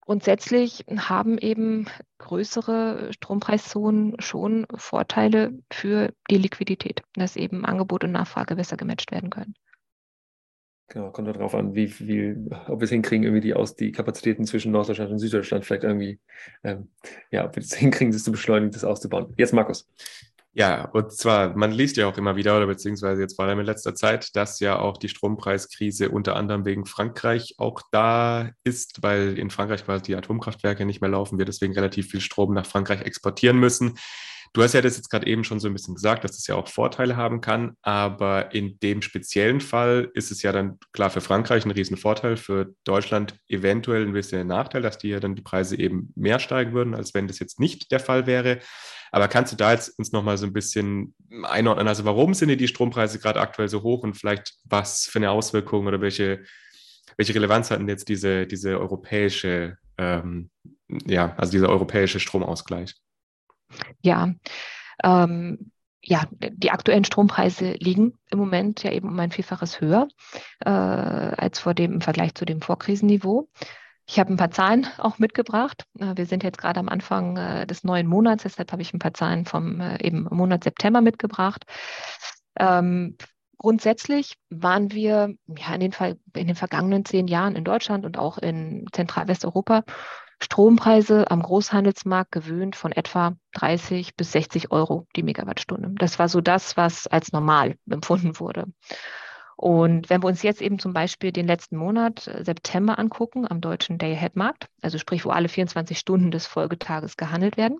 Grundsätzlich 0.01 0.85
haben 0.97 1.37
eben 1.37 1.87
größere 2.19 3.11
Strompreiszonen 3.13 4.15
schon 4.19 4.65
Vorteile 4.75 5.51
für 5.71 6.13
die 6.29 6.37
Liquidität, 6.37 7.01
dass 7.15 7.35
eben 7.35 7.65
Angebot 7.65 8.03
und 8.03 8.11
Nachfrage 8.11 8.55
besser 8.55 8.77
gematcht 8.77 9.11
werden 9.11 9.29
können. 9.29 9.55
Genau, 10.89 11.11
kommt 11.11 11.27
darauf 11.27 11.53
an, 11.53 11.75
wie 11.75 11.89
viel, 11.89 12.49
ob 12.67 12.79
wir 12.79 12.85
es 12.85 12.89
hinkriegen, 12.89 13.25
irgendwie 13.25 13.41
die 13.41 13.53
aus 13.53 13.75
die 13.75 13.91
Kapazitäten 13.91 14.45
zwischen 14.45 14.71
Norddeutschland 14.71 15.11
und 15.11 15.19
Süddeutschland 15.19 15.65
vielleicht 15.65 15.83
irgendwie, 15.83 16.21
ähm, 16.63 16.89
ja, 17.29 17.43
ob 17.45 17.57
wir 17.57 17.63
es 17.63 17.73
hinkriegen, 17.75 18.13
das 18.13 18.23
zu 18.23 18.31
beschleunigen, 18.31 18.71
das 18.71 18.85
auszubauen. 18.85 19.33
Jetzt 19.37 19.53
Markus. 19.53 19.89
Ja, 20.59 20.85
und 20.89 21.11
zwar, 21.11 21.55
man 21.55 21.71
liest 21.71 21.97
ja 21.97 22.07
auch 22.07 22.17
immer 22.17 22.35
wieder, 22.35 22.57
oder 22.57 22.65
beziehungsweise 22.65 23.21
jetzt 23.21 23.35
vor 23.35 23.45
allem 23.45 23.59
in 23.59 23.67
letzter 23.67 23.93
Zeit, 23.93 24.35
dass 24.35 24.59
ja 24.59 24.79
auch 24.79 24.97
die 24.97 25.07
Strompreiskrise 25.07 26.09
unter 26.09 26.35
anderem 26.35 26.65
wegen 26.65 26.87
Frankreich 26.87 27.53
auch 27.59 27.79
da 27.91 28.49
ist, 28.63 29.03
weil 29.03 29.37
in 29.37 29.51
Frankreich 29.51 29.85
quasi 29.85 30.05
die 30.05 30.15
Atomkraftwerke 30.15 30.83
nicht 30.83 30.99
mehr 30.99 31.11
laufen, 31.11 31.37
wir 31.37 31.45
deswegen 31.45 31.73
relativ 31.73 32.09
viel 32.09 32.21
Strom 32.21 32.55
nach 32.55 32.65
Frankreich 32.65 33.01
exportieren 33.01 33.59
müssen. 33.59 33.99
Du 34.53 34.63
hast 34.63 34.73
ja 34.73 34.81
das 34.81 34.97
jetzt 34.97 35.09
gerade 35.09 35.27
eben 35.27 35.43
schon 35.43 35.59
so 35.59 35.67
ein 35.67 35.73
bisschen 35.73 35.95
gesagt, 35.95 36.23
dass 36.23 36.35
das 36.35 36.47
ja 36.47 36.55
auch 36.55 36.67
Vorteile 36.67 37.15
haben 37.15 37.41
kann, 37.41 37.75
aber 37.81 38.53
in 38.53 38.79
dem 38.79 39.01
speziellen 39.01 39.61
Fall 39.61 40.09
ist 40.13 40.31
es 40.31 40.41
ja 40.41 40.51
dann 40.51 40.79
klar 40.93 41.09
für 41.09 41.21
Frankreich 41.21 41.65
ein 41.65 41.71
Riesenvorteil, 41.71 42.37
für 42.37 42.73
Deutschland 42.83 43.35
eventuell 43.47 44.03
ein 44.03 44.13
bisschen 44.13 44.41
ein 44.41 44.47
Nachteil, 44.47 44.81
dass 44.81 44.97
die 44.97 45.09
ja 45.09 45.19
dann 45.19 45.35
die 45.35 45.41
Preise 45.41 45.77
eben 45.77 46.11
mehr 46.15 46.39
steigen 46.39 46.73
würden, 46.73 46.95
als 46.95 47.13
wenn 47.13 47.27
das 47.27 47.39
jetzt 47.39 47.59
nicht 47.59 47.91
der 47.91 47.99
Fall 47.99 48.25
wäre. 48.27 48.59
Aber 49.11 49.27
kannst 49.27 49.53
du 49.53 49.57
da 49.57 49.71
jetzt 49.71 49.97
uns 49.97 50.11
nochmal 50.11 50.37
so 50.37 50.45
ein 50.45 50.53
bisschen 50.53 51.13
einordnen? 51.43 51.87
Also 51.87 52.05
warum 52.05 52.33
sind 52.33 52.49
die 52.57 52.67
Strompreise 52.67 53.19
gerade 53.19 53.39
aktuell 53.39 53.69
so 53.69 53.83
hoch 53.83 54.03
und 54.03 54.15
vielleicht 54.15 54.55
was 54.65 55.05
für 55.05 55.19
eine 55.19 55.31
Auswirkung 55.31 55.87
oder 55.87 56.01
welche, 56.01 56.43
welche 57.15 57.33
Relevanz 57.35 57.71
hatten 57.71 57.87
jetzt 57.87 58.09
diese, 58.09 58.47
diese 58.47 58.79
europäische, 58.79 59.77
ähm, 59.97 60.49
ja, 61.05 61.35
also 61.37 61.51
dieser 61.51 61.69
europäische 61.69 62.19
Stromausgleich? 62.19 62.95
Ja, 64.01 64.33
ähm, 65.03 65.71
ja, 66.01 66.23
die 66.31 66.71
aktuellen 66.71 67.03
Strompreise 67.03 67.73
liegen 67.73 68.13
im 68.31 68.39
Moment 68.39 68.83
ja 68.83 68.91
eben 68.91 69.09
um 69.09 69.19
ein 69.19 69.31
Vielfaches 69.31 69.81
höher 69.81 70.07
äh, 70.61 70.69
als 70.69 71.59
vor 71.59 71.73
dem 71.73 71.93
im 71.93 72.01
Vergleich 72.01 72.33
zu 72.33 72.45
dem 72.45 72.61
Vorkrisenniveau. 72.61 73.49
Ich 74.09 74.19
habe 74.19 74.31
ein 74.31 74.37
paar 74.37 74.51
Zahlen 74.51 74.87
auch 74.99 75.19
mitgebracht. 75.19 75.83
Äh, 75.99 76.15
wir 76.15 76.25
sind 76.25 76.43
jetzt 76.43 76.59
gerade 76.59 76.79
am 76.79 76.87
Anfang 76.87 77.35
äh, 77.35 77.67
des 77.67 77.83
neuen 77.83 78.07
Monats, 78.07 78.43
deshalb 78.43 78.71
habe 78.71 78.81
ich 78.81 78.93
ein 78.93 78.99
paar 78.99 79.13
Zahlen 79.13 79.45
vom 79.45 79.81
äh, 79.81 80.01
eben 80.01 80.27
Monat 80.31 80.63
September 80.63 81.01
mitgebracht. 81.01 81.65
Ähm, 82.57 83.17
grundsätzlich 83.57 84.35
waren 84.49 84.91
wir 84.93 85.35
ja 85.47 85.73
in 85.75 85.81
den, 85.81 85.93
in 86.35 86.47
den 86.47 86.55
vergangenen 86.55 87.03
zehn 87.03 87.27
Jahren 87.27 87.57
in 87.57 87.65
Deutschland 87.65 88.05
und 88.05 88.17
auch 88.17 88.37
in 88.37 88.85
Zentral-Westeuropa 88.93 89.83
Strompreise 90.39 91.29
am 91.31 91.41
Großhandelsmarkt 91.41 92.31
gewöhnt 92.31 92.75
von 92.75 92.91
etwa 92.91 93.35
30 93.53 94.15
bis 94.15 94.31
60 94.31 94.71
Euro 94.71 95.07
die 95.15 95.23
Megawattstunde. 95.23 95.91
Das 95.97 96.19
war 96.19 96.29
so 96.29 96.41
das, 96.41 96.77
was 96.77 97.07
als 97.07 97.31
normal 97.31 97.75
empfunden 97.89 98.39
wurde. 98.39 98.65
Und 99.55 100.11
wenn 100.11 100.21
wir 100.21 100.27
uns 100.27 100.43
jetzt 100.43 100.61
eben 100.61 100.77
zum 100.77 100.93
Beispiel 100.93 101.31
den 101.31 101.47
letzten 101.47 101.77
Monat 101.77 102.27
äh, 102.27 102.43
September 102.43 102.99
angucken 102.99 103.49
am 103.49 103.59
deutschen 103.59 103.97
Day-Ahead-Markt, 103.97 104.67
also 104.83 104.99
sprich, 104.99 105.25
wo 105.25 105.31
alle 105.31 105.49
24 105.49 105.97
Stunden 105.97 106.29
des 106.29 106.45
Folgetages 106.45 107.17
gehandelt 107.17 107.57
werden, 107.57 107.79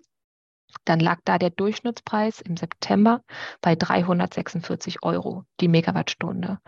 dann 0.86 1.00
lag 1.00 1.20
da 1.24 1.38
der 1.38 1.52
Durchschnittspreis 1.52 2.42
im 2.42 2.58
September 2.58 3.22
bei 3.62 3.76
346 3.76 5.04
Euro 5.04 5.46
die 5.60 5.68
Megawattstunde. 5.68 6.60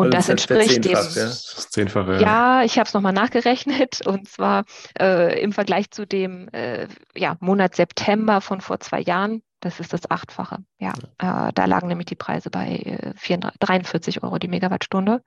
Und 0.00 0.14
also 0.14 0.32
das, 0.32 0.46
das 0.46 0.58
entspricht 0.58 0.84
dem. 0.84 0.92
Ja? 0.92 1.02
Das 1.02 1.70
Zehnfache. 1.70 2.20
Ja, 2.20 2.62
ich 2.62 2.78
habe 2.78 2.86
es 2.86 2.94
nochmal 2.94 3.12
nachgerechnet 3.12 4.00
und 4.06 4.28
zwar 4.28 4.64
äh, 4.98 5.40
im 5.40 5.52
Vergleich 5.52 5.90
zu 5.90 6.06
dem 6.06 6.48
äh, 6.48 6.88
ja, 7.14 7.36
Monat 7.40 7.76
September 7.76 8.40
von 8.40 8.60
vor 8.60 8.80
zwei 8.80 9.00
Jahren. 9.00 9.42
Das 9.60 9.78
ist 9.78 9.92
das 9.92 10.10
Achtfache. 10.10 10.58
Ja, 10.78 10.94
ja. 11.20 11.48
Äh, 11.48 11.52
da 11.54 11.66
lagen 11.66 11.88
nämlich 11.88 12.06
die 12.06 12.16
Preise 12.16 12.48
bei 12.50 13.14
34, 13.16 13.54
äh, 13.60 13.66
43 13.66 14.22
Euro 14.22 14.38
die 14.38 14.48
Megawattstunde. 14.48 15.22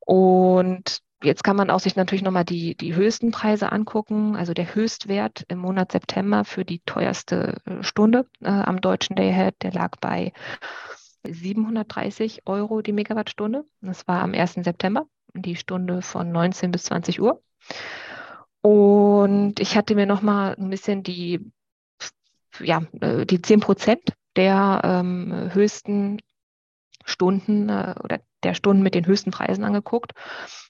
Und 0.00 1.00
jetzt 1.22 1.44
kann 1.44 1.56
man 1.56 1.70
auch 1.70 1.80
sich 1.80 1.96
natürlich 1.96 2.22
nochmal 2.22 2.44
die, 2.44 2.74
die 2.74 2.94
höchsten 2.94 3.32
Preise 3.32 3.70
angucken. 3.70 4.36
Also 4.36 4.54
der 4.54 4.74
Höchstwert 4.74 5.44
im 5.48 5.58
Monat 5.58 5.92
September 5.92 6.44
für 6.44 6.64
die 6.64 6.80
teuerste 6.86 7.58
äh, 7.66 7.82
Stunde 7.82 8.26
äh, 8.42 8.48
am 8.48 8.80
deutschen 8.80 9.16
Dayhead, 9.16 9.56
der 9.62 9.72
lag 9.72 9.92
bei 10.00 10.32
730 11.26 12.46
Euro 12.46 12.82
die 12.82 12.92
Megawattstunde. 12.92 13.64
Das 13.80 14.06
war 14.06 14.22
am 14.22 14.34
1. 14.34 14.54
September, 14.64 15.06
die 15.34 15.56
Stunde 15.56 16.02
von 16.02 16.30
19 16.30 16.70
bis 16.70 16.84
20 16.84 17.20
Uhr. 17.20 17.42
Und 18.60 19.60
ich 19.60 19.76
hatte 19.76 19.94
mir 19.94 20.06
noch 20.06 20.22
mal 20.22 20.54
ein 20.58 20.70
bisschen 20.70 21.02
die, 21.02 21.52
ja, 22.60 22.82
äh, 23.00 23.26
die 23.26 23.42
10 23.42 23.60
Prozent 23.60 24.00
der 24.36 24.80
ähm, 24.84 25.50
höchsten 25.52 26.18
Stunden 27.04 27.68
äh, 27.68 27.94
oder 28.02 28.20
der 28.42 28.54
Stunden 28.54 28.82
mit 28.82 28.94
den 28.94 29.06
höchsten 29.06 29.30
Preisen 29.30 29.64
angeguckt. 29.64 30.12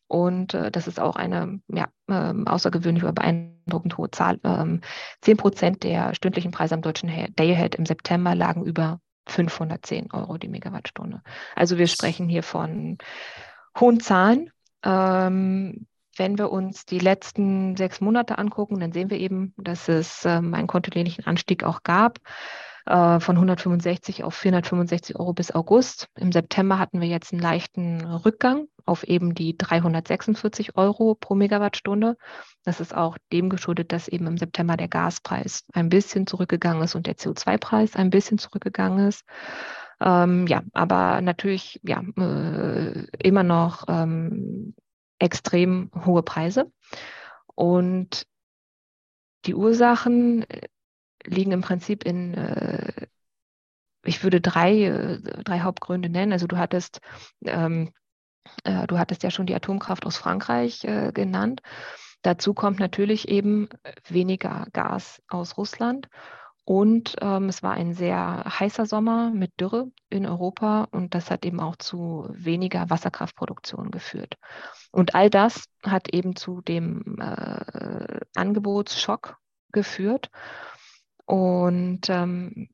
Und 0.06 0.54
äh, 0.54 0.70
das 0.70 0.86
ist 0.86 1.00
auch 1.00 1.16
eine 1.16 1.60
ja, 1.68 1.88
äh, 2.08 2.34
außergewöhnlich 2.46 3.04
oder 3.04 3.12
beeindruckend 3.12 3.96
hohe 3.96 4.10
Zahl. 4.10 4.38
Ähm, 4.44 4.80
10 5.22 5.36
Prozent 5.36 5.82
der 5.82 6.14
stündlichen 6.14 6.50
Preise 6.50 6.74
am 6.74 6.82
deutschen 6.82 7.10
Dayhead 7.36 7.74
im 7.76 7.86
September 7.86 8.34
lagen 8.34 8.64
über 8.64 9.00
510 9.26 10.12
Euro 10.12 10.38
die 10.38 10.48
Megawattstunde. 10.48 11.22
Also 11.54 11.78
wir 11.78 11.86
sprechen 11.86 12.28
hier 12.28 12.42
von 12.42 12.98
hohen 13.78 14.00
Zahlen. 14.00 14.50
Ähm, 14.84 15.86
wenn 16.16 16.38
wir 16.38 16.50
uns 16.52 16.86
die 16.86 17.00
letzten 17.00 17.76
sechs 17.76 18.00
Monate 18.00 18.38
angucken, 18.38 18.78
dann 18.78 18.92
sehen 18.92 19.10
wir 19.10 19.18
eben, 19.18 19.52
dass 19.56 19.88
es 19.88 20.24
ähm, 20.24 20.54
einen 20.54 20.68
kontinuierlichen 20.68 21.26
Anstieg 21.26 21.64
auch 21.64 21.82
gab 21.82 22.20
äh, 22.86 23.20
von 23.20 23.36
165 23.36 24.24
auf 24.24 24.34
465 24.34 25.16
Euro 25.18 25.32
bis 25.32 25.54
August. 25.54 26.08
Im 26.16 26.32
September 26.32 26.78
hatten 26.78 27.00
wir 27.00 27.08
jetzt 27.08 27.32
einen 27.32 27.42
leichten 27.42 28.04
Rückgang 28.04 28.66
auf 28.86 29.04
eben 29.04 29.34
die 29.34 29.56
346 29.56 30.76
Euro 30.76 31.14
pro 31.14 31.34
Megawattstunde. 31.34 32.16
Das 32.64 32.80
ist 32.80 32.94
auch 32.94 33.16
dem 33.32 33.48
geschuldet, 33.48 33.92
dass 33.92 34.08
eben 34.08 34.26
im 34.26 34.36
September 34.36 34.76
der 34.76 34.88
Gaspreis 34.88 35.64
ein 35.72 35.88
bisschen 35.88 36.26
zurückgegangen 36.26 36.82
ist 36.82 36.94
und 36.94 37.06
der 37.06 37.16
CO2-Preis 37.16 37.96
ein 37.96 38.10
bisschen 38.10 38.38
zurückgegangen 38.38 39.08
ist. 39.08 39.24
Ähm, 40.00 40.46
ja, 40.46 40.62
aber 40.72 41.20
natürlich 41.22 41.80
ja, 41.82 42.02
äh, 42.18 43.06
immer 43.22 43.42
noch 43.42 43.84
ähm, 43.88 44.74
extrem 45.18 45.90
hohe 46.04 46.22
Preise. 46.22 46.70
Und 47.54 48.26
die 49.46 49.54
Ursachen 49.54 50.44
liegen 51.26 51.52
im 51.52 51.60
Prinzip 51.62 52.04
in, 52.04 52.34
äh, 52.34 53.06
ich 54.04 54.22
würde 54.22 54.40
drei, 54.40 54.84
äh, 54.84 55.20
drei 55.20 55.60
Hauptgründe 55.60 56.08
nennen. 56.08 56.32
Also 56.32 56.46
du 56.46 56.58
hattest 56.58 57.00
ähm, 57.44 57.90
äh, 58.64 58.86
du 58.86 58.98
hattest 58.98 59.22
ja 59.22 59.30
schon 59.30 59.46
die 59.46 59.54
Atomkraft 59.54 60.06
aus 60.06 60.16
Frankreich 60.16 60.84
äh, 60.84 61.12
genannt. 61.12 61.62
Dazu 62.22 62.54
kommt 62.54 62.78
natürlich 62.78 63.28
eben 63.28 63.68
weniger 64.08 64.66
Gas 64.72 65.22
aus 65.28 65.56
Russland. 65.56 66.08
Und 66.66 67.16
ähm, 67.20 67.50
es 67.50 67.62
war 67.62 67.74
ein 67.74 67.92
sehr 67.92 68.44
heißer 68.58 68.86
Sommer 68.86 69.30
mit 69.30 69.52
Dürre 69.60 69.90
in 70.08 70.24
Europa 70.24 70.88
und 70.92 71.14
das 71.14 71.30
hat 71.30 71.44
eben 71.44 71.60
auch 71.60 71.76
zu 71.76 72.26
weniger 72.30 72.88
Wasserkraftproduktion 72.88 73.90
geführt. 73.90 74.36
Und 74.90 75.14
all 75.14 75.28
das 75.28 75.66
hat 75.82 76.14
eben 76.14 76.36
zu 76.36 76.62
dem 76.62 77.18
äh, 77.20 78.20
Angebotsschock 78.34 79.36
geführt. 79.72 80.30
Und 81.26 82.08
ähm, 82.08 82.68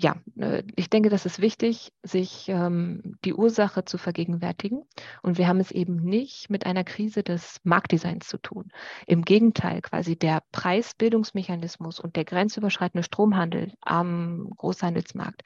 ja, 0.00 0.16
äh, 0.36 0.62
ich 0.76 0.90
denke, 0.90 1.08
das 1.08 1.24
ist 1.26 1.40
wichtig, 1.40 1.92
sich 2.02 2.48
ähm, 2.48 3.16
die 3.24 3.34
Ursache 3.34 3.84
zu 3.84 3.96
vergegenwärtigen. 3.96 4.82
Und 5.22 5.38
wir 5.38 5.46
haben 5.46 5.60
es 5.60 5.70
eben 5.70 5.96
nicht 5.96 6.50
mit 6.50 6.66
einer 6.66 6.84
Krise 6.84 7.22
des 7.22 7.60
Marktdesigns 7.62 8.26
zu 8.26 8.38
tun. 8.38 8.70
Im 9.06 9.22
Gegenteil, 9.22 9.80
quasi 9.82 10.16
der 10.16 10.42
Preisbildungsmechanismus 10.52 12.00
und 12.00 12.16
der 12.16 12.24
grenzüberschreitende 12.24 13.04
Stromhandel 13.04 13.72
am 13.80 14.50
Großhandelsmarkt, 14.56 15.42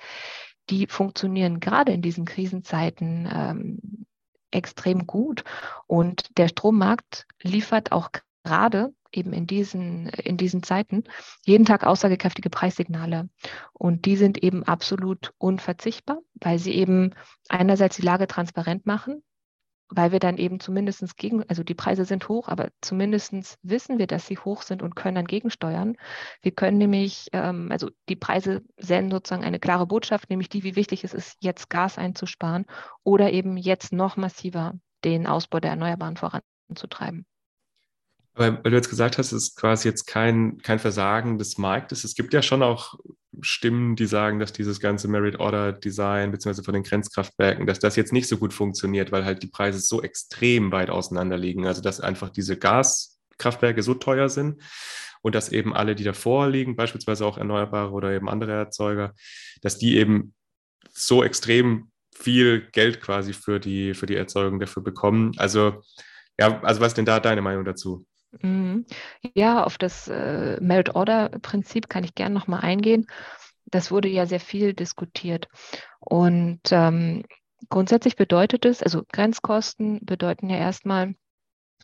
die 0.71 0.87
funktionieren 0.87 1.61
gerade 1.61 1.93
in 1.93 2.03
diesen 2.03 2.25
Krisenzeiten 2.25 3.29
ähm, 3.33 4.07
extrem 4.51 5.07
gut. 5.07 5.45
Und 5.87 6.37
der 6.39 6.49
Strommarkt 6.49 7.27
liefert 7.43 7.93
auch 7.93 8.11
gerade 8.45 8.95
eben 9.13 9.33
in 9.33 9.47
diesen, 9.47 10.09
in 10.09 10.37
diesen 10.37 10.63
Zeiten 10.63 11.05
jeden 11.45 11.65
Tag 11.65 11.85
aussagekräftige 11.85 12.51
Preissignale. 12.51 13.29
Und 13.73 14.05
die 14.05 14.17
sind 14.17 14.43
eben 14.43 14.65
absolut 14.65 15.33
unverzichtbar, 15.39 16.19
weil 16.35 16.59
sie 16.59 16.75
eben 16.75 17.15
einerseits 17.49 17.97
die 17.97 18.03
Lage 18.03 18.27
transparent 18.27 18.87
machen, 18.87 19.23
weil 19.91 20.13
wir 20.13 20.19
dann 20.19 20.37
eben 20.37 20.61
zumindest 20.61 21.17
gegen, 21.17 21.43
also 21.49 21.63
die 21.63 21.75
Preise 21.75 22.05
sind 22.05 22.29
hoch, 22.29 22.49
aber 22.49 22.69
zumindest 22.81 23.59
wissen 23.63 23.99
wir, 23.99 24.07
dass 24.07 24.27
sie 24.27 24.39
hoch 24.39 24.63
sind 24.63 24.83
und 24.83 24.97
können 24.97 25.15
dann 25.15 25.27
gegensteuern. 25.27 25.97
Wir 26.43 26.53
können 26.53 26.79
nämlich, 26.79 27.29
ähm, 27.33 27.69
also 27.73 27.91
die 28.09 28.17
Preise 28.17 28.63
senden 28.77 29.13
sozusagen 29.13 29.45
eine 29.45 29.59
klare 29.59 29.87
Botschaft, 29.87 30.29
nämlich 30.31 30.49
die, 30.49 30.63
wie 30.63 30.77
wichtig 30.77 31.05
es 31.05 31.15
ist, 31.15 31.39
jetzt 31.41 31.71
Gas 31.71 31.99
einzusparen 31.99 32.67
oder 33.03 33.33
eben 33.33 33.57
jetzt 33.57 33.93
noch 33.93 34.17
massiver 34.17 34.75
den 35.05 35.27
Ausbau 35.27 35.61
der 35.61 35.71
Erneuerbaren 35.71 36.17
voranzutreiben. 36.17 37.25
Weil, 38.39 38.63
weil 38.63 38.71
du 38.71 38.77
jetzt 38.77 38.91
gesagt 38.91 39.19
hast, 39.19 39.33
es 39.33 39.43
ist 39.49 39.57
quasi 39.57 39.89
jetzt 39.89 40.07
kein, 40.07 40.59
kein 40.59 40.79
Versagen 40.79 41.39
des 41.39 41.59
Marktes. 41.59 42.05
Es 42.05 42.15
gibt 42.15 42.33
ja 42.33 42.41
schon 42.41 42.63
auch 42.63 42.95
Stimmen, 43.41 43.97
die 43.97 44.07
sagen, 44.07 44.39
dass 44.39 44.53
dieses 44.53 44.81
ganze 44.81 45.09
Merit 45.09 45.39
Order 45.41 45.73
Design 45.73 46.31
beziehungsweise 46.31 46.65
von 46.65 46.75
den 46.75 46.83
Grenzkraftwerken, 46.83 47.67
dass 47.67 47.79
das 47.79 47.97
jetzt 47.97 48.13
nicht 48.13 48.29
so 48.29 48.39
gut 48.39 48.53
funktioniert, 48.53 49.13
weil 49.13 49.25
halt 49.25 49.43
die 49.43 49.49
Preise 49.49 49.81
so 49.81 50.03
extrem 50.03 50.73
weit 50.73 50.91
auseinander 50.91 51.37
liegen. 51.37 51.67
Also 51.67 51.83
dass 51.83 52.01
einfach 52.01 52.31
diese 52.31 52.57
Gaskraftwerke 52.57 53.83
so 53.83 53.95
teuer 53.95 54.29
sind 54.29 54.63
und 55.23 55.35
dass 55.35 55.51
eben 55.51 55.75
alle, 55.75 55.95
die 55.95 56.05
davor 56.05 56.49
liegen, 56.49 56.77
beispielsweise 56.77 57.27
auch 57.27 57.39
Erneuerbare 57.39 57.91
oder 57.91 58.13
eben 58.13 58.29
andere 58.29 58.53
Erzeuger, 58.53 59.15
dass 59.63 59.79
die 59.79 59.97
eben 59.97 60.35
so 60.93 61.25
extrem 61.25 61.91
viel 62.15 62.69
Geld 62.73 63.01
quasi 63.01 63.33
für 63.33 63.61
die, 63.61 63.95
für 63.95 64.07
die 64.07 64.17
Erzeugung 64.17 64.59
dafür 64.59 64.83
bekommen. 64.83 65.33
Also 65.37 65.83
ja, 66.39 66.61
also 66.63 66.81
was 66.81 66.89
ist 66.89 66.99
denn 66.99 67.05
da 67.05 67.21
deine 67.21 67.43
Meinung 67.43 67.65
dazu? 67.65 68.07
Mhm. 68.43 68.87
Ja, 69.35 69.65
auf 69.65 69.79
das 69.79 70.09
äh, 70.09 70.59
Merit-Order-Prinzip 70.61 71.89
kann 71.89 72.05
ich 72.05 72.15
gerne 72.15 72.35
nochmal 72.35 72.61
eingehen. 72.61 73.07
Das 73.67 73.91
wurde 73.91 74.09
ja 74.09 74.27
sehr 74.27 74.41
viel 74.41 74.75
diskutiert. 74.75 75.49
Und 76.01 76.61
ähm, 76.71 77.25
grundsätzlich 77.69 78.17
bedeutet 78.17 78.65
es, 78.65 78.83
also 78.83 79.03
Grenzkosten 79.13 80.01
bedeuten 80.05 80.49
ja 80.51 80.57
erstmal, 80.57 81.15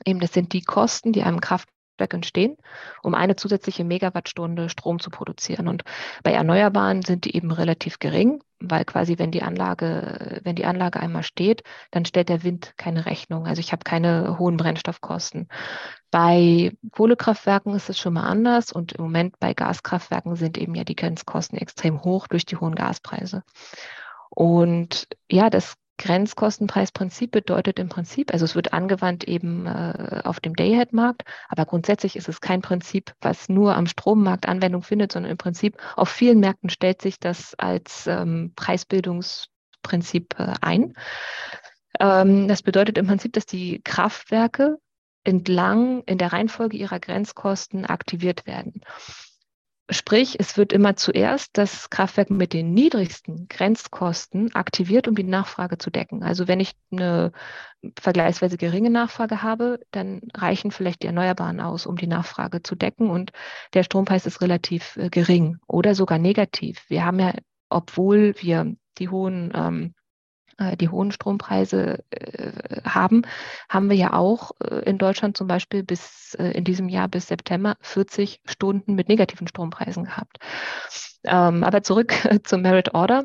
eben 0.04 0.20
das 0.20 0.32
sind 0.32 0.52
die 0.52 0.62
Kosten, 0.62 1.12
die 1.12 1.22
einem 1.22 1.40
Kraft 1.40 1.68
entstehen, 1.98 2.56
um 3.02 3.14
eine 3.14 3.36
zusätzliche 3.36 3.84
Megawattstunde 3.84 4.68
Strom 4.68 4.98
zu 4.98 5.10
produzieren. 5.10 5.68
Und 5.68 5.84
bei 6.22 6.32
Erneuerbaren 6.32 7.02
sind 7.02 7.24
die 7.24 7.36
eben 7.36 7.50
relativ 7.50 7.98
gering, 7.98 8.42
weil 8.60 8.84
quasi, 8.84 9.18
wenn 9.18 9.30
die 9.30 9.42
Anlage, 9.42 10.40
wenn 10.42 10.56
die 10.56 10.64
Anlage 10.64 11.00
einmal 11.00 11.22
steht, 11.22 11.62
dann 11.90 12.04
stellt 12.04 12.28
der 12.28 12.42
Wind 12.42 12.74
keine 12.76 13.06
Rechnung. 13.06 13.46
Also 13.46 13.60
ich 13.60 13.72
habe 13.72 13.84
keine 13.84 14.38
hohen 14.38 14.56
Brennstoffkosten. 14.56 15.48
Bei 16.10 16.72
Kohlekraftwerken 16.92 17.74
ist 17.74 17.90
es 17.90 17.98
schon 17.98 18.14
mal 18.14 18.24
anders 18.24 18.72
und 18.72 18.92
im 18.92 19.04
Moment 19.04 19.38
bei 19.38 19.54
Gaskraftwerken 19.54 20.36
sind 20.36 20.58
eben 20.58 20.74
ja 20.74 20.84
die 20.84 20.96
Grenzkosten 20.96 21.58
extrem 21.58 22.02
hoch 22.02 22.26
durch 22.28 22.46
die 22.46 22.56
hohen 22.56 22.74
Gaspreise. 22.74 23.42
Und 24.30 25.08
ja, 25.30 25.50
das 25.50 25.76
Grenzkostenpreisprinzip 25.98 27.30
bedeutet 27.30 27.78
im 27.78 27.88
Prinzip, 27.88 28.32
also 28.32 28.44
es 28.44 28.54
wird 28.54 28.72
angewandt 28.72 29.24
eben 29.24 29.66
äh, 29.66 30.22
auf 30.24 30.40
dem 30.40 30.54
Day-Ahead-Markt, 30.54 31.22
aber 31.48 31.66
grundsätzlich 31.66 32.16
ist 32.16 32.28
es 32.28 32.40
kein 32.40 32.62
Prinzip, 32.62 33.14
was 33.20 33.48
nur 33.48 33.76
am 33.76 33.86
Strommarkt 33.86 34.48
Anwendung 34.48 34.82
findet, 34.82 35.12
sondern 35.12 35.30
im 35.30 35.38
Prinzip 35.38 35.76
auf 35.96 36.08
vielen 36.08 36.40
Märkten 36.40 36.68
stellt 36.68 37.00
sich 37.00 37.20
das 37.20 37.54
als 37.54 38.06
ähm, 38.06 38.52
Preisbildungsprinzip 38.56 40.34
äh, 40.38 40.54
ein. 40.60 40.94
Ähm, 42.00 42.48
das 42.48 42.62
bedeutet 42.62 42.98
im 42.98 43.06
Prinzip, 43.06 43.32
dass 43.32 43.46
die 43.46 43.80
Kraftwerke 43.84 44.78
entlang 45.22 46.02
in 46.04 46.18
der 46.18 46.32
Reihenfolge 46.32 46.76
ihrer 46.76 47.00
Grenzkosten 47.00 47.86
aktiviert 47.86 48.46
werden. 48.46 48.82
Sprich, 49.90 50.36
es 50.40 50.56
wird 50.56 50.72
immer 50.72 50.96
zuerst 50.96 51.58
das 51.58 51.90
Kraftwerk 51.90 52.30
mit 52.30 52.54
den 52.54 52.72
niedrigsten 52.72 53.48
Grenzkosten 53.48 54.54
aktiviert, 54.54 55.08
um 55.08 55.14
die 55.14 55.24
Nachfrage 55.24 55.76
zu 55.76 55.90
decken. 55.90 56.22
Also 56.22 56.48
wenn 56.48 56.58
ich 56.58 56.72
eine 56.90 57.32
vergleichsweise 58.00 58.56
geringe 58.56 58.88
Nachfrage 58.88 59.42
habe, 59.42 59.80
dann 59.90 60.22
reichen 60.34 60.70
vielleicht 60.70 61.02
die 61.02 61.08
Erneuerbaren 61.08 61.60
aus, 61.60 61.84
um 61.84 61.96
die 61.96 62.06
Nachfrage 62.06 62.62
zu 62.62 62.76
decken 62.76 63.10
und 63.10 63.32
der 63.74 63.82
Strompreis 63.82 64.24
ist 64.24 64.40
relativ 64.40 64.96
äh, 64.96 65.10
gering 65.10 65.58
oder 65.66 65.94
sogar 65.94 66.18
negativ. 66.18 66.84
Wir 66.88 67.04
haben 67.04 67.20
ja, 67.20 67.34
obwohl 67.68 68.34
wir 68.38 68.74
die 68.96 69.10
hohen 69.10 69.52
ähm, 69.54 69.84
äh, 69.84 70.03
die 70.76 70.88
hohen 70.88 71.12
Strompreise 71.12 72.04
äh, 72.10 72.82
haben, 72.84 73.22
haben 73.68 73.90
wir 73.90 73.96
ja 73.96 74.12
auch 74.12 74.52
äh, 74.60 74.80
in 74.88 74.98
Deutschland 74.98 75.36
zum 75.36 75.46
Beispiel 75.46 75.82
bis 75.82 76.34
äh, 76.38 76.50
in 76.52 76.64
diesem 76.64 76.88
Jahr 76.88 77.08
bis 77.08 77.28
September 77.28 77.76
40 77.80 78.40
Stunden 78.44 78.94
mit 78.94 79.08
negativen 79.08 79.48
Strompreisen 79.48 80.04
gehabt. 80.04 80.38
Ähm, 81.24 81.64
aber 81.64 81.82
zurück 81.82 82.14
zum 82.44 82.62
Merit 82.62 82.94
Order. 82.94 83.24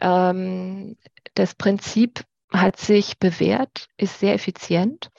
Ähm, 0.00 0.96
das 1.34 1.54
Prinzip 1.54 2.24
hat 2.52 2.78
sich 2.78 3.18
bewährt, 3.18 3.88
ist 3.96 4.20
sehr 4.20 4.34
effizient, 4.34 5.10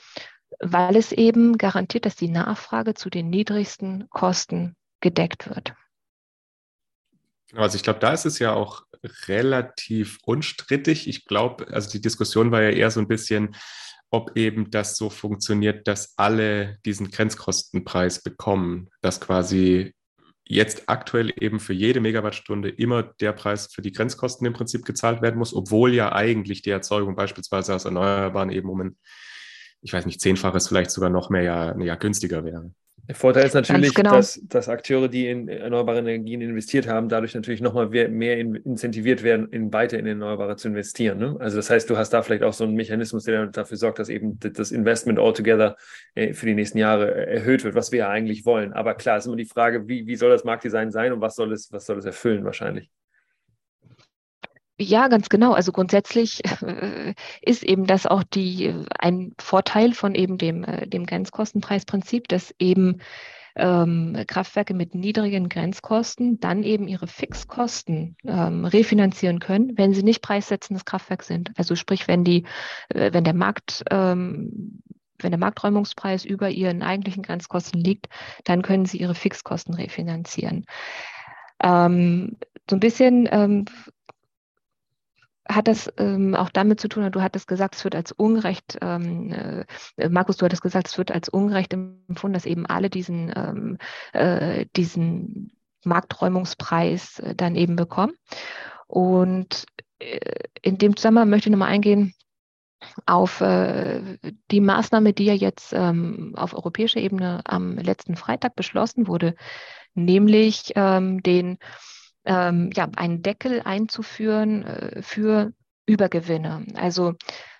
weil 0.60 0.96
es 0.96 1.12
eben 1.12 1.58
garantiert, 1.58 2.06
dass 2.06 2.16
die 2.16 2.30
Nachfrage 2.30 2.94
zu 2.94 3.10
den 3.10 3.30
niedrigsten 3.30 4.08
Kosten 4.10 4.76
gedeckt 5.02 5.50
wird. 5.50 5.74
Also 7.56 7.76
ich 7.76 7.84
glaube, 7.84 8.00
da 8.00 8.14
ist 8.14 8.26
es 8.26 8.40
ja 8.40 8.54
auch 8.54 8.84
relativ 9.28 10.18
unstrittig. 10.26 11.08
Ich 11.08 11.26
glaube, 11.26 11.68
also 11.72 11.90
die 11.90 12.02
Diskussion 12.02 12.52
war 12.52 12.62
ja 12.62 12.70
eher 12.70 12.92
so 12.92 13.00
ein 13.00 13.08
bisschen, 13.08 13.56
ob 14.10 14.38
eben 14.38 14.70
das 14.70 14.96
so 14.98 15.10
funktioniert, 15.10 15.88
dass 15.88 16.14
alle 16.18 16.78
diesen 16.86 17.10
Grenzkostenpreis 17.10 18.22
bekommen, 18.22 18.90
dass 19.02 19.20
quasi 19.20 19.94
jetzt 20.46 20.84
aktuell 20.88 21.34
eben 21.40 21.60
für 21.60 21.74
jede 21.74 22.00
Megawattstunde 22.00 22.70
immer 22.70 23.04
der 23.04 23.34
Preis 23.34 23.74
für 23.74 23.82
die 23.82 23.92
Grenzkosten 23.92 24.46
im 24.46 24.54
Prinzip 24.54 24.86
gezahlt 24.86 25.22
werden 25.22 25.38
muss, 25.38 25.54
obwohl 25.54 25.94
ja 25.94 26.12
eigentlich 26.12 26.62
die 26.62 26.70
Erzeugung 26.70 27.16
beispielsweise 27.16 27.74
aus 27.74 27.86
Erneuerbaren 27.86 28.52
eben 28.52 28.70
um 28.70 28.82
ein, 28.82 28.98
ich 29.82 29.94
weiß 29.94 30.06
nicht, 30.06 30.22
zehnfaches, 30.22 30.68
vielleicht 30.68 30.92
sogar 30.92 31.10
noch 31.10 31.30
mehr 31.30 31.44
ja, 31.44 31.80
ja 31.80 31.96
günstiger 31.96 32.44
wäre. 32.46 32.72
Der 33.10 33.16
Vorteil 33.16 33.46
ist 33.46 33.54
natürlich, 33.54 33.94
genau. 33.94 34.12
dass, 34.12 34.40
dass 34.44 34.70
Akteure, 34.70 35.10
die 35.10 35.28
in 35.28 35.50
erneuerbare 35.50 36.00
Energien 36.00 36.40
investiert 36.40 36.88
haben, 36.88 37.10
dadurch 37.10 37.36
natürlich 37.36 37.60
nochmal 37.60 37.90
mehr 37.90 38.40
incentiviert 38.40 39.24
werden, 39.24 39.50
in 39.50 39.74
weiter 39.74 40.00
in 40.00 40.08
Erneuerbare 40.08 40.56
zu 40.56 40.70
investieren. 40.70 41.18
Ne? 41.18 41.36
Also 41.40 41.58
das 41.58 41.70
heißt, 41.70 41.90
du 41.90 41.98
hast 41.98 42.12
da 42.12 42.22
vielleicht 42.22 42.44
auch 42.44 42.54
so 42.54 42.64
einen 42.64 42.76
Mechanismus, 42.76 43.26
der 43.26 43.48
dafür 43.48 43.76
sorgt, 43.76 44.00
dass 44.00 44.08
eben 44.08 44.40
das 44.40 44.72
Investment 44.72 45.20
altogether 45.20 45.76
äh, 46.16 46.34
für 46.34 46.46
die 46.46 46.56
nächsten 46.56 46.78
Jahre 46.78 47.14
äh, 47.14 47.36
erhöht 47.36 47.66
wird, 47.66 47.76
was 47.76 47.92
wir 47.92 48.00
ja 48.00 48.10
eigentlich 48.10 48.46
wollen. 48.46 48.72
Aber 48.72 48.94
klar, 48.94 49.18
ist 49.18 49.26
immer 49.26 49.36
die 49.36 49.46
Frage, 49.46 49.86
wie, 49.90 50.08
wie 50.08 50.16
soll 50.16 50.30
das 50.30 50.46
Marktdesign 50.46 50.90
sein 50.90 51.12
und 51.12 51.20
was 51.20 51.36
soll 51.36 51.52
es, 51.52 51.74
was 51.74 51.86
soll 51.86 51.98
es 51.98 52.06
erfüllen 52.06 52.46
wahrscheinlich? 52.46 52.90
Ja, 54.80 55.08
ganz 55.08 55.30
genau. 55.30 55.54
Also 55.54 55.72
grundsätzlich 55.72 56.42
äh, 56.62 57.14
ist 57.42 57.64
eben 57.64 57.86
das 57.86 58.08
auch 58.08 58.24
die, 58.24 58.74
ein 59.00 59.34
Vorteil 59.40 59.94
von 59.94 60.16
eben 60.16 60.38
dem, 60.38 60.64
äh, 60.64 60.88
dem 60.88 61.06
Grenzkostenpreisprinzip, 61.06 62.28
dass 62.28 62.54
eben 62.60 63.00
ähm, 63.56 64.18
Kraftwerke 64.28 64.74
mit 64.74 64.96
niedrigen 64.96 65.48
Grenzkosten 65.48 66.40
dann 66.40 66.64
eben 66.64 66.88
ihre 66.88 67.06
Fixkosten 67.06 68.18
ähm, 68.26 68.66
refinanzieren 68.66 69.40
können, 69.40 69.78
wenn 69.78 69.94
sie 69.94 70.02
nicht 70.02 70.24
preissetzendes 70.24 70.86
Kraftwerk 70.86 71.22
sind. 71.22 71.52
Also 71.56 71.76
sprich, 71.76 72.08
wenn 72.08 72.24
die, 72.24 72.46
äh, 72.90 73.14
wenn 73.14 73.24
der 73.24 73.36
Markt 73.36 73.84
ähm, 73.92 74.82
wenn 75.20 75.32
der 75.32 75.40
Markträumungspreis 75.40 76.26
über 76.26 76.50
ihren 76.50 76.82
eigentlichen 76.82 77.24
Grenzkosten 77.24 77.80
liegt, 77.80 78.08
dann 78.44 78.62
können 78.62 78.86
sie 78.86 78.98
ihre 78.98 79.16
Fixkosten 79.16 79.74
refinanzieren. 79.74 80.66
Ähm, 81.62 82.38
so 82.70 82.76
ein 82.76 82.82
bisschen 82.82 83.30
ähm, 83.32 83.66
hat 85.48 85.68
das 85.68 85.92
ähm, 85.98 86.36
auch 86.36 86.50
damit 86.50 86.80
zu 86.80 86.88
tun, 86.88 87.12
du 87.12 87.22
hattest 87.22 87.48
gesagt, 87.48 87.76
es 87.76 87.84
wird 87.84 87.96
als 87.96 88.12
ungerecht, 88.12 88.78
ähm, 88.82 89.66
äh, 89.98 90.10
Markus, 90.10 90.38
du 90.38 90.46
hattest 90.46 90.62
gesagt, 90.62 90.88
es 90.88 90.98
wird 90.98 91.12
als 91.12 91.30
ungerecht 91.30 91.74
empfunden, 91.74 92.34
dass 92.34 92.46
eben 92.46 92.66
alle 92.66 92.90
diesen, 92.90 93.32
ähm, 93.36 93.78
äh, 94.14 94.66
diesen 94.76 95.52
Markträumungspreis 95.84 97.20
äh, 97.20 97.36
dann 97.36 97.56
eben 97.56 97.76
bekommen. 97.76 98.14
Und 98.88 99.66
äh, 100.00 100.20
in 100.62 100.78
dem 100.78 100.96
Zusammenhang 100.96 101.30
möchte 101.30 101.50
ich 101.50 101.52
nochmal 101.52 101.72
eingehen 101.72 102.14
auf 103.06 103.42
äh, 103.42 104.18
die 104.52 104.62
Maßnahme, 104.62 105.14
die 105.14 105.26
ja 105.26 105.34
jetzt 105.34 105.74
ähm, 105.74 106.34
auf 106.36 106.54
europäischer 106.54 107.00
Ebene 107.00 107.42
am 107.46 107.78
letzten 107.78 108.16
Freitag 108.16 108.56
beschlossen 108.56 109.08
wurde, 109.08 109.36
nämlich 109.94 110.74
ähm, 110.76 111.24
den 111.24 111.60
ähm, 112.26 112.70
ja, 112.74 112.88
einen 112.96 113.22
Deckel 113.22 113.62
einzuführen 113.64 114.64
äh, 114.64 115.02
für 115.02 115.54
Übergewinne. 115.86 116.66
Also 116.76 117.16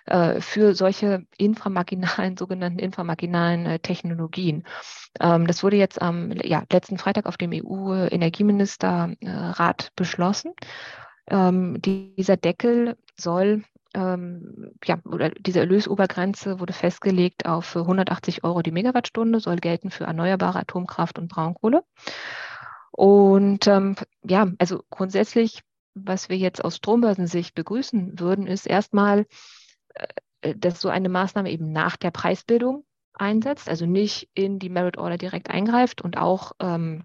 äh, 0.06 0.40
für 0.40 0.74
solche 0.74 1.26
inframarginalen, 1.38 2.36
sogenannten 2.38 2.78
inframarginalen 2.78 3.66
äh, 3.66 3.78
Technologien. 3.78 4.64
Ähm, 5.20 5.46
das 5.46 5.62
wurde 5.62 5.76
jetzt 5.76 6.02
am 6.02 6.32
ja, 6.42 6.64
letzten 6.70 6.98
Freitag 6.98 7.26
auf 7.26 7.36
dem 7.36 7.52
EU-Energieministerrat 7.52 9.92
beschlossen. 9.96 10.52
Ähm, 11.26 11.80
dieser 11.80 12.36
Deckel 12.36 12.98
soll 13.16 13.64
ähm, 13.94 14.72
ja, 14.84 14.98
oder 15.04 15.30
diese 15.30 15.60
Erlösobergrenze 15.60 16.60
wurde 16.60 16.72
festgelegt 16.72 17.46
auf 17.46 17.76
180 17.76 18.44
Euro 18.44 18.60
die 18.60 18.72
Megawattstunde, 18.72 19.40
soll 19.40 19.56
gelten 19.56 19.90
für 19.90 20.04
erneuerbare 20.04 20.58
Atomkraft 20.58 21.18
und 21.18 21.28
Braunkohle. 21.28 21.84
Und 22.96 23.66
ähm, 23.66 23.96
ja, 24.22 24.52
also 24.58 24.84
grundsätzlich, 24.88 25.62
was 25.94 26.28
wir 26.28 26.36
jetzt 26.36 26.64
aus 26.64 26.76
Strombörsensicht 26.76 27.54
begrüßen 27.56 28.20
würden, 28.20 28.46
ist 28.46 28.66
erstmal, 28.66 29.26
äh, 30.42 30.54
dass 30.56 30.80
so 30.80 30.90
eine 30.90 31.08
Maßnahme 31.08 31.50
eben 31.50 31.72
nach 31.72 31.96
der 31.96 32.12
Preisbildung 32.12 32.84
einsetzt, 33.12 33.68
also 33.68 33.84
nicht 33.84 34.30
in 34.34 34.60
die 34.60 34.68
Merit 34.68 34.96
Order 34.96 35.18
direkt 35.18 35.50
eingreift 35.50 36.02
und 36.02 36.18
auch 36.18 36.52
ähm, 36.60 37.02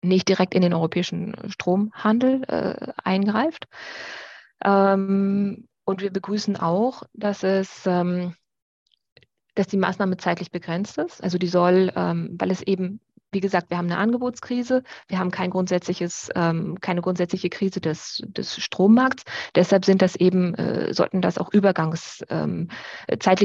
nicht 0.00 0.28
direkt 0.28 0.54
in 0.54 0.62
den 0.62 0.74
europäischen 0.74 1.34
Stromhandel 1.48 2.44
äh, 2.44 2.92
eingreift. 3.02 3.66
Ähm, 4.64 5.66
und 5.84 6.02
wir 6.02 6.12
begrüßen 6.12 6.56
auch, 6.56 7.02
dass 7.14 7.42
es 7.42 7.84
ähm, 7.84 8.34
dass 9.56 9.66
die 9.66 9.76
Maßnahme 9.76 10.16
zeitlich 10.16 10.52
begrenzt 10.52 10.98
ist. 10.98 11.22
Also 11.22 11.36
die 11.36 11.48
soll, 11.48 11.92
ähm, 11.96 12.36
weil 12.38 12.52
es 12.52 12.62
eben 12.62 13.00
wie 13.32 13.40
gesagt, 13.40 13.70
wir 13.70 13.78
haben 13.78 13.86
eine 13.86 13.98
Angebotskrise, 13.98 14.82
wir 15.08 15.18
haben 15.18 15.30
kein 15.30 15.50
grundsätzliches, 15.50 16.30
ähm, 16.34 16.78
keine 16.80 17.00
grundsätzliche 17.00 17.48
Krise 17.48 17.80
des, 17.80 18.22
des 18.26 18.56
Strommarkts. 18.56 19.24
Deshalb 19.54 19.84
sind 19.84 20.02
das 20.02 20.16
eben, 20.16 20.54
äh, 20.54 20.92
sollten 20.92 21.20
das 21.20 21.38
auch 21.38 21.52
übergangs 21.52 22.24
ähm, 22.28 22.68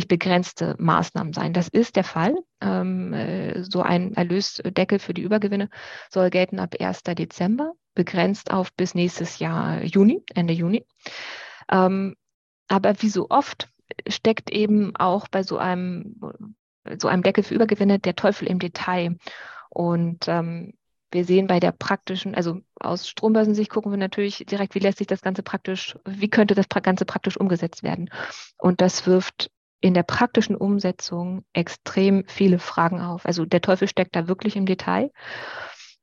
begrenzte 0.07 0.75
Maßnahmen 0.79 1.33
sein. 1.33 1.53
Das 1.53 1.67
ist 1.67 1.95
der 1.95 2.03
Fall. 2.03 2.35
Ähm, 2.61 3.13
äh, 3.13 3.63
so 3.63 3.81
ein 3.81 4.13
Erlösdeckel 4.13 4.99
für 4.99 5.13
die 5.13 5.21
Übergewinne 5.21 5.69
soll 6.09 6.29
gelten 6.29 6.59
ab 6.59 6.75
1. 6.79 7.03
Dezember, 7.03 7.73
begrenzt 7.93 8.51
auf 8.51 8.73
bis 8.73 8.95
nächstes 8.95 9.39
Jahr 9.39 9.83
Juni, 9.83 10.23
Ende 10.33 10.53
Juni. 10.53 10.85
Ähm, 11.71 12.15
aber 12.67 13.01
wie 13.01 13.09
so 13.09 13.27
oft 13.29 13.69
steckt 14.07 14.49
eben 14.51 14.95
auch 14.95 15.27
bei 15.27 15.43
so 15.43 15.57
einem 15.57 16.19
so 16.99 17.07
einem 17.07 17.23
Deckel 17.23 17.43
für 17.43 17.55
Übergewinne 17.55 17.99
der 17.99 18.15
Teufel 18.15 18.47
im 18.47 18.59
Detail. 18.59 19.17
Und 19.75 20.29
ähm, 20.29 20.71
wir 21.11 21.25
sehen 21.25 21.47
bei 21.47 21.59
der 21.59 21.73
praktischen, 21.73 22.33
also 22.33 22.61
aus 22.79 23.09
Strombörsensicht 23.09 23.69
gucken 23.69 23.91
wir 23.91 23.97
natürlich 23.97 24.45
direkt, 24.49 24.73
wie 24.73 24.79
lässt 24.79 24.99
sich 24.99 25.07
das 25.07 25.21
Ganze 25.21 25.43
praktisch, 25.43 25.97
wie 26.05 26.29
könnte 26.29 26.55
das 26.55 26.69
Ganze 26.69 27.03
praktisch 27.03 27.35
umgesetzt 27.35 27.83
werden. 27.83 28.09
Und 28.57 28.79
das 28.79 29.05
wirft 29.05 29.51
in 29.81 29.93
der 29.93 30.03
praktischen 30.03 30.55
Umsetzung 30.55 31.43
extrem 31.51 32.23
viele 32.25 32.57
Fragen 32.57 33.01
auf. 33.01 33.25
Also 33.25 33.43
der 33.43 33.59
Teufel 33.59 33.89
steckt 33.89 34.15
da 34.15 34.29
wirklich 34.29 34.55
im 34.55 34.65
Detail. 34.65 35.11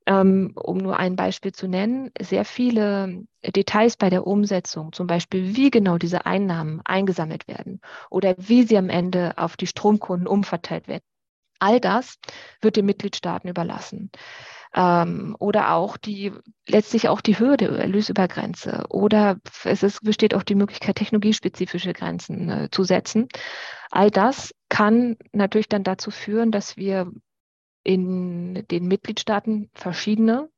Ähm, 0.05 0.53
um 0.55 0.77
nur 0.77 0.99
ein 0.99 1.17
Beispiel 1.17 1.53
zu 1.53 1.67
nennen, 1.67 2.11
sehr 2.21 2.45
viele 2.45 3.25
Details 3.43 3.97
bei 3.97 4.11
der 4.11 4.27
Umsetzung, 4.27 4.93
zum 4.93 5.07
Beispiel 5.07 5.57
wie 5.57 5.71
genau 5.71 5.97
diese 5.97 6.27
Einnahmen 6.27 6.83
eingesammelt 6.85 7.49
werden 7.49 7.81
oder 8.11 8.35
wie 8.37 8.65
sie 8.65 8.77
am 8.77 8.91
Ende 8.91 9.39
auf 9.39 9.57
die 9.57 9.69
Stromkunden 9.69 10.27
umverteilt 10.27 10.89
werden, 10.89 11.05
All 11.63 11.79
das 11.79 12.19
wird 12.61 12.75
den 12.75 12.87
Mitgliedstaaten 12.87 13.49
überlassen. 13.49 14.11
Ähm, 14.75 15.37
oder 15.39 15.75
auch 15.75 15.97
die, 15.97 16.33
letztlich 16.67 17.09
auch 17.09 17.21
die 17.21 17.39
Höhe 17.39 17.57
der 17.57 17.71
Erlösübergrenze. 17.71 18.87
Oder 18.89 19.39
es 19.63 19.85
ist, 19.85 20.03
besteht 20.03 20.35
auch 20.35 20.43
die 20.43 20.57
Möglichkeit, 20.57 20.97
technologiespezifische 20.97 21.93
Grenzen 21.93 22.49
äh, 22.49 22.69
zu 22.73 22.83
setzen. 22.83 23.29
All 23.93 24.11
das 24.11 24.53
kann 24.69 25.17
natürlich 25.31 25.69
dann 25.69 25.85
dazu 25.85 26.11
führen, 26.11 26.51
dass 26.51 26.77
wir 26.77 27.13
in 27.85 28.67
den 28.69 28.89
Mitgliedstaaten 28.89 29.71
verschiedene 29.73 30.49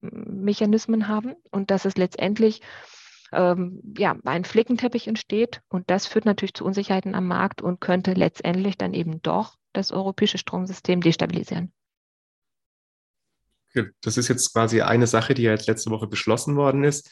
Mechanismen 0.00 1.08
haben 1.08 1.34
und 1.50 1.70
dass 1.70 1.84
es 1.84 1.98
letztendlich 1.98 2.62
ähm, 3.34 3.80
ja, 3.96 4.16
ein 4.24 4.44
Flickenteppich 4.44 5.06
entsteht. 5.08 5.60
Und 5.68 5.90
das 5.90 6.06
führt 6.06 6.24
natürlich 6.24 6.54
zu 6.54 6.64
Unsicherheiten 6.64 7.14
am 7.14 7.26
Markt 7.26 7.62
und 7.62 7.80
könnte 7.80 8.12
letztendlich 8.12 8.78
dann 8.78 8.94
eben 8.94 9.22
doch 9.22 9.56
das 9.72 9.92
europäische 9.92 10.38
Stromsystem 10.38 11.00
destabilisieren. 11.00 11.72
Das 14.02 14.16
ist 14.16 14.28
jetzt 14.28 14.52
quasi 14.52 14.82
eine 14.82 15.08
Sache, 15.08 15.34
die 15.34 15.42
ja 15.42 15.50
jetzt 15.50 15.66
letzte 15.66 15.90
Woche 15.90 16.06
beschlossen 16.06 16.56
worden 16.56 16.84
ist. 16.84 17.10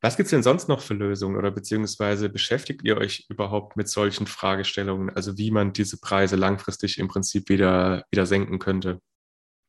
Was 0.00 0.16
gibt 0.16 0.28
es 0.28 0.30
denn 0.30 0.44
sonst 0.44 0.68
noch 0.68 0.80
für 0.80 0.94
Lösungen 0.94 1.36
oder 1.36 1.50
beziehungsweise 1.50 2.28
beschäftigt 2.28 2.82
ihr 2.84 2.96
euch 2.98 3.26
überhaupt 3.28 3.76
mit 3.76 3.88
solchen 3.88 4.28
Fragestellungen, 4.28 5.10
also 5.10 5.36
wie 5.38 5.50
man 5.50 5.72
diese 5.72 5.98
Preise 5.98 6.36
langfristig 6.36 6.98
im 6.98 7.08
Prinzip 7.08 7.48
wieder, 7.48 8.04
wieder 8.12 8.24
senken 8.24 8.60
könnte? 8.60 9.00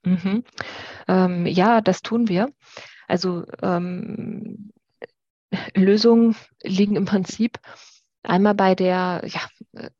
Mhm. 0.05 0.43
Ähm, 1.07 1.45
ja, 1.47 1.81
das 1.81 2.03
tun 2.03 2.27
wir. 2.29 2.53
Also 3.07 3.43
ähm, 3.63 4.38
Lösungen 5.75 6.35
liegen 6.63 6.95
im 6.95 7.05
Prinzip 7.05 7.59
einmal 8.23 8.53
bei 8.53 8.75
der 8.75 9.23
ja, 9.25 9.41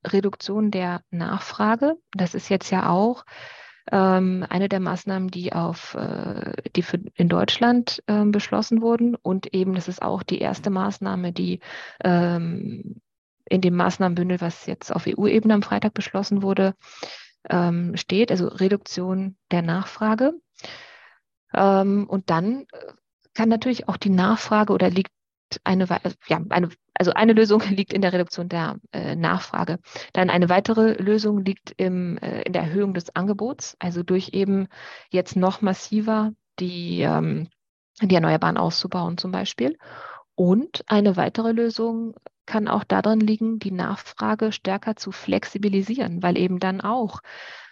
Reduktion 0.06 0.72
der 0.72 1.02
Nachfrage. 1.12 1.98
Das 2.12 2.36
ist 2.36 2.50
jetzt 2.50 2.70
ja 2.70 2.90
auch 2.90 3.26
ähm, 3.92 4.46
eine 4.50 4.70
der 4.70 4.80
Maßnahmen, 4.80 5.30
die 5.30 5.54
auf 5.54 5.96
äh, 5.96 6.54
die 6.76 6.84
für 6.84 7.00
in 7.16 7.30
Deutschland 7.30 8.04
äh, 8.08 8.26
beschlossen 8.26 8.82
wurden. 8.82 9.16
Und 9.16 9.54
eben, 9.54 9.74
das 9.74 9.88
ist 9.88 10.02
auch 10.02 10.24
die 10.24 10.40
erste 10.40 10.70
Maßnahme, 10.70 11.32
die 11.32 11.60
ähm, 12.04 13.02
in 13.46 13.62
dem 13.62 13.76
Maßnahmenbündel, 13.76 14.42
was 14.42 14.68
jetzt 14.68 14.94
auf 14.94 15.08
EU-Ebene 15.08 15.56
am 15.56 15.64
Freitag 15.64 15.94
beschlossen 15.94 16.44
wurde, 16.44 16.76
ähm, 17.50 17.98
steht, 17.98 18.32
also 18.32 18.48
Reduktion 18.48 19.38
der 19.50 19.64
Nachfrage. 19.64 20.34
Ähm, 21.54 22.06
und 22.08 22.30
dann 22.30 22.68
äh, 22.72 22.94
kann 23.34 23.50
natürlich 23.50 23.88
auch 23.88 23.98
die 23.98 24.12
Nachfrage 24.12 24.74
oder 24.74 24.90
liegt 24.90 25.12
eine, 25.64 25.88
ja, 26.28 26.42
eine, 26.50 26.70
also 26.94 27.12
eine 27.12 27.34
Lösung 27.34 27.62
liegt 27.70 27.94
in 27.94 28.02
der 28.02 28.14
Reduktion 28.14 28.50
der 28.50 28.78
äh, 28.92 29.16
Nachfrage. 29.16 29.80
Dann 30.14 30.30
eine 30.30 30.50
weitere 30.50 30.94
Lösung 31.02 31.44
liegt 31.44 31.74
im, 31.78 32.18
äh, 32.18 32.42
in 32.44 32.54
der 32.54 32.64
Erhöhung 32.64 32.94
des 32.94 33.16
Angebots, 33.16 33.76
also 33.80 34.04
durch 34.04 34.30
eben 34.34 34.68
jetzt 35.10 35.36
noch 35.36 35.62
massiver 35.62 36.32
die, 36.60 37.02
ähm, 37.02 37.50
die 38.02 38.16
Erneuerbaren 38.16 38.58
auszubauen 38.58 39.18
zum 39.18 39.32
Beispiel. 39.32 39.78
Und 40.40 40.86
eine 40.88 41.18
weitere 41.18 41.52
Lösung 41.52 42.16
kann 42.46 42.70
auch 42.70 42.86
darin 42.86 43.20
liegen, 43.20 43.60
die 43.60 43.72
Nachfrage 43.72 44.54
stärker 44.54 44.96
zu 44.96 45.12
flexibilisieren, 45.12 46.24
weil 46.24 46.38
eben 46.38 46.60
dann 46.60 46.80
auch 46.80 47.20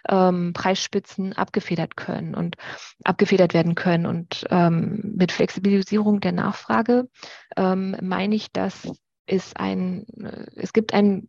ähm, 0.06 0.52
Preisspitzen 0.52 1.32
abgefedert 1.32 1.96
können 1.96 2.34
und 2.34 2.56
abgefedert 3.04 3.54
werden 3.54 3.74
können. 3.74 4.04
Und 4.04 4.44
ähm, 4.50 5.14
mit 5.16 5.32
Flexibilisierung 5.32 6.20
der 6.20 6.32
Nachfrage 6.32 7.08
ähm, 7.56 7.96
meine 8.02 8.34
ich, 8.34 8.52
dass 8.52 8.86
es 9.24 9.56
ein, 9.56 10.04
äh, 10.22 10.44
es 10.56 10.74
gibt 10.74 10.92
ein 10.92 11.26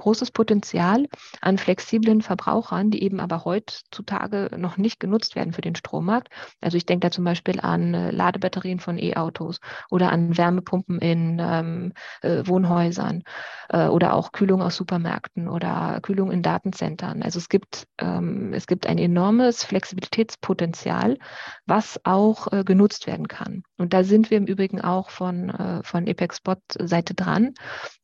großes 0.00 0.30
Potenzial 0.30 1.06
an 1.40 1.58
flexiblen 1.58 2.22
Verbrauchern, 2.22 2.90
die 2.90 3.02
eben 3.02 3.20
aber 3.20 3.44
heutzutage 3.44 4.50
noch 4.56 4.76
nicht 4.76 4.98
genutzt 4.98 5.36
werden 5.36 5.52
für 5.52 5.60
den 5.60 5.76
Strommarkt. 5.76 6.28
Also 6.60 6.76
ich 6.76 6.86
denke 6.86 7.06
da 7.06 7.10
zum 7.10 7.24
Beispiel 7.24 7.60
an 7.60 7.94
äh, 7.94 8.10
Ladebatterien 8.10 8.80
von 8.80 8.98
E-Autos 8.98 9.60
oder 9.90 10.10
an 10.10 10.36
Wärmepumpen 10.36 10.98
in 11.00 11.38
ähm, 11.40 11.92
äh, 12.22 12.42
Wohnhäusern 12.46 13.22
äh, 13.68 13.86
oder 13.88 14.14
auch 14.14 14.32
Kühlung 14.32 14.62
aus 14.62 14.76
Supermärkten 14.76 15.48
oder 15.48 16.00
Kühlung 16.02 16.30
in 16.30 16.42
Datencentern. 16.42 17.22
Also 17.22 17.38
es 17.38 17.48
gibt, 17.48 17.86
ähm, 17.98 18.52
es 18.54 18.66
gibt 18.66 18.86
ein 18.86 18.98
enormes 18.98 19.64
Flexibilitätspotenzial, 19.64 21.18
was 21.66 22.00
auch 22.04 22.52
äh, 22.52 22.64
genutzt 22.64 23.06
werden 23.06 23.28
kann. 23.28 23.62
Und 23.76 23.92
da 23.92 24.02
sind 24.04 24.30
wir 24.30 24.38
im 24.38 24.46
Übrigen 24.46 24.80
auch 24.80 25.10
von, 25.10 25.50
äh, 25.50 25.82
von 25.82 26.08
Apex 26.08 26.38
Spot 26.38 26.56
Seite 26.78 27.14
dran. 27.14 27.54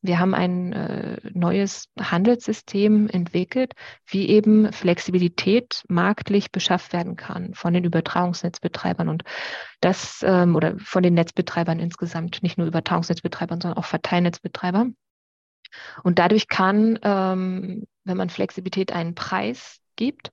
Wir 0.01 0.19
haben 0.19 0.33
ein 0.33 0.73
äh, 0.73 1.17
neues 1.33 1.86
Handelssystem 1.99 3.09
entwickelt, 3.09 3.73
wie 4.05 4.29
eben 4.29 4.71
Flexibilität 4.71 5.83
marktlich 5.87 6.51
beschafft 6.51 6.93
werden 6.93 7.15
kann 7.15 7.53
von 7.53 7.73
den 7.73 7.83
Übertragungsnetzbetreibern 7.83 9.09
und 9.09 9.23
das 9.81 10.23
ähm, 10.25 10.55
oder 10.55 10.77
von 10.79 11.03
den 11.03 11.13
Netzbetreibern 11.15 11.79
insgesamt, 11.79 12.43
nicht 12.43 12.57
nur 12.57 12.67
Übertragungsnetzbetreibern, 12.67 13.61
sondern 13.61 13.77
auch 13.77 13.85
Verteilnetzbetreibern. 13.85 14.95
Und 16.03 16.19
dadurch 16.19 16.47
kann, 16.47 16.99
ähm, 17.01 17.87
wenn 18.03 18.17
man 18.17 18.29
Flexibilität 18.29 18.91
einen 18.91 19.15
Preis 19.15 19.79
gibt, 19.95 20.31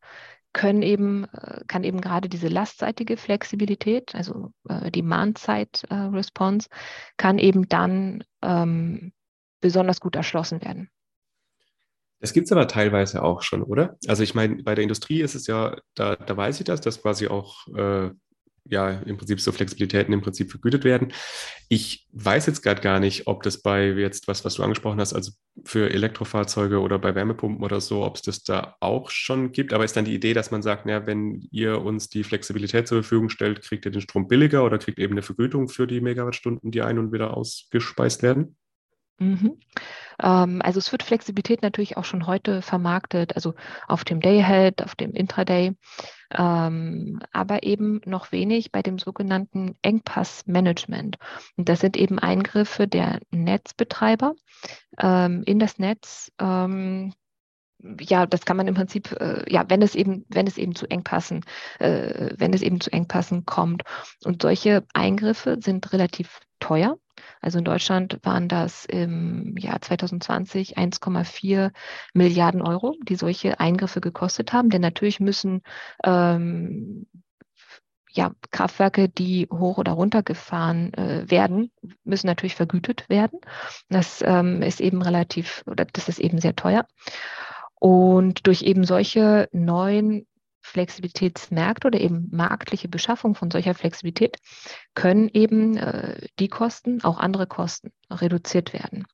können 0.53 0.83
eben, 0.83 1.25
äh, 1.33 1.65
kann 1.67 1.85
eben 1.85 2.01
gerade 2.01 2.29
diese 2.29 2.49
lastseitige 2.49 3.17
Flexibilität, 3.17 4.15
also 4.15 4.53
äh, 4.69 4.91
Demand-Side-Response, 4.91 6.69
äh, 6.71 6.75
kann 7.17 7.39
eben 7.39 7.69
dann 7.69 8.25
ähm, 8.41 9.13
besonders 9.61 10.01
gut 10.01 10.15
erschlossen 10.15 10.63
werden. 10.63 10.91
Das 12.25 12.33
gibt 12.33 12.47
es 12.47 12.53
aber 12.53 12.67
teilweise 12.67 13.23
auch 13.23 13.43
schon, 13.43 13.63
oder? 13.63 13.99
Also 14.07 14.23
ich 14.23 14.35
meine, 14.35 14.63
bei 14.63 14.75
der 14.75 14.83
Industrie 14.83 15.21
ist 15.21 15.35
es 15.35 15.47
ja, 15.47 15.77
da, 15.95 16.17
da 16.17 16.35
weiß 16.35 16.59
ich 16.59 16.65
das, 16.65 16.81
dass 16.81 17.03
quasi 17.03 17.29
auch 17.29 17.69
äh, 17.77 18.13
ja 18.65 18.93
im 18.93 19.19
Prinzip 19.19 19.43
so 19.43 19.53
Flexibilitäten 19.53 20.15
im 20.15 20.23
Prinzip 20.23 20.51
vergütet 20.51 20.85
werden. 20.85 21.13
Ich 21.69 22.09
weiß 22.13 22.47
jetzt 22.47 22.63
gerade 22.63 22.81
gar 22.81 22.99
nicht, 22.99 23.27
ob 23.27 23.43
das 23.43 23.61
bei 23.61 23.89
jetzt 23.89 24.27
was, 24.27 24.43
was 24.43 24.55
du 24.55 24.63
angesprochen 24.63 25.01
hast, 25.01 25.13
also 25.13 25.33
für 25.67 25.91
Elektrofahrzeuge 25.91 26.81
oder 26.81 26.99
bei 26.99 27.15
Wärmepumpen 27.15 27.63
oder 27.63 27.83
so, 27.83 28.03
ob 28.07 28.17
es 28.17 28.23
das 28.23 28.43
da 28.43 28.75
auch 28.81 29.11
schon 29.11 29.53
gibt. 29.53 29.75
Aber 29.75 29.85
ist 29.85 29.95
dann 29.95 30.07
die 30.07 30.15
Idee, 30.15 30.33
dass 30.33 30.51
man 30.51 30.63
sagt, 30.63 30.87
ja, 30.89 31.07
wenn 31.07 31.47
ihr 31.51 31.83
uns 31.83 32.09
die 32.09 32.25
Flexibilität 32.25 32.89
zur 32.89 33.03
Verfügung 33.03 33.29
stellt, 33.29 33.61
kriegt 33.61 33.85
ihr 33.85 33.93
den 33.93 34.01
Strom 34.01 34.29
billiger 34.29 34.65
oder 34.65 34.79
kriegt 34.79 34.99
eben 34.99 35.13
eine 35.13 35.21
Vergütung 35.21 35.69
für 35.69 35.87
die 35.87 36.01
Megawattstunden, 36.01 36.71
die 36.71 36.81
ein- 36.81 36.99
und 36.99 37.13
wieder 37.13 37.37
ausgespeist 37.37 38.23
werden? 38.23 38.57
Mhm. 39.19 39.59
Ähm, 40.23 40.61
also 40.63 40.79
es 40.79 40.91
wird 40.91 41.03
Flexibilität 41.03 41.63
natürlich 41.63 41.97
auch 41.97 42.05
schon 42.05 42.27
heute 42.27 42.63
vermarktet, 42.63 43.37
also 43.37 43.55
auf 43.87 44.05
dem 44.05 44.21
Day-Ahead, 44.21 44.83
auf 44.83 44.95
dem 44.95 45.13
Intraday, 45.13 45.77
ähm, 46.33 47.21
aber 47.33 47.63
eben 47.63 48.01
noch 48.05 48.33
wenig 48.33 48.73
bei 48.73 48.83
dem 48.83 48.99
sogenannten 48.99 49.77
Engpassmanagement. 49.83 51.19
Und 51.57 51.69
das 51.69 51.81
sind 51.81 51.97
eben 51.97 52.19
Eingriffe 52.19 52.89
der 52.89 53.21
Netzbetreiber 53.31 54.35
ähm, 54.99 55.43
in 55.47 55.59
das 55.59 55.79
Netz. 55.79 56.33
Ja, 58.01 58.27
das 58.27 58.45
kann 58.47 58.57
man 58.57 58.67
im 58.67 58.75
Prinzip, 58.75 59.13
äh, 59.13 59.45
ja, 59.53 59.65
wenn 59.69 59.83
es 59.83 59.95
eben, 59.95 60.25
wenn 60.29 60.47
es 60.47 60.57
eben 60.57 60.75
zu 60.75 60.87
Engpassen, 60.91 61.45
äh, 61.79 62.31
wenn 62.39 62.55
es 62.55 62.63
eben 62.63 62.81
zu 62.81 62.91
Engpassen 62.91 63.45
kommt. 63.45 63.83
Und 64.25 64.43
solche 64.43 64.85
Eingriffe 64.95 65.59
sind 65.61 65.93
relativ 65.93 66.41
teuer. 66.61 66.97
Also 67.41 67.59
in 67.59 67.65
Deutschland 67.65 68.19
waren 68.23 68.49
das 68.49 68.85
im 68.85 69.57
Jahr 69.57 69.81
2020 69.81 70.79
1,4 70.79 71.73
Milliarden 72.13 72.63
Euro, 72.63 72.97
die 73.03 73.17
solche 73.17 73.61
Eingriffe 73.61 74.01
gekostet 74.01 74.53
haben. 74.53 74.71
Denn 74.71 74.81
natürlich 74.81 75.21
müssen 75.21 75.63
ähm, 76.05 77.07
ja, 78.15 78.33
Kraftwerke, 78.51 79.09
die 79.09 79.49
hoch 79.53 79.79
oder 79.79 79.93
runter 79.93 80.23
gefahren 80.23 80.95
äh, 80.95 81.29
werden, 81.29 81.73
müssen 82.05 82.29
natürlich 82.29 82.55
vergütet 82.55 83.09
werden. 83.09 83.41
Das 83.89 84.23
ähm, 84.25 84.63
ist 84.63 84.81
eben 84.81 85.03
relativ, 85.03 85.65
oder 85.67 85.85
das 85.85 86.09
ist 86.09 86.21
eben 86.21 86.39
sehr 86.41 86.55
teuer. 86.55 86.87
Und 87.75 88.47
durch 88.47 88.63
eben 88.63 88.85
solche 88.85 89.49
neuen 89.53 90.27
Flexibilitätsmärkte 90.65 91.89
oder 91.89 92.01
eben 92.01 92.29
marktliche 92.33 92.89
Beschaffung 92.89 93.35
von 93.35 93.51
solcher 93.51 93.75
Flexibilität 93.75 94.39
können 94.95 95.29
eben 95.29 95.77
äh, 95.77 96.27
die 96.39 96.49
Kosten, 96.49 97.05
auch 97.05 97.19
andere 97.19 97.47
Kosten 97.47 97.93
reduziert 98.11 98.73
werden. 98.73 99.05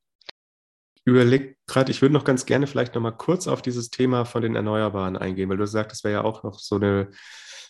Ich 0.95 1.07
überlege 1.07 1.55
gerade, 1.67 1.91
ich 1.91 2.01
würde 2.01 2.13
noch 2.13 2.23
ganz 2.23 2.45
gerne 2.45 2.67
vielleicht 2.67 2.95
noch 2.95 3.01
mal 3.01 3.11
kurz 3.11 3.47
auf 3.47 3.61
dieses 3.61 3.89
Thema 3.89 4.23
von 4.23 4.41
den 4.41 4.55
Erneuerbaren 4.55 5.17
eingehen, 5.17 5.49
weil 5.49 5.57
du 5.57 5.67
sagst, 5.67 5.91
das 5.91 6.03
wäre 6.05 6.13
ja 6.13 6.23
auch 6.23 6.43
noch 6.43 6.57
so 6.57 6.75
eine, 6.77 7.11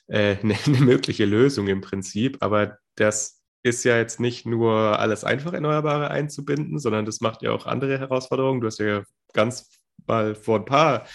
äh, 0.07 0.37
eine, 0.43 0.55
eine 0.65 0.79
mögliche 0.79 1.25
Lösung 1.25 1.67
im 1.67 1.81
Prinzip, 1.81 2.37
aber 2.39 2.77
das 2.95 3.41
ist 3.63 3.83
ja 3.83 3.97
jetzt 3.97 4.19
nicht 4.19 4.45
nur 4.45 4.99
alles 4.99 5.23
einfach 5.23 5.53
Erneuerbare 5.53 6.11
einzubinden, 6.11 6.77
sondern 6.77 7.05
das 7.05 7.19
macht 7.19 7.41
ja 7.41 7.51
auch 7.51 7.65
andere 7.65 7.97
Herausforderungen. 7.97 8.61
Du 8.61 8.67
hast 8.67 8.79
ja 8.79 9.03
ganz 9.33 9.69
mal 10.07 10.35
vor 10.35 10.59
ein 10.59 10.65
paar 10.65 11.05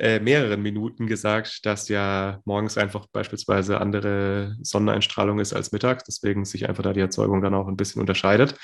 äh, 0.00 0.18
mehreren 0.18 0.62
Minuten 0.62 1.06
gesagt, 1.06 1.66
dass 1.66 1.88
ja 1.88 2.40
morgens 2.44 2.78
einfach 2.78 3.06
beispielsweise 3.12 3.80
andere 3.80 4.56
Sonneneinstrahlung 4.62 5.38
ist 5.38 5.52
als 5.52 5.72
mittags, 5.72 6.04
deswegen 6.04 6.44
sich 6.44 6.68
einfach 6.68 6.82
da 6.82 6.92
die 6.92 7.00
Erzeugung 7.00 7.42
dann 7.42 7.54
auch 7.54 7.68
ein 7.68 7.76
bisschen 7.76 8.00
unterscheidet. 8.00 8.56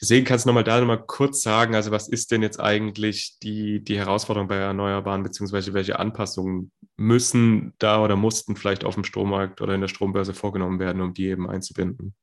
Deswegen 0.00 0.24
kannst 0.24 0.44
du 0.44 0.48
nochmal 0.48 0.64
da 0.64 0.80
nochmal 0.80 1.04
kurz 1.06 1.42
sagen, 1.42 1.74
also 1.74 1.90
was 1.90 2.08
ist 2.08 2.30
denn 2.30 2.42
jetzt 2.42 2.60
eigentlich 2.60 3.38
die, 3.42 3.84
die 3.84 3.98
Herausforderung 3.98 4.48
bei 4.48 4.56
Erneuerbaren, 4.56 5.22
beziehungsweise 5.22 5.74
welche 5.74 5.98
Anpassungen 5.98 6.72
müssen 6.96 7.74
da 7.78 8.02
oder 8.02 8.16
mussten 8.16 8.56
vielleicht 8.56 8.84
auf 8.84 8.94
dem 8.94 9.04
Strommarkt 9.04 9.60
oder 9.60 9.74
in 9.74 9.80
der 9.80 9.88
Strombörse 9.88 10.34
vorgenommen 10.34 10.78
werden, 10.78 11.02
um 11.02 11.14
die 11.14 11.26
eben 11.26 11.48
einzubinden? 11.48 12.14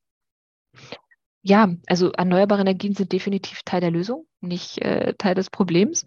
Ja, 1.43 1.69
also 1.87 2.11
erneuerbare 2.11 2.61
Energien 2.61 2.93
sind 2.93 3.11
definitiv 3.11 3.61
Teil 3.63 3.81
der 3.81 3.91
Lösung, 3.91 4.25
nicht 4.41 4.79
äh, 4.79 5.13
Teil 5.17 5.35
des 5.35 5.49
Problems. 5.49 6.05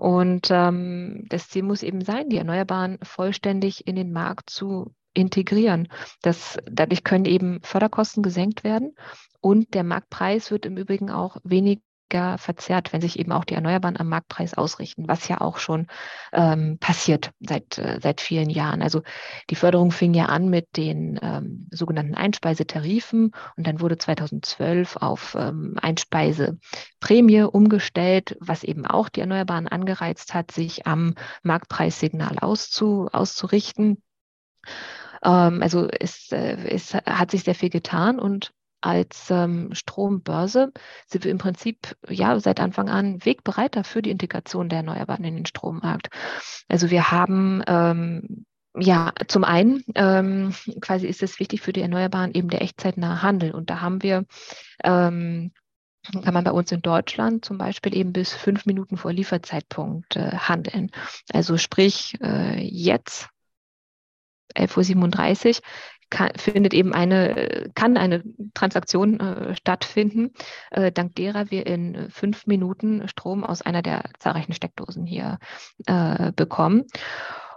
Und 0.00 0.48
ähm, 0.50 1.26
das 1.28 1.50
Ziel 1.50 1.62
muss 1.62 1.82
eben 1.82 2.02
sein, 2.02 2.30
die 2.30 2.38
Erneuerbaren 2.38 2.98
vollständig 3.02 3.86
in 3.86 3.96
den 3.96 4.12
Markt 4.12 4.48
zu 4.48 4.94
integrieren. 5.12 5.88
Das, 6.22 6.56
dadurch 6.64 7.04
können 7.04 7.26
eben 7.26 7.60
Förderkosten 7.62 8.22
gesenkt 8.22 8.64
werden 8.64 8.94
und 9.42 9.74
der 9.74 9.84
Marktpreis 9.84 10.50
wird 10.50 10.64
im 10.64 10.78
Übrigen 10.78 11.10
auch 11.10 11.36
wenig 11.44 11.80
verzerrt, 12.10 12.92
wenn 12.92 13.00
sich 13.00 13.18
eben 13.18 13.32
auch 13.32 13.44
die 13.44 13.54
Erneuerbaren 13.54 13.98
am 13.98 14.08
Marktpreis 14.08 14.54
ausrichten, 14.54 15.08
was 15.08 15.28
ja 15.28 15.40
auch 15.40 15.58
schon 15.58 15.86
ähm, 16.32 16.78
passiert 16.78 17.32
seit, 17.40 17.78
äh, 17.78 17.98
seit 18.02 18.20
vielen 18.20 18.50
Jahren. 18.50 18.82
Also 18.82 19.02
die 19.48 19.54
Förderung 19.54 19.90
fing 19.90 20.14
ja 20.14 20.26
an 20.26 20.48
mit 20.48 20.76
den 20.76 21.18
ähm, 21.22 21.68
sogenannten 21.70 22.14
Einspeisetarifen 22.14 23.32
und 23.56 23.66
dann 23.66 23.80
wurde 23.80 23.98
2012 23.98 24.96
auf 24.96 25.36
ähm, 25.38 25.76
Einspeiseprämie 25.80 27.42
umgestellt, 27.42 28.36
was 28.40 28.64
eben 28.64 28.86
auch 28.86 29.08
die 29.08 29.20
Erneuerbaren 29.20 29.68
angereizt 29.68 30.34
hat, 30.34 30.50
sich 30.50 30.86
am 30.86 31.14
Marktpreissignal 31.42 32.38
auszu, 32.40 33.08
auszurichten. 33.12 34.02
Ähm, 35.22 35.62
also 35.62 35.88
es, 35.88 36.32
äh, 36.32 36.56
es 36.68 36.94
hat 36.94 37.30
sich 37.30 37.44
sehr 37.44 37.54
viel 37.54 37.70
getan 37.70 38.18
und 38.18 38.52
als 38.80 39.30
ähm, 39.30 39.70
Strombörse 39.72 40.72
sind 41.06 41.24
wir 41.24 41.30
im 41.30 41.38
Prinzip 41.38 41.96
ja 42.08 42.38
seit 42.40 42.60
Anfang 42.60 42.88
an 42.88 43.24
Wegbereiter 43.24 43.84
für 43.84 44.02
die 44.02 44.10
Integration 44.10 44.68
der 44.68 44.78
Erneuerbaren 44.78 45.24
in 45.24 45.36
den 45.36 45.46
Strommarkt. 45.46 46.08
Also 46.68 46.90
wir 46.90 47.10
haben 47.10 47.62
ähm, 47.66 48.46
ja, 48.76 49.12
zum 49.26 49.44
einen 49.44 49.84
ähm, 49.96 50.54
quasi 50.80 51.06
ist 51.06 51.22
es 51.22 51.40
wichtig 51.40 51.60
für 51.60 51.72
die 51.72 51.82
Erneuerbaren 51.82 52.32
eben 52.32 52.48
der 52.48 52.62
echtzeitnahe 52.62 53.22
Handel. 53.22 53.52
Und 53.52 53.68
da 53.68 53.80
haben 53.80 54.02
wir 54.02 54.24
ähm, 54.84 55.52
kann 56.02 56.34
man 56.34 56.44
bei 56.44 56.52
uns 56.52 56.72
in 56.72 56.80
Deutschland 56.80 57.44
zum 57.44 57.58
Beispiel 57.58 57.94
eben 57.94 58.12
bis 58.12 58.32
fünf 58.32 58.64
Minuten 58.64 58.96
vor 58.96 59.12
Lieferzeitpunkt 59.12 60.16
äh, 60.16 60.30
handeln. 60.32 60.90
Also 61.32 61.58
sprich, 61.58 62.14
äh, 62.22 62.58
jetzt 62.62 63.28
11.37 64.56 65.58
Uhr 65.58 65.62
kann, 66.10 66.32
findet 66.36 66.74
eben 66.74 66.92
eine, 66.92 67.70
kann 67.74 67.96
eine 67.96 68.22
Transaktion 68.54 69.20
äh, 69.20 69.54
stattfinden, 69.56 70.32
äh, 70.70 70.92
dank 70.92 71.14
derer 71.14 71.50
wir 71.50 71.66
in 71.66 72.10
fünf 72.10 72.46
Minuten 72.46 73.08
Strom 73.08 73.44
aus 73.44 73.62
einer 73.62 73.82
der 73.82 74.04
zahlreichen 74.18 74.52
Steckdosen 74.52 75.06
hier 75.06 75.38
äh, 75.86 76.32
bekommen. 76.32 76.84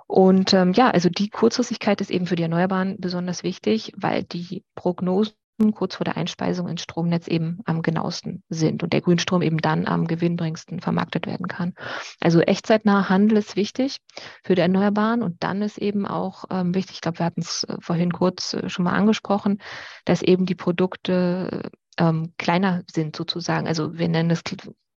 Und 0.07 0.53
ähm, 0.53 0.73
ja, 0.73 0.91
also 0.91 1.09
die 1.09 1.29
Kurzfristigkeit 1.29 1.99
ist 1.99 2.11
eben 2.11 2.27
für 2.27 2.35
die 2.35 2.43
Erneuerbaren 2.43 2.97
besonders 2.99 3.43
wichtig, 3.43 3.93
weil 3.95 4.23
die 4.23 4.63
Prognosen 4.75 5.33
kurz 5.73 5.95
vor 5.95 6.03
der 6.03 6.17
Einspeisung 6.17 6.67
ins 6.67 6.81
Stromnetz 6.81 7.27
eben 7.27 7.59
am 7.65 7.81
genauesten 7.81 8.43
sind 8.49 8.83
und 8.83 8.93
der 8.93 9.01
Grünstrom 9.01 9.41
eben 9.41 9.57
dann 9.57 9.87
am 9.87 10.07
gewinnbringendsten 10.07 10.79
vermarktet 10.79 11.27
werden 11.27 11.47
kann. 11.47 11.73
Also 12.19 12.41
echtzeitnaher 12.41 13.09
Handel 13.09 13.37
ist 13.37 13.55
wichtig 13.55 13.97
für 14.43 14.55
die 14.55 14.61
Erneuerbaren 14.61 15.21
und 15.21 15.43
dann 15.43 15.61
ist 15.61 15.77
eben 15.77 16.05
auch 16.05 16.45
ähm, 16.49 16.73
wichtig, 16.73 16.95
ich 16.95 17.01
glaube, 17.01 17.19
wir 17.19 17.25
hatten 17.25 17.41
es 17.41 17.63
äh, 17.65 17.77
vorhin 17.79 18.11
kurz 18.11 18.53
äh, 18.53 18.69
schon 18.69 18.85
mal 18.85 18.93
angesprochen, 18.93 19.59
dass 20.05 20.21
eben 20.21 20.45
die 20.45 20.55
Produkte 20.55 21.71
ähm, 21.97 22.33
kleiner 22.37 22.83
sind 22.91 23.15
sozusagen. 23.15 23.67
Also 23.67 23.97
wir 23.97 24.09
nennen 24.09 24.31
es 24.31 24.43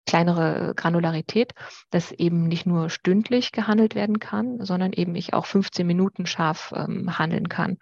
kleinere 0.06 0.74
Granularität, 0.76 1.54
dass 1.90 2.12
eben 2.12 2.48
nicht 2.48 2.66
nur 2.66 2.90
stündlich 2.90 3.52
gehandelt 3.52 3.96
werden 3.96 4.20
kann, 4.20 4.64
sondern 4.64 4.94
eben 4.94 5.16
ich 5.16 5.34
auch 5.34 5.46
15 5.46 5.86
Minuten 5.86 6.26
scharf 6.26 6.74
ähm, 6.76 7.18
handeln 7.18 7.50
kann. 7.50 7.78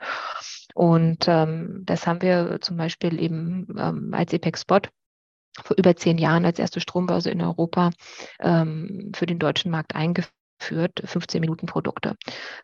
Und 0.74 1.28
ähm, 1.28 1.84
das 1.86 2.08
haben 2.08 2.22
wir 2.22 2.60
zum 2.62 2.78
Beispiel 2.78 3.20
eben 3.22 3.68
ähm, 3.78 4.14
als 4.14 4.34
EPEX 4.34 4.62
Spot 4.62 4.82
vor 5.62 5.78
über 5.78 5.96
zehn 5.96 6.18
Jahren 6.18 6.46
als 6.46 6.58
erste 6.58 6.80
Strombörse 6.80 7.30
in 7.30 7.42
Europa 7.42 7.92
ähm, 8.40 9.12
für 9.16 9.28
den 9.28 9.38
deutschen 9.40 9.70
Markt 9.70 9.96
eingeführt 9.96 10.34
führt 10.64 11.02
15 11.04 11.42
Minuten 11.42 11.66
Produkte 11.66 12.16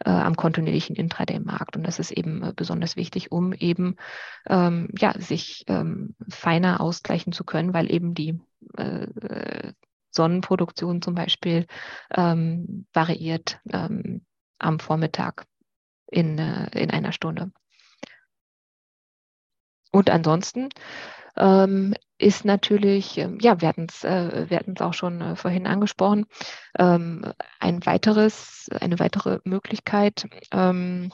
äh, 0.04 0.10
am 0.10 0.36
kontinuierlichen 0.36 0.95
Intraday-Markt. 0.95 1.76
Und 1.76 1.84
das 1.84 2.00
ist 2.00 2.12
eben 2.12 2.41
äh, 2.43 2.54
besonders 2.56 2.95
wichtig, 2.95 3.32
um 3.32 3.54
eben 3.54 3.97
ähm, 4.47 4.89
ja, 4.97 5.14
sich 5.20 5.66
ähm, 5.68 6.16
feiner 6.30 6.82
ausgleichen 6.82 7.34
zu 7.34 7.43
können, 7.43 7.74
weil 7.74 7.91
eben 7.91 8.14
die 8.14 8.39
äh, 8.78 9.74
Sonnenproduktion 10.12 11.02
zum 11.02 11.16
Beispiel 11.16 11.68
ähm, 12.16 12.88
variiert 12.93 13.60
ähm, 13.72 14.26
am 14.58 14.80
Vormittag 14.80 15.45
in, 16.08 16.38
äh, 16.39 16.70
in 16.80 16.89
einer 16.89 17.12
Stunde. 17.12 17.52
Und 19.91 20.10
ansonsten 20.10 20.70
ähm, 21.38 21.93
ist 22.17 22.45
natürlich, 22.45 23.17
ähm, 23.17 23.39
ja, 23.41 23.61
wir 23.61 23.67
hatten 23.67 23.88
es 23.89 24.03
äh, 24.03 24.59
auch 24.80 24.93
schon 24.93 25.21
äh, 25.21 25.36
vorhin 25.36 25.67
angesprochen, 25.67 26.25
ähm, 26.77 27.34
ein 27.59 27.86
weiteres, 27.86 28.69
eine 28.80 28.99
weitere 28.99 29.39
Möglichkeit 29.45 30.27
ähm, 30.51 31.11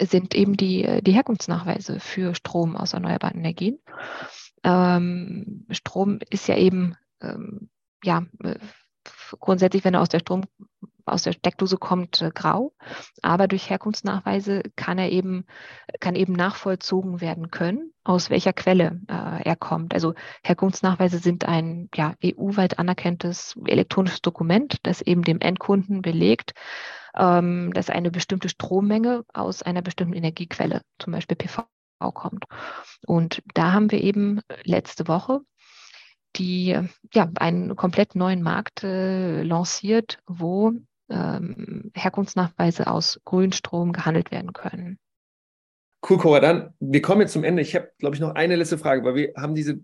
sind 0.00 0.34
eben 0.34 0.56
die, 0.56 1.00
die 1.02 1.12
Herkunftsnachweise 1.12 1.98
für 1.98 2.34
Strom 2.34 2.76
aus 2.76 2.92
erneuerbaren 2.92 3.38
Energien. 3.38 3.78
Ähm, 4.64 5.66
Strom 5.70 6.18
ist 6.30 6.46
ja 6.46 6.56
eben, 6.56 6.96
ähm, 7.20 7.70
ja, 8.04 8.24
äh, 8.44 8.56
grundsätzlich, 9.40 9.84
wenn 9.84 9.94
er 9.94 10.02
aus 10.02 10.08
der 10.08 10.20
Strom 10.20 10.44
aus 11.04 11.22
der 11.22 11.32
Steckdose 11.32 11.76
kommt, 11.76 12.22
äh, 12.22 12.30
grau. 12.32 12.72
Aber 13.22 13.48
durch 13.48 13.70
Herkunftsnachweise 13.70 14.62
kann 14.76 14.98
er 14.98 15.10
eben, 15.10 15.46
kann 16.00 16.14
eben 16.14 16.32
nachvollzogen 16.32 17.20
werden 17.20 17.50
können, 17.50 17.92
aus 18.04 18.30
welcher 18.30 18.52
Quelle 18.52 19.00
äh, 19.08 19.42
er 19.42 19.56
kommt. 19.56 19.94
Also 19.94 20.14
Herkunftsnachweise 20.42 21.18
sind 21.18 21.44
ein 21.46 21.88
ja, 21.94 22.14
EU-weit 22.24 22.78
anerkanntes 22.78 23.56
elektronisches 23.66 24.22
Dokument, 24.22 24.76
das 24.84 25.02
eben 25.02 25.22
dem 25.22 25.40
Endkunden 25.40 26.02
belegt, 26.02 26.52
ähm, 27.16 27.72
dass 27.72 27.90
eine 27.90 28.10
bestimmte 28.10 28.48
Strommenge 28.48 29.24
aus 29.32 29.62
einer 29.62 29.82
bestimmten 29.82 30.14
Energiequelle, 30.14 30.82
zum 30.98 31.12
Beispiel 31.12 31.36
PV, 31.36 31.64
kommt. 32.14 32.46
Und 33.06 33.44
da 33.54 33.70
haben 33.70 33.92
wir 33.92 34.02
eben 34.02 34.40
letzte 34.64 35.06
Woche 35.06 35.42
die 36.36 36.78
ja 37.12 37.30
einen 37.36 37.76
komplett 37.76 38.14
neuen 38.14 38.42
Markt 38.42 38.84
äh, 38.84 39.42
lanciert, 39.42 40.18
wo 40.26 40.72
ähm, 41.10 41.90
Herkunftsnachweise 41.94 42.86
aus 42.86 43.20
Grünstrom 43.24 43.92
gehandelt 43.92 44.30
werden 44.30 44.52
können. 44.52 44.98
Cool, 46.08 46.18
Cora. 46.18 46.40
Dann, 46.40 46.74
wir 46.80 47.02
kommen 47.02 47.20
jetzt 47.20 47.32
zum 47.32 47.44
Ende. 47.44 47.62
Ich 47.62 47.74
habe, 47.76 47.92
glaube 47.98 48.16
ich, 48.16 48.20
noch 48.20 48.34
eine 48.34 48.56
letzte 48.56 48.78
Frage, 48.78 49.04
weil 49.04 49.14
wir 49.14 49.32
haben 49.36 49.54
diese 49.54 49.80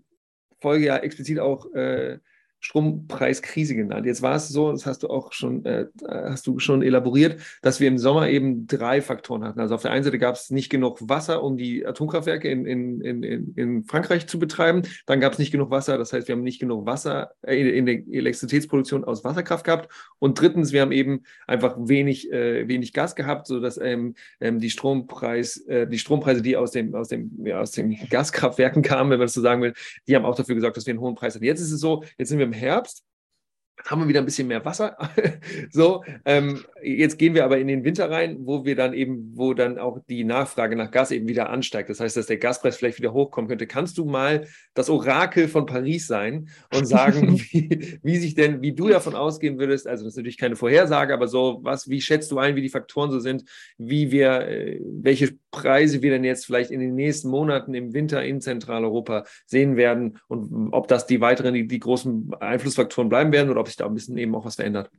Folge 0.61 0.87
ja 0.87 0.97
explizit 0.97 1.39
auch 1.39 1.73
äh, 1.75 2.19
Strompreiskrise 2.61 3.75
genannt. 3.75 4.07
Jetzt 4.07 4.23
war 4.23 4.35
es 4.35 4.49
so, 4.49 4.73
das 4.73 4.85
hast 4.85 5.03
du 5.03 5.09
auch 5.09 5.33
schon, 5.33 5.65
äh, 5.65 5.87
hast 6.09 6.47
du 6.47 6.59
schon 6.59 6.83
elaboriert, 6.83 7.41
dass 7.63 7.79
wir 7.81 7.89
im 7.89 7.99
Sommer 7.99 8.29
eben 8.29 8.67
drei 8.67 9.01
Faktoren 9.01 9.45
hatten. 9.45 9.61
Also 9.61 9.77
auf 9.77 9.83
der 9.83 9.93
einen 9.93 10.03
Seite 10.03 10.19
gab 10.19 10.35
es 10.35 10.51
nicht 10.51 10.69
genug 10.69 10.99
Wasser, 11.09 11.43
um 11.43 11.57
die 11.57 11.87
Atomkraftwerke 11.87 12.51
in, 12.51 12.67
in, 12.67 13.01
in, 13.01 13.55
in 13.55 13.85
Frankreich 13.85 14.27
zu 14.27 14.39
betreiben. 14.39 14.83
Dann 15.07 15.21
gab 15.21 15.33
es 15.33 15.39
nicht 15.39 15.53
genug 15.53 15.71
Wasser, 15.71 15.99
das 15.99 16.13
heißt, 16.13 16.27
wir 16.27 16.35
haben 16.35 16.43
nicht 16.43 16.59
genug 16.59 16.87
Wasser 16.87 17.31
äh, 17.43 17.57
in, 17.57 17.87
der 17.87 17.97
Elektrizitätsproduktion 18.11 19.05
aus 19.05 19.25
Wasserkraft 19.25 19.65
gehabt. 19.65 19.93
Und 20.19 20.41
drittens, 20.41 20.73
wir 20.73 20.81
haben 20.81 20.93
eben 20.93 21.23
einfach 21.47 21.77
wenig, 21.79 22.33
äh, 22.33 22.67
wenig 22.67 22.93
Gas 22.93 23.15
gehabt, 23.15 23.47
sodass 23.47 23.79
ähm, 23.79 24.15
ähm, 24.41 24.59
die 24.59 24.71
Strompreis, 24.71 25.59
äh, 25.69 25.87
die 25.87 25.99
Strompreise, 25.99 26.43
die 26.43 26.57
aus 26.57 26.73
dem, 26.73 26.95
aus 26.95 27.09
dem, 27.09 27.31
ja, 27.45 27.61
aus 27.61 27.71
den 27.71 27.97
Gaskraftwerken 28.11 28.83
kamen, 28.83 29.11
wenn 29.11 29.19
man 29.19 29.27
das 29.27 29.35
so 29.35 29.41
sagen 29.41 29.63
will, 29.63 29.75
die 30.09 30.17
haben 30.17 30.25
auch 30.25 30.35
dafür 30.35 30.57
gesorgt, 30.57 30.77
dass 30.77 30.87
wir 30.87 30.93
einen 30.93 31.01
hohen 31.01 31.15
Preis 31.15 31.37
hatten. 31.37 31.45
Jetzt 31.45 31.61
ist 31.61 31.71
es 31.71 31.81
so, 31.81 32.03
jetzt 32.19 32.31
sind 32.31 32.39
wir 32.39 32.48
im 32.49 32.53
Herbst 32.55 33.05
haben 33.87 34.03
wir 34.03 34.09
wieder 34.09 34.21
ein 34.21 34.25
bisschen 34.25 34.49
mehr 34.49 34.65
Wasser. 34.65 34.97
so, 35.71 36.05
ähm, 36.25 36.65
jetzt 36.83 37.19
gehen 37.19 37.35
wir 37.35 37.45
aber 37.45 37.59
in 37.59 37.69
den 37.69 37.85
Winter 37.85 38.11
rein, 38.11 38.39
wo 38.41 38.65
wir 38.65 38.77
dann 38.77 38.93
eben, 38.93 39.33
wo 39.35 39.55
dann 39.55 39.79
auch 39.79 39.99
die 40.09 40.25
Nachfrage 40.25 40.77
nach 40.77 40.91
Gas 40.91 41.11
eben 41.11 41.29
wieder 41.29 41.51
ansteigt. 41.51 41.89
Das 41.89 42.01
heißt, 42.01 42.17
dass 42.17 42.27
der 42.27 42.39
Gaspreis 42.39 42.77
vielleicht 42.77 42.99
wieder 42.99 43.13
hochkommen 43.13 43.49
könnte. 43.49 43.67
Kannst 43.67 43.99
du 43.99 44.05
mal 44.05 44.47
das 44.75 44.91
Orakel 44.91 45.49
von 45.49 45.67
Paris 45.67 46.07
sein 46.07 46.49
und 46.75 46.87
sagen, 46.87 47.39
wie, 47.51 47.99
wie 48.03 48.17
sich 48.17 48.35
denn, 48.35 48.63
wie 48.63 48.73
du 48.73 48.89
davon 48.89 49.15
ausgehen 49.15 49.59
würdest? 49.59 49.87
Also, 49.87 50.05
das 50.05 50.15
ist 50.15 50.17
natürlich 50.17 50.39
keine 50.39 50.57
Vorhersage, 50.57 51.15
aber 51.15 51.29
so, 51.29 51.61
was, 51.63 51.89
wie 51.89 52.01
schätzt 52.01 52.31
du 52.31 52.39
ein, 52.39 52.57
wie 52.57 52.63
die 52.63 52.69
Faktoren 52.69 53.11
so 53.11 53.21
sind, 53.21 53.45
wie 53.79 54.11
wir, 54.11 54.49
äh, 54.49 54.81
welche 54.83 55.39
Preise 55.51 56.03
wir 56.03 56.11
denn 56.11 56.25
jetzt 56.25 56.47
vielleicht 56.47 56.71
in 56.71 56.81
den 56.81 56.95
nächsten 56.95 57.29
Monaten 57.29 57.75
im 57.75 57.95
Winter 57.95 58.23
in 58.23 58.41
Zentraleuropa 58.41 59.25
sehen 59.47 59.77
werden 59.77 60.19
und 60.29 60.73
ob 60.73 60.89
das 60.89 61.07
die 61.07 61.21
weiteren, 61.21 61.55
die, 61.55 61.67
die 61.67 61.79
großen 61.79 62.33
Einflussfaktoren 62.41 63.09
bleiben 63.09 63.33
werden 63.33 63.51
oder 63.51 63.61
ob 63.61 63.68
sich 63.69 63.77
da 63.77 63.87
ein 63.87 63.95
bisschen 63.95 64.19
eben 64.19 64.35
auch 64.35 64.45
was 64.45 64.57
verändert. 64.57 64.91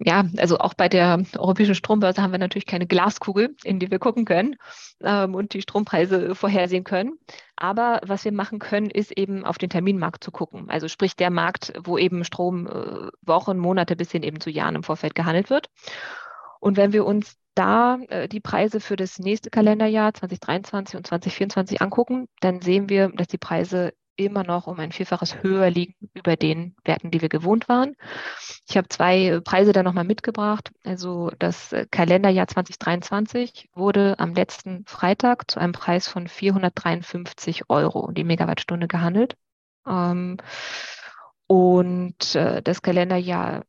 Ja, 0.00 0.26
also 0.36 0.58
auch 0.58 0.74
bei 0.74 0.88
der 0.88 1.24
europäischen 1.36 1.74
Strombörse 1.74 2.22
haben 2.22 2.30
wir 2.30 2.38
natürlich 2.38 2.66
keine 2.66 2.86
Glaskugel, 2.86 3.56
in 3.64 3.80
die 3.80 3.90
wir 3.90 3.98
gucken 3.98 4.24
können 4.24 4.54
ähm, 5.02 5.34
und 5.34 5.54
die 5.54 5.62
Strompreise 5.62 6.36
vorhersehen 6.36 6.84
können. 6.84 7.18
Aber 7.56 8.00
was 8.06 8.24
wir 8.24 8.30
machen 8.30 8.60
können, 8.60 8.90
ist 8.90 9.10
eben 9.18 9.44
auf 9.44 9.58
den 9.58 9.70
Terminmarkt 9.70 10.22
zu 10.22 10.30
gucken. 10.30 10.70
Also 10.70 10.86
sprich 10.86 11.16
der 11.16 11.30
Markt, 11.30 11.72
wo 11.82 11.98
eben 11.98 12.22
Strom 12.22 12.68
äh, 12.68 13.10
Wochen, 13.22 13.58
Monate 13.58 13.96
bis 13.96 14.12
hin 14.12 14.22
eben 14.22 14.40
zu 14.40 14.50
Jahren 14.50 14.76
im 14.76 14.84
Vorfeld 14.84 15.16
gehandelt 15.16 15.50
wird. 15.50 15.68
Und 16.60 16.76
wenn 16.76 16.92
wir 16.92 17.04
uns 17.04 17.36
da 17.54 17.98
äh, 18.08 18.28
die 18.28 18.40
Preise 18.40 18.78
für 18.78 18.94
das 18.94 19.18
nächste 19.18 19.50
Kalenderjahr 19.50 20.14
2023 20.14 20.96
und 20.96 21.06
2024 21.08 21.82
angucken, 21.82 22.28
dann 22.40 22.60
sehen 22.60 22.88
wir, 22.88 23.08
dass 23.08 23.26
die 23.26 23.38
Preise 23.38 23.94
immer 24.18 24.44
noch 24.44 24.66
um 24.66 24.78
ein 24.80 24.92
Vielfaches 24.92 25.42
höher 25.42 25.70
liegen 25.70 25.94
über 26.14 26.36
den 26.36 26.74
Werten, 26.84 27.10
die 27.10 27.22
wir 27.22 27.28
gewohnt 27.28 27.68
waren. 27.68 27.94
Ich 28.68 28.76
habe 28.76 28.88
zwei 28.88 29.40
Preise 29.40 29.72
da 29.72 29.82
nochmal 29.82 30.04
mitgebracht. 30.04 30.70
Also 30.84 31.30
das 31.38 31.72
äh, 31.72 31.86
Kalenderjahr 31.90 32.48
2023 32.48 33.70
wurde 33.74 34.18
am 34.18 34.34
letzten 34.34 34.84
Freitag 34.86 35.50
zu 35.50 35.60
einem 35.60 35.72
Preis 35.72 36.08
von 36.08 36.28
453 36.28 37.70
Euro 37.70 38.10
die 38.10 38.24
Megawattstunde 38.24 38.88
gehandelt. 38.88 39.36
Ähm, 39.86 40.38
und 41.46 42.34
äh, 42.34 42.60
das 42.62 42.82
Kalenderjahr 42.82 43.62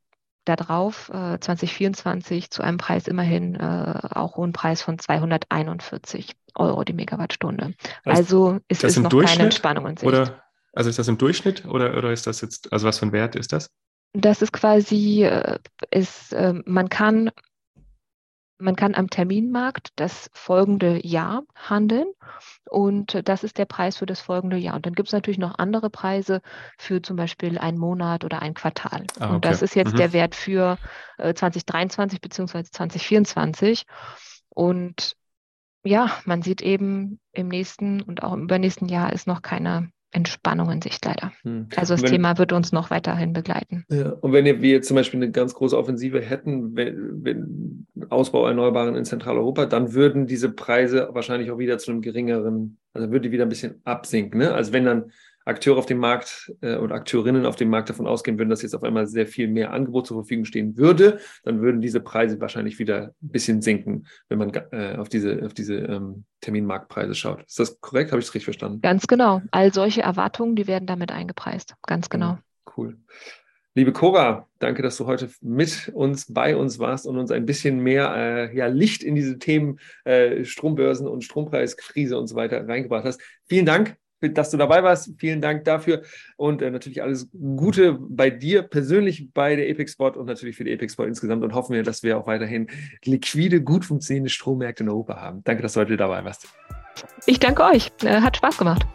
darauf, 0.46 1.10
äh, 1.10 1.40
2024, 1.40 2.50
zu 2.50 2.64
einem 2.64 2.78
Preis 2.78 3.08
immerhin 3.08 3.56
äh, 3.56 4.00
auch 4.12 4.36
hohen 4.36 4.52
Preis 4.52 4.82
von 4.82 4.98
241 4.98 6.36
Euro 6.56 6.84
die 6.84 6.94
Megawattstunde. 6.94 7.74
Also, 8.06 8.48
also 8.48 8.60
ist 8.68 8.84
es 8.84 8.98
noch 8.98 9.10
keine 9.10 9.44
Entspannung 9.44 9.88
in 9.88 9.98
Sicht. 9.98 10.08
Oder, 10.08 10.44
also 10.74 10.90
ist 10.90 11.00
das 11.00 11.08
im 11.08 11.18
Durchschnitt 11.18 11.66
oder, 11.66 11.98
oder 11.98 12.12
ist 12.12 12.28
das 12.28 12.42
jetzt, 12.42 12.72
also 12.72 12.88
was 12.88 13.00
für 13.00 13.08
ein 13.08 13.12
Wert 13.12 13.36
ist 13.36 13.54
das? 13.54 13.70
Das 14.14 14.42
ist 14.42 14.54
quasi, 14.54 15.24
äh, 15.24 15.60
ist, 15.92 16.34
äh, 16.34 16.54
man 16.66 16.90
kann 16.90 17.32
man 18.60 18.76
kann 18.76 18.94
am 18.94 19.10
Terminmarkt 19.10 19.90
das 19.96 20.30
folgende 20.34 21.06
Jahr 21.06 21.44
handeln 21.56 22.12
und 22.70 23.28
das 23.28 23.44
ist 23.44 23.58
der 23.58 23.66
Preis 23.66 23.98
für 23.98 24.06
das 24.06 24.20
folgende 24.20 24.58
Jahr. 24.58 24.76
Und 24.76 24.86
dann 24.86 24.94
gibt 24.94 25.08
es 25.08 25.14
natürlich 25.14 25.38
noch 25.38 25.58
andere 25.58 25.90
Preise 25.90 26.42
für 26.78 27.02
zum 27.02 27.16
Beispiel 27.16 27.58
einen 27.58 27.78
Monat 27.78 28.26
oder 28.26 28.42
ein 28.42 28.54
Quartal. 28.54 29.06
Ah, 29.20 29.26
okay. 29.26 29.34
Und 29.36 29.46
das 29.46 29.62
ist 29.62 29.76
jetzt 29.76 29.94
mhm. 29.94 29.98
der 29.98 30.14
Wert 30.14 30.36
für 30.36 30.78
2023 31.18 32.20
bzw. 32.22 32.64
2024. 32.64 33.86
Und 34.50 35.16
ja, 35.84 36.12
man 36.26 36.42
sieht 36.42 36.62
eben 36.62 37.20
im 37.32 37.48
nächsten 37.48 38.02
und 38.02 38.24
auch 38.24 38.34
im 38.34 38.44
übernächsten 38.44 38.88
Jahr 38.88 39.14
ist 39.14 39.28
noch 39.28 39.42
keine 39.42 39.90
Entspannung 40.12 40.72
in 40.72 40.82
Sicht 40.82 41.06
leider. 41.06 41.32
Hm. 41.44 41.68
Also 41.76 41.94
das 41.94 42.02
wenn, 42.02 42.12
Thema 42.12 42.38
wird 42.38 42.52
uns 42.52 42.72
noch 42.72 42.90
weiterhin 42.90 43.34
begleiten. 43.34 43.86
Ja, 43.90 44.10
und 44.10 44.34
wenn 44.34 44.46
wir 44.46 44.70
jetzt 44.70 44.88
zum 44.88 44.96
Beispiel 44.96 45.20
eine 45.22 45.32
ganz 45.32 45.54
große 45.54 45.78
Offensive 45.78 46.20
hätten, 46.20 46.76
wenn, 46.76 47.24
wenn 47.24 47.88
Ausbau 48.10 48.48
Erneuerbaren 48.48 48.96
in 48.96 49.06
Zentraleuropa, 49.06 49.68
dann 49.68 49.94
würden 49.94 50.26
diese 50.26 50.50
Preise 50.50 51.10
wahrscheinlich 51.12 51.52
auch 51.52 51.60
wieder 51.60 51.78
zu 51.78 51.92
einem 51.92 52.02
geringeren, 52.02 52.78
also 52.94 53.12
würde 53.12 53.28
die 53.28 53.32
wieder 53.32 53.46
ein 53.46 53.50
bisschen 53.50 53.82
absinken. 53.84 54.40
Ne? 54.40 54.54
Also 54.54 54.74
wenn 54.74 54.86
dann 54.86 55.12
Akteure 55.50 55.78
auf 55.78 55.86
dem 55.86 55.98
Markt 55.98 56.52
äh, 56.62 56.78
oder 56.78 56.96
Akteurinnen 56.96 57.46
auf 57.46 57.56
dem 57.56 57.70
Markt 57.70 57.90
davon 57.90 58.08
ausgehen 58.08 58.38
würden, 58.38 58.50
dass 58.50 58.62
jetzt 58.62 58.76
auf 58.76 58.84
einmal 58.84 59.08
sehr 59.08 59.28
viel 59.28 59.48
mehr 59.48 59.74
Angebot 59.74 60.08
zur 60.08 60.18
Verfügung 60.18 60.46
stehen 60.46 60.78
würde, 60.78 61.20
dann 61.44 61.62
würden 61.62 61.82
diese 61.82 62.00
Preise 62.00 62.40
wahrscheinlich 62.40 62.80
wieder 62.80 63.14
ein 63.22 63.30
bisschen 63.30 63.62
sinken, 63.62 64.08
wenn 64.30 64.40
man 64.40 64.52
äh, 64.72 64.96
auf 64.98 65.10
diese, 65.10 65.46
auf 65.46 65.54
diese 65.54 65.76
ähm, 65.76 66.24
Terminmarktpreise 66.42 67.16
schaut. 67.16 67.44
Ist 67.44 67.60
das 67.60 67.82
korrekt? 67.82 68.12
Habe 68.12 68.20
ich 68.22 68.28
es 68.28 68.34
richtig 68.34 68.46
verstanden? 68.46 68.82
Ganz 68.82 69.08
genau. 69.08 69.42
All 69.52 69.74
solche 69.74 70.02
Erwartungen, 70.02 70.56
die 70.56 70.68
werden 70.68 70.86
damit 70.86 71.12
eingepreist. 71.12 71.76
Ganz 71.84 72.10
genau. 72.10 72.38
Cool. 72.78 72.98
Liebe 73.76 73.94
Cora, 73.94 74.48
danke, 74.58 74.82
dass 74.82 74.98
du 74.98 75.06
heute 75.06 75.30
mit 75.42 75.90
uns, 75.94 76.34
bei 76.34 76.56
uns 76.58 76.80
warst 76.80 77.06
und 77.06 77.18
uns 77.18 77.32
ein 77.32 77.46
bisschen 77.46 77.80
mehr 77.80 78.14
äh, 78.16 78.56
ja, 78.58 78.68
Licht 78.68 79.04
in 79.04 79.16
diese 79.16 79.38
Themen 79.38 79.80
äh, 80.06 80.44
Strombörsen 80.44 81.08
und 81.08 81.24
Strompreiskrise 81.24 82.18
und 82.18 82.28
so 82.28 82.36
weiter 82.36 82.68
reingebracht 82.68 83.06
hast. 83.06 83.22
Vielen 83.46 83.66
Dank 83.66 83.96
dass 84.22 84.52
du 84.52 84.58
dabei 84.58 84.84
warst. 84.84 85.12
Vielen 85.18 85.42
Dank 85.42 85.64
dafür 85.66 86.04
und 86.38 86.62
äh, 86.62 86.70
natürlich 86.70 87.02
alles 87.02 87.30
Gute 87.32 87.98
bei 88.00 88.30
dir 88.30 88.64
persönlich 88.64 89.32
bei 89.34 89.56
der 89.56 89.70
Epic 89.70 89.92
Spot 89.92 90.10
und 90.10 90.26
natürlich 90.26 90.56
für 90.56 90.64
die 90.64 90.72
Epic 90.72 90.94
Spot 90.94 91.04
insgesamt 91.04 91.44
und 91.44 91.54
hoffen 91.54 91.74
wir, 91.74 91.84
dass 91.84 92.04
wir 92.04 92.18
auch 92.18 92.28
weiterhin 92.28 92.68
liquide, 93.06 93.62
gut 93.62 93.86
funktionierende 93.86 94.30
Strommärkte 94.30 94.84
in 94.84 94.90
Europa 94.90 95.20
haben. 95.22 95.44
Danke, 95.44 95.62
dass 95.62 95.74
du 95.74 95.82
heute 95.82 95.98
dabei 95.98 96.24
warst. 96.24 96.48
Ich 97.26 97.40
danke 97.40 97.64
euch. 97.64 97.92
Äh, 98.04 98.22
hat 98.22 98.38
Spaß 98.38 98.58
gemacht. 98.58 98.86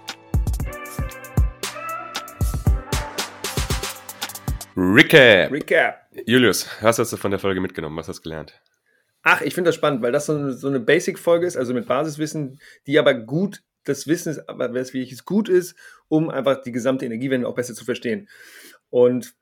Recap. 4.76 5.52
Recap. 5.52 6.00
Julius, 6.26 6.68
was 6.80 6.98
hast 6.98 7.12
du 7.12 7.16
von 7.16 7.30
der 7.30 7.38
Folge 7.38 7.60
mitgenommen? 7.60 7.96
Was 7.96 8.08
hast 8.08 8.18
du 8.18 8.22
gelernt? 8.22 8.60
Ach, 9.22 9.40
ich 9.40 9.54
finde 9.54 9.68
das 9.68 9.76
spannend, 9.76 10.02
weil 10.02 10.12
das 10.12 10.26
so 10.26 10.36
eine, 10.36 10.52
so 10.52 10.68
eine 10.68 10.80
Basic-Folge 10.80 11.46
ist, 11.46 11.56
also 11.56 11.72
mit 11.72 11.86
Basiswissen, 11.86 12.60
die 12.86 12.98
aber 12.98 13.14
gut 13.14 13.62
das 13.84 14.06
Wissen 14.06 14.30
ist, 14.30 14.48
aber 14.48 14.72
welches 14.74 15.24
gut 15.24 15.48
ist, 15.48 15.76
um 16.08 16.30
einfach 16.30 16.62
die 16.62 16.72
gesamte 16.72 17.04
Energiewende 17.04 17.48
auch 17.48 17.54
besser 17.54 17.74
zu 17.74 17.84
verstehen. 17.84 18.28
Und 18.90 19.34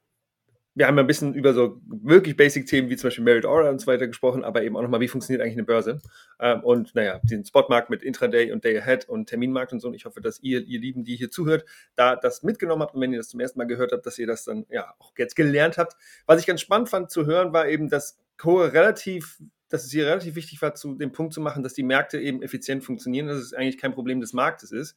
wir 0.74 0.86
haben 0.86 0.98
ein 0.98 1.06
bisschen 1.06 1.34
über 1.34 1.52
so 1.52 1.80
wirklich 1.86 2.36
Basic-Themen 2.36 2.88
wie 2.88 2.96
zum 2.96 3.08
Beispiel 3.08 3.24
Merit 3.24 3.44
Order 3.44 3.68
und 3.68 3.80
so 3.80 3.86
weiter 3.86 4.06
gesprochen, 4.06 4.42
aber 4.42 4.62
eben 4.62 4.76
auch 4.76 4.82
nochmal, 4.82 5.00
wie 5.00 5.08
funktioniert 5.08 5.42
eigentlich 5.42 5.56
eine 5.56 5.64
Börse? 5.64 6.00
Ähm, 6.40 6.64
und 6.64 6.94
naja, 6.94 7.20
den 7.24 7.44
Spotmarkt 7.44 7.90
mit 7.90 8.02
Intraday 8.02 8.52
und 8.52 8.64
Day 8.64 8.78
Ahead 8.78 9.06
und 9.06 9.28
Terminmarkt 9.28 9.72
und 9.72 9.80
so. 9.80 9.88
Und 9.88 9.94
ich 9.94 10.06
hoffe, 10.06 10.22
dass 10.22 10.40
ihr, 10.40 10.62
ihr 10.62 10.80
Lieben, 10.80 11.04
die 11.04 11.16
hier 11.16 11.30
zuhört, 11.30 11.66
da 11.94 12.16
das 12.16 12.42
mitgenommen 12.42 12.82
habt. 12.82 12.94
Und 12.94 13.02
wenn 13.02 13.12
ihr 13.12 13.18
das 13.18 13.28
zum 13.28 13.40
ersten 13.40 13.58
Mal 13.58 13.66
gehört 13.66 13.92
habt, 13.92 14.06
dass 14.06 14.18
ihr 14.18 14.26
das 14.26 14.44
dann 14.44 14.64
ja 14.70 14.94
auch 14.98 15.12
jetzt 15.18 15.36
gelernt 15.36 15.76
habt. 15.76 15.94
Was 16.26 16.40
ich 16.40 16.46
ganz 16.46 16.62
spannend 16.62 16.88
fand 16.88 17.10
zu 17.10 17.26
hören, 17.26 17.52
war 17.52 17.68
eben, 17.68 17.90
dass 17.90 18.18
Core 18.38 18.72
relativ 18.72 19.42
dass 19.72 19.84
es 19.84 19.90
hier 19.90 20.06
relativ 20.06 20.34
wichtig 20.34 20.60
war, 20.60 20.74
zu 20.74 20.94
dem 20.94 21.12
Punkt 21.12 21.32
zu 21.32 21.40
machen, 21.40 21.62
dass 21.62 21.74
die 21.74 21.82
Märkte 21.82 22.20
eben 22.20 22.42
effizient 22.42 22.84
funktionieren, 22.84 23.26
dass 23.26 23.38
es 23.38 23.54
eigentlich 23.54 23.78
kein 23.78 23.92
Problem 23.92 24.20
des 24.20 24.32
Marktes 24.32 24.70
ist. 24.70 24.96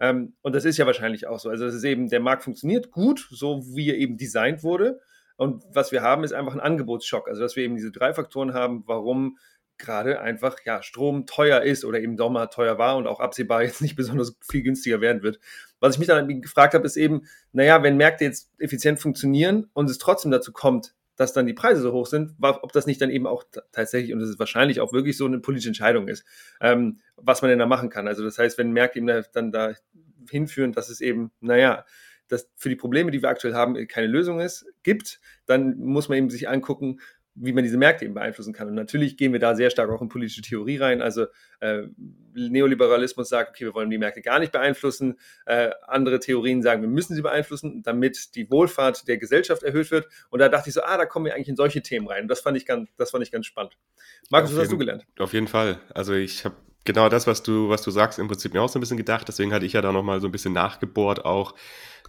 Ähm, 0.00 0.34
und 0.42 0.54
das 0.54 0.64
ist 0.64 0.78
ja 0.78 0.86
wahrscheinlich 0.86 1.26
auch 1.26 1.38
so. 1.38 1.50
Also, 1.50 1.66
das 1.66 1.74
ist 1.74 1.84
eben, 1.84 2.08
der 2.08 2.20
Markt 2.20 2.42
funktioniert 2.42 2.90
gut, 2.90 3.28
so 3.30 3.62
wie 3.74 3.90
er 3.90 3.96
eben 3.96 4.16
designt 4.16 4.62
wurde. 4.62 5.00
Und 5.36 5.64
was 5.70 5.92
wir 5.92 6.02
haben, 6.02 6.24
ist 6.24 6.32
einfach 6.32 6.54
ein 6.54 6.60
Angebotsschock. 6.60 7.28
Also, 7.28 7.42
dass 7.42 7.56
wir 7.56 7.64
eben 7.64 7.76
diese 7.76 7.92
drei 7.92 8.14
Faktoren 8.14 8.54
haben, 8.54 8.84
warum 8.86 9.38
gerade 9.78 10.20
einfach 10.20 10.56
ja, 10.64 10.82
Strom 10.82 11.26
teuer 11.26 11.60
ist 11.60 11.84
oder 11.84 12.00
eben 12.00 12.16
mal 12.16 12.46
teuer 12.46 12.78
war 12.78 12.96
und 12.96 13.06
auch 13.06 13.20
absehbar 13.20 13.62
jetzt 13.64 13.82
nicht 13.82 13.96
besonders 13.96 14.36
viel 14.40 14.62
günstiger 14.62 15.00
werden 15.00 15.22
wird. 15.22 15.38
Was 15.80 15.94
ich 15.94 15.98
mich 15.98 16.08
dann 16.08 16.40
gefragt 16.40 16.74
habe, 16.74 16.86
ist 16.86 16.96
eben, 16.96 17.26
naja, 17.52 17.82
wenn 17.82 17.96
Märkte 17.96 18.24
jetzt 18.24 18.50
effizient 18.58 18.98
funktionieren 18.98 19.68
und 19.74 19.90
es 19.90 19.98
trotzdem 19.98 20.30
dazu 20.30 20.52
kommt, 20.52 20.94
dass 21.16 21.32
dann 21.32 21.46
die 21.46 21.54
Preise 21.54 21.80
so 21.80 21.92
hoch 21.92 22.06
sind, 22.06 22.34
ob 22.40 22.72
das 22.72 22.86
nicht 22.86 23.00
dann 23.00 23.10
eben 23.10 23.26
auch 23.26 23.44
tatsächlich, 23.72 24.12
und 24.12 24.20
das 24.20 24.28
ist 24.28 24.38
wahrscheinlich 24.38 24.80
auch 24.80 24.92
wirklich 24.92 25.16
so 25.16 25.26
eine 25.26 25.38
politische 25.38 25.70
Entscheidung 25.70 26.08
ist, 26.08 26.24
ähm, 26.60 27.00
was 27.16 27.42
man 27.42 27.48
denn 27.48 27.58
da 27.58 27.66
machen 27.66 27.88
kann. 27.88 28.06
Also 28.06 28.22
das 28.22 28.38
heißt, 28.38 28.58
wenn 28.58 28.72
Märkte 28.72 28.98
eben 28.98 29.24
dann 29.32 29.52
da 29.52 29.74
hinführen, 30.30 30.72
dass 30.72 30.88
es 30.88 31.00
eben, 31.00 31.32
naja, 31.40 31.84
dass 32.28 32.50
für 32.56 32.68
die 32.68 32.76
Probleme, 32.76 33.10
die 33.10 33.22
wir 33.22 33.28
aktuell 33.28 33.54
haben, 33.54 33.86
keine 33.88 34.08
Lösung 34.08 34.40
ist, 34.40 34.66
gibt, 34.82 35.20
dann 35.46 35.78
muss 35.78 36.08
man 36.08 36.18
eben 36.18 36.30
sich 36.30 36.48
angucken, 36.48 37.00
wie 37.36 37.52
man 37.52 37.64
diese 37.64 37.76
Märkte 37.76 38.04
eben 38.04 38.14
beeinflussen 38.14 38.52
kann. 38.52 38.68
Und 38.68 38.74
natürlich 38.74 39.16
gehen 39.16 39.32
wir 39.32 39.40
da 39.40 39.54
sehr 39.54 39.70
stark 39.70 39.90
auch 39.90 40.00
in 40.00 40.08
politische 40.08 40.42
Theorie 40.42 40.78
rein. 40.78 41.02
Also 41.02 41.26
äh, 41.60 41.82
Neoliberalismus 42.34 43.28
sagt, 43.28 43.50
okay, 43.50 43.66
wir 43.66 43.74
wollen 43.74 43.90
die 43.90 43.98
Märkte 43.98 44.22
gar 44.22 44.38
nicht 44.38 44.52
beeinflussen. 44.52 45.18
Äh, 45.44 45.70
andere 45.86 46.18
Theorien 46.18 46.62
sagen, 46.62 46.82
wir 46.82 46.88
müssen 46.88 47.14
sie 47.14 47.22
beeinflussen, 47.22 47.82
damit 47.82 48.34
die 48.34 48.50
Wohlfahrt 48.50 49.06
der 49.06 49.18
Gesellschaft 49.18 49.62
erhöht 49.62 49.90
wird. 49.90 50.06
Und 50.30 50.40
da 50.40 50.48
dachte 50.48 50.70
ich 50.70 50.74
so, 50.74 50.82
ah, 50.82 50.96
da 50.96 51.06
kommen 51.06 51.26
wir 51.26 51.34
eigentlich 51.34 51.48
in 51.48 51.56
solche 51.56 51.82
Themen 51.82 52.08
rein. 52.08 52.22
Und 52.22 52.28
das 52.28 52.40
fand 52.40 52.56
ich 52.56 52.66
ganz, 52.66 52.88
das 52.96 53.10
fand 53.10 53.22
ich 53.22 53.30
ganz 53.30 53.46
spannend. 53.46 53.76
Markus, 54.30 54.52
was 54.52 54.62
hast 54.62 54.72
du 54.72 54.78
gelernt? 54.78 55.06
Auf 55.18 55.32
jeden 55.32 55.48
Fall. 55.48 55.78
Also 55.94 56.14
ich 56.14 56.44
habe 56.44 56.56
genau 56.86 57.08
das, 57.08 57.26
was 57.26 57.42
du, 57.42 57.68
was 57.68 57.82
du 57.82 57.90
sagst, 57.90 58.18
im 58.18 58.28
Prinzip 58.28 58.54
mir 58.54 58.62
auch 58.62 58.68
so 58.68 58.78
ein 58.78 58.80
bisschen 58.80 58.96
gedacht. 58.96 59.28
Deswegen 59.28 59.52
hatte 59.52 59.66
ich 59.66 59.74
ja 59.74 59.82
da 59.82 59.92
nochmal 59.92 60.20
so 60.20 60.28
ein 60.28 60.32
bisschen 60.32 60.54
nachgebohrt 60.54 61.24
auch 61.24 61.54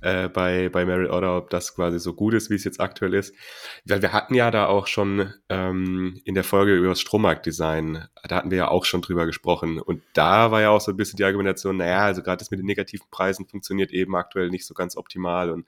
äh, 0.01 0.29
bei, 0.29 0.69
bei 0.69 0.85
Merit 0.85 1.09
Order, 1.09 1.37
ob 1.37 1.49
das 1.49 1.75
quasi 1.75 1.99
so 1.99 2.13
gut 2.13 2.33
ist, 2.33 2.49
wie 2.49 2.55
es 2.55 2.63
jetzt 2.63 2.79
aktuell 2.79 3.13
ist. 3.13 3.35
Weil 3.85 4.01
wir 4.01 4.13
hatten 4.13 4.35
ja 4.35 4.51
da 4.51 4.67
auch 4.67 4.87
schon 4.87 5.33
ähm, 5.49 6.21
in 6.23 6.35
der 6.35 6.43
Folge 6.43 6.75
über 6.75 6.89
das 6.89 7.01
Strommarktdesign, 7.01 8.07
da 8.27 8.35
hatten 8.35 8.51
wir 8.51 8.57
ja 8.57 8.67
auch 8.69 8.85
schon 8.85 9.01
drüber 9.01 9.25
gesprochen. 9.25 9.79
Und 9.79 10.03
da 10.13 10.51
war 10.51 10.61
ja 10.61 10.69
auch 10.69 10.81
so 10.81 10.91
ein 10.91 10.97
bisschen 10.97 11.17
die 11.17 11.25
Argumentation, 11.25 11.77
naja, 11.77 12.01
also 12.01 12.21
gerade 12.21 12.37
das 12.37 12.51
mit 12.51 12.59
den 12.59 12.67
negativen 12.67 13.07
Preisen 13.11 13.47
funktioniert 13.47 13.91
eben 13.91 14.15
aktuell 14.15 14.49
nicht 14.49 14.65
so 14.65 14.73
ganz 14.73 14.95
optimal 14.95 15.49
und 15.49 15.65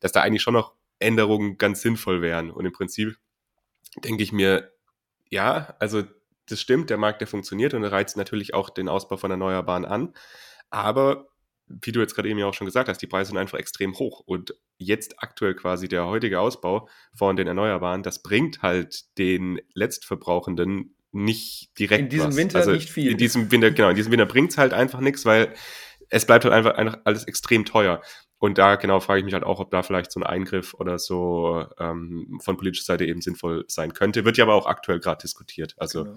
dass 0.00 0.12
da 0.12 0.22
eigentlich 0.22 0.42
schon 0.42 0.54
noch 0.54 0.74
Änderungen 0.98 1.58
ganz 1.58 1.82
sinnvoll 1.82 2.22
wären. 2.22 2.50
Und 2.50 2.64
im 2.64 2.72
Prinzip 2.72 3.16
denke 4.02 4.22
ich 4.22 4.32
mir, 4.32 4.72
ja, 5.28 5.74
also 5.78 6.04
das 6.48 6.60
stimmt, 6.60 6.90
der 6.90 6.96
Markt, 6.96 7.20
der 7.20 7.28
funktioniert 7.28 7.74
und 7.74 7.82
er 7.82 7.92
reizt 7.92 8.16
natürlich 8.16 8.54
auch 8.54 8.70
den 8.70 8.88
Ausbau 8.88 9.16
von 9.16 9.30
Erneuerbaren 9.30 9.84
an. 9.84 10.14
Aber 10.70 11.28
wie 11.68 11.92
du 11.92 12.00
jetzt 12.00 12.14
gerade 12.14 12.28
eben 12.28 12.38
ja 12.38 12.46
auch 12.46 12.54
schon 12.54 12.66
gesagt 12.66 12.88
hast, 12.88 12.98
die 12.98 13.06
Preise 13.06 13.30
sind 13.30 13.38
einfach 13.38 13.58
extrem 13.58 13.98
hoch. 13.98 14.20
Und 14.24 14.54
jetzt 14.78 15.22
aktuell 15.22 15.54
quasi 15.54 15.88
der 15.88 16.06
heutige 16.06 16.40
Ausbau 16.40 16.88
von 17.14 17.36
den 17.36 17.46
Erneuerbaren, 17.46 18.02
das 18.02 18.22
bringt 18.22 18.62
halt 18.62 19.16
den 19.18 19.60
Letztverbrauchenden 19.74 20.94
nicht 21.12 21.76
direkt. 21.78 22.02
In 22.04 22.08
diesem 22.08 22.28
was. 22.28 22.36
Winter 22.36 22.58
also 22.58 22.72
nicht 22.72 22.90
viel. 22.90 23.10
In 23.10 23.18
diesem 23.18 23.50
Winter, 23.50 23.70
genau, 23.70 23.90
in 23.90 23.96
diesem 23.96 24.12
Winter 24.12 24.26
bringt 24.26 24.52
es 24.52 24.58
halt 24.58 24.72
einfach 24.72 25.00
nichts, 25.00 25.24
weil 25.24 25.54
es 26.08 26.24
bleibt 26.24 26.44
halt 26.44 26.54
einfach, 26.54 26.74
einfach 26.74 27.00
alles 27.04 27.24
extrem 27.24 27.64
teuer. 27.64 28.00
Und 28.38 28.58
da 28.58 28.76
genau 28.76 29.00
frage 29.00 29.20
ich 29.20 29.24
mich 29.24 29.34
halt 29.34 29.44
auch, 29.44 29.60
ob 29.60 29.70
da 29.70 29.82
vielleicht 29.82 30.12
so 30.12 30.20
ein 30.20 30.26
Eingriff 30.26 30.74
oder 30.74 30.98
so 30.98 31.64
ähm, 31.78 32.38
von 32.42 32.56
politischer 32.56 32.84
Seite 32.84 33.06
eben 33.06 33.22
sinnvoll 33.22 33.64
sein 33.68 33.94
könnte. 33.94 34.24
Wird 34.24 34.36
ja 34.36 34.44
aber 34.44 34.54
auch 34.54 34.66
aktuell 34.66 35.00
gerade 35.00 35.22
diskutiert. 35.22 35.74
Also 35.78 36.04
genau 36.04 36.16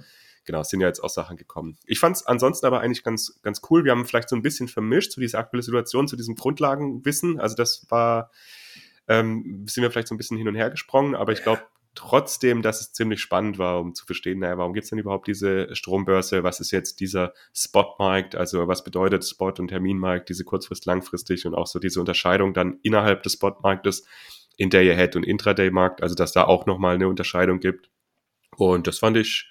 genau, 0.50 0.62
es 0.62 0.70
sind 0.70 0.82
ja 0.82 0.88
jetzt 0.88 1.04
auch 1.04 1.10
Sachen 1.10 1.38
gekommen. 1.38 1.78
Ich 1.86 2.00
fand 2.00 2.16
es 2.16 2.26
ansonsten 2.26 2.66
aber 2.66 2.82
eigentlich 2.82 3.04
ganz, 3.04 3.40
ganz 3.44 3.62
cool. 3.70 3.84
Wir 3.84 3.92
haben 3.92 4.06
vielleicht 4.06 4.30
so 4.30 4.36
ein 4.36 4.42
bisschen 4.42 4.68
vermischt 4.68 5.12
zu 5.12 5.20
dieser 5.20 5.38
aktuellen 5.38 5.62
Situation, 5.62 6.08
zu 6.08 6.16
diesem 6.16 6.34
Grundlagenwissen. 6.34 7.40
Also 7.40 7.56
das 7.56 7.86
war, 7.90 8.32
ähm, 9.08 9.68
sind 9.70 9.84
wir 9.84 9.92
vielleicht 9.92 10.08
so 10.08 10.16
ein 10.16 10.18
bisschen 10.18 10.38
hin 10.38 10.48
und 10.48 10.56
her 10.56 10.72
gesprungen, 10.72 11.14
aber 11.14 11.34
ich 11.34 11.44
glaube, 11.44 11.62
trotzdem, 12.00 12.62
dass 12.62 12.80
es 12.80 12.94
ziemlich 12.94 13.20
spannend 13.20 13.58
war, 13.58 13.82
um 13.82 13.94
zu 13.94 14.06
verstehen, 14.06 14.40
naja, 14.40 14.58
warum 14.58 14.74
gibt 14.74 14.86
es 14.86 14.90
denn 14.90 15.00
überhaupt 15.00 15.28
diese 15.28 15.76
Strombörse? 15.76 16.44
Was 16.44 16.62
ist 16.62 16.72
jetzt 16.72 17.02
dieser 17.02 17.34
Spotmarkt? 17.54 18.36
Also 18.36 18.70
was 18.70 18.86
bedeutet 18.86 19.26
Spot- 19.26 19.54
und 19.60 19.68
Terminmarkt, 19.68 20.30
diese 20.30 20.46
kurzfrist, 20.46 20.86
langfristig 20.86 21.46
und 21.46 21.56
auch 21.56 21.68
so 21.68 21.78
diese 21.78 22.00
Unterscheidung 22.00 22.54
dann 22.54 22.80
innerhalb 22.84 23.24
des 23.24 23.34
Spotmarktes 23.34 24.06
in 24.56 24.70
Day-Ahead 24.70 25.18
und 25.18 25.26
Intraday-Markt, 25.26 26.02
also 26.02 26.16
dass 26.16 26.32
da 26.32 26.46
auch 26.46 26.66
nochmal 26.66 26.96
eine 26.96 27.10
Unterscheidung 27.10 27.60
gibt. 27.60 27.90
Und 28.56 28.88
das 28.88 29.00
fand 29.00 29.18
ich 29.18 29.50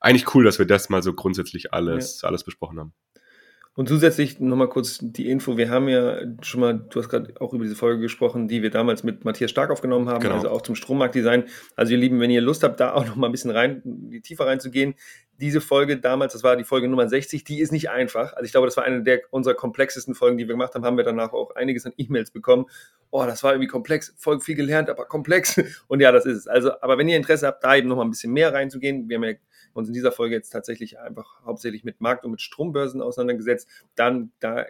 eigentlich 0.00 0.34
cool, 0.34 0.44
dass 0.44 0.58
wir 0.58 0.66
das 0.66 0.88
mal 0.88 1.02
so 1.02 1.12
grundsätzlich 1.12 1.74
alles, 1.74 2.22
ja. 2.22 2.28
alles 2.28 2.42
besprochen 2.42 2.80
haben. 2.80 2.94
Und 3.74 3.88
zusätzlich 3.88 4.38
nochmal 4.38 4.68
kurz 4.68 4.98
die 5.00 5.30
Info, 5.30 5.56
wir 5.56 5.70
haben 5.70 5.88
ja 5.88 6.18
schon 6.42 6.60
mal, 6.60 6.74
du 6.74 7.00
hast 7.00 7.08
gerade 7.08 7.32
auch 7.40 7.54
über 7.54 7.64
diese 7.64 7.74
Folge 7.74 8.02
gesprochen, 8.02 8.46
die 8.46 8.62
wir 8.62 8.70
damals 8.70 9.02
mit 9.02 9.24
Matthias 9.24 9.50
Stark 9.50 9.70
aufgenommen 9.70 10.10
haben, 10.10 10.20
genau. 10.20 10.34
also 10.34 10.50
auch 10.50 10.60
zum 10.60 10.74
Strommarktdesign. 10.74 11.44
Also 11.74 11.92
ihr 11.92 11.98
Lieben, 11.98 12.20
wenn 12.20 12.30
ihr 12.30 12.42
Lust 12.42 12.64
habt, 12.64 12.80
da 12.80 12.92
auch 12.92 13.06
nochmal 13.06 13.30
ein 13.30 13.32
bisschen 13.32 13.50
rein, 13.50 14.20
tiefer 14.22 14.46
reinzugehen, 14.46 14.94
diese 15.40 15.62
Folge 15.62 15.96
damals, 15.96 16.34
das 16.34 16.44
war 16.44 16.56
die 16.56 16.64
Folge 16.64 16.86
Nummer 16.86 17.08
60, 17.08 17.44
die 17.44 17.60
ist 17.60 17.72
nicht 17.72 17.88
einfach. 17.88 18.34
Also 18.34 18.44
ich 18.44 18.52
glaube, 18.52 18.66
das 18.66 18.76
war 18.76 18.84
eine 18.84 19.02
der 19.02 19.22
unserer 19.30 19.54
komplexesten 19.54 20.14
Folgen, 20.14 20.36
die 20.36 20.44
wir 20.44 20.54
gemacht 20.54 20.74
haben, 20.74 20.84
haben 20.84 20.98
wir 20.98 21.04
danach 21.04 21.32
auch 21.32 21.56
einiges 21.56 21.86
an 21.86 21.94
E-Mails 21.96 22.30
bekommen. 22.30 22.66
Oh, 23.10 23.24
das 23.24 23.42
war 23.42 23.52
irgendwie 23.52 23.68
komplex, 23.68 24.14
voll 24.18 24.40
viel 24.40 24.54
gelernt, 24.54 24.90
aber 24.90 25.06
komplex. 25.06 25.58
Und 25.88 26.00
ja, 26.00 26.12
das 26.12 26.26
ist 26.26 26.36
es. 26.36 26.46
Also, 26.46 26.72
aber 26.82 26.98
wenn 26.98 27.08
ihr 27.08 27.16
Interesse 27.16 27.46
habt, 27.46 27.64
da 27.64 27.74
eben 27.74 27.88
nochmal 27.88 28.04
ein 28.04 28.10
bisschen 28.10 28.32
mehr 28.34 28.52
reinzugehen, 28.52 29.08
wir 29.08 29.16
haben 29.16 29.24
ja 29.24 29.32
uns 29.74 29.88
in 29.88 29.94
dieser 29.94 30.12
Folge 30.12 30.34
jetzt 30.34 30.50
tatsächlich 30.50 30.98
einfach 30.98 31.42
hauptsächlich 31.44 31.84
mit 31.84 32.00
Markt- 32.00 32.24
und 32.24 32.30
mit 32.30 32.40
Strombörsen 32.40 33.00
auseinandergesetzt. 33.00 33.68
Dann 33.94 34.32
da 34.40 34.66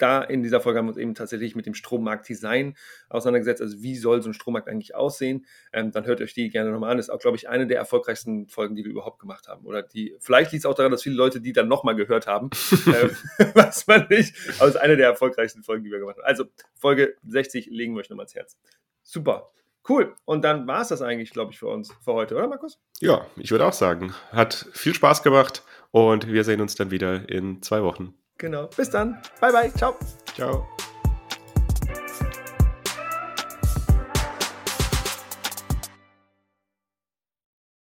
da 0.00 0.22
in 0.22 0.42
dieser 0.42 0.60
Folge 0.60 0.78
haben 0.78 0.86
wir 0.86 0.90
uns 0.90 0.98
eben 0.98 1.14
tatsächlich 1.14 1.54
mit 1.54 1.66
dem 1.66 1.74
Strommarktdesign 1.74 2.76
auseinandergesetzt. 3.08 3.60
Also 3.60 3.82
wie 3.82 3.96
soll 3.96 4.22
so 4.22 4.30
ein 4.30 4.34
Strommarkt 4.34 4.68
eigentlich 4.68 4.94
aussehen? 4.94 5.46
Ähm, 5.72 5.90
dann 5.92 6.06
hört 6.06 6.20
euch 6.20 6.34
die 6.34 6.48
gerne 6.50 6.70
nochmal 6.70 6.90
an. 6.90 6.96
Das 6.96 7.06
ist 7.06 7.10
auch, 7.10 7.18
glaube 7.18 7.36
ich, 7.36 7.48
eine 7.48 7.66
der 7.66 7.78
erfolgreichsten 7.78 8.48
Folgen, 8.48 8.74
die 8.74 8.84
wir 8.84 8.90
überhaupt 8.90 9.18
gemacht 9.18 9.48
haben. 9.48 9.66
Oder 9.66 9.82
die, 9.82 10.16
vielleicht 10.20 10.52
liegt 10.52 10.64
es 10.64 10.66
auch 10.66 10.74
daran, 10.74 10.92
dass 10.92 11.02
viele 11.02 11.16
Leute 11.16 11.40
die 11.40 11.52
dann 11.52 11.68
nochmal 11.68 11.96
gehört 11.96 12.26
haben. 12.26 12.50
ähm, 12.86 13.10
was 13.54 13.86
man 13.86 14.06
nicht. 14.08 14.34
Aber 14.58 14.68
es 14.68 14.74
ist 14.74 14.80
eine 14.80 14.96
der 14.96 15.08
erfolgreichsten 15.08 15.62
Folgen, 15.62 15.84
die 15.84 15.90
wir 15.90 15.98
gemacht 15.98 16.16
haben. 16.16 16.26
Also 16.26 16.44
Folge 16.74 17.16
60 17.26 17.66
legen 17.66 17.94
wir 17.94 18.00
euch 18.00 18.10
nochmal 18.10 18.24
ans 18.24 18.34
Herz. 18.34 18.58
Super. 19.02 19.50
Cool. 19.90 20.14
Und 20.24 20.44
dann 20.44 20.68
war 20.68 20.82
es 20.82 20.88
das 20.88 21.02
eigentlich, 21.02 21.30
glaube 21.30 21.50
ich, 21.50 21.58
für 21.58 21.66
uns 21.66 21.92
für 22.04 22.12
heute, 22.12 22.36
oder 22.36 22.46
Markus? 22.46 22.78
Ja, 23.00 23.26
ich 23.36 23.50
würde 23.50 23.66
auch 23.66 23.72
sagen. 23.72 24.14
Hat 24.30 24.66
viel 24.72 24.94
Spaß 24.94 25.24
gemacht 25.24 25.64
und 25.90 26.28
wir 26.28 26.44
sehen 26.44 26.60
uns 26.60 26.76
dann 26.76 26.92
wieder 26.92 27.28
in 27.28 27.60
zwei 27.60 27.82
Wochen. 27.82 28.14
Genau. 28.38 28.68
Bis 28.68 28.88
dann. 28.88 29.20
Bye, 29.40 29.50
bye. 29.52 29.74
Ciao. 29.74 29.96
Ciao. 30.34 30.68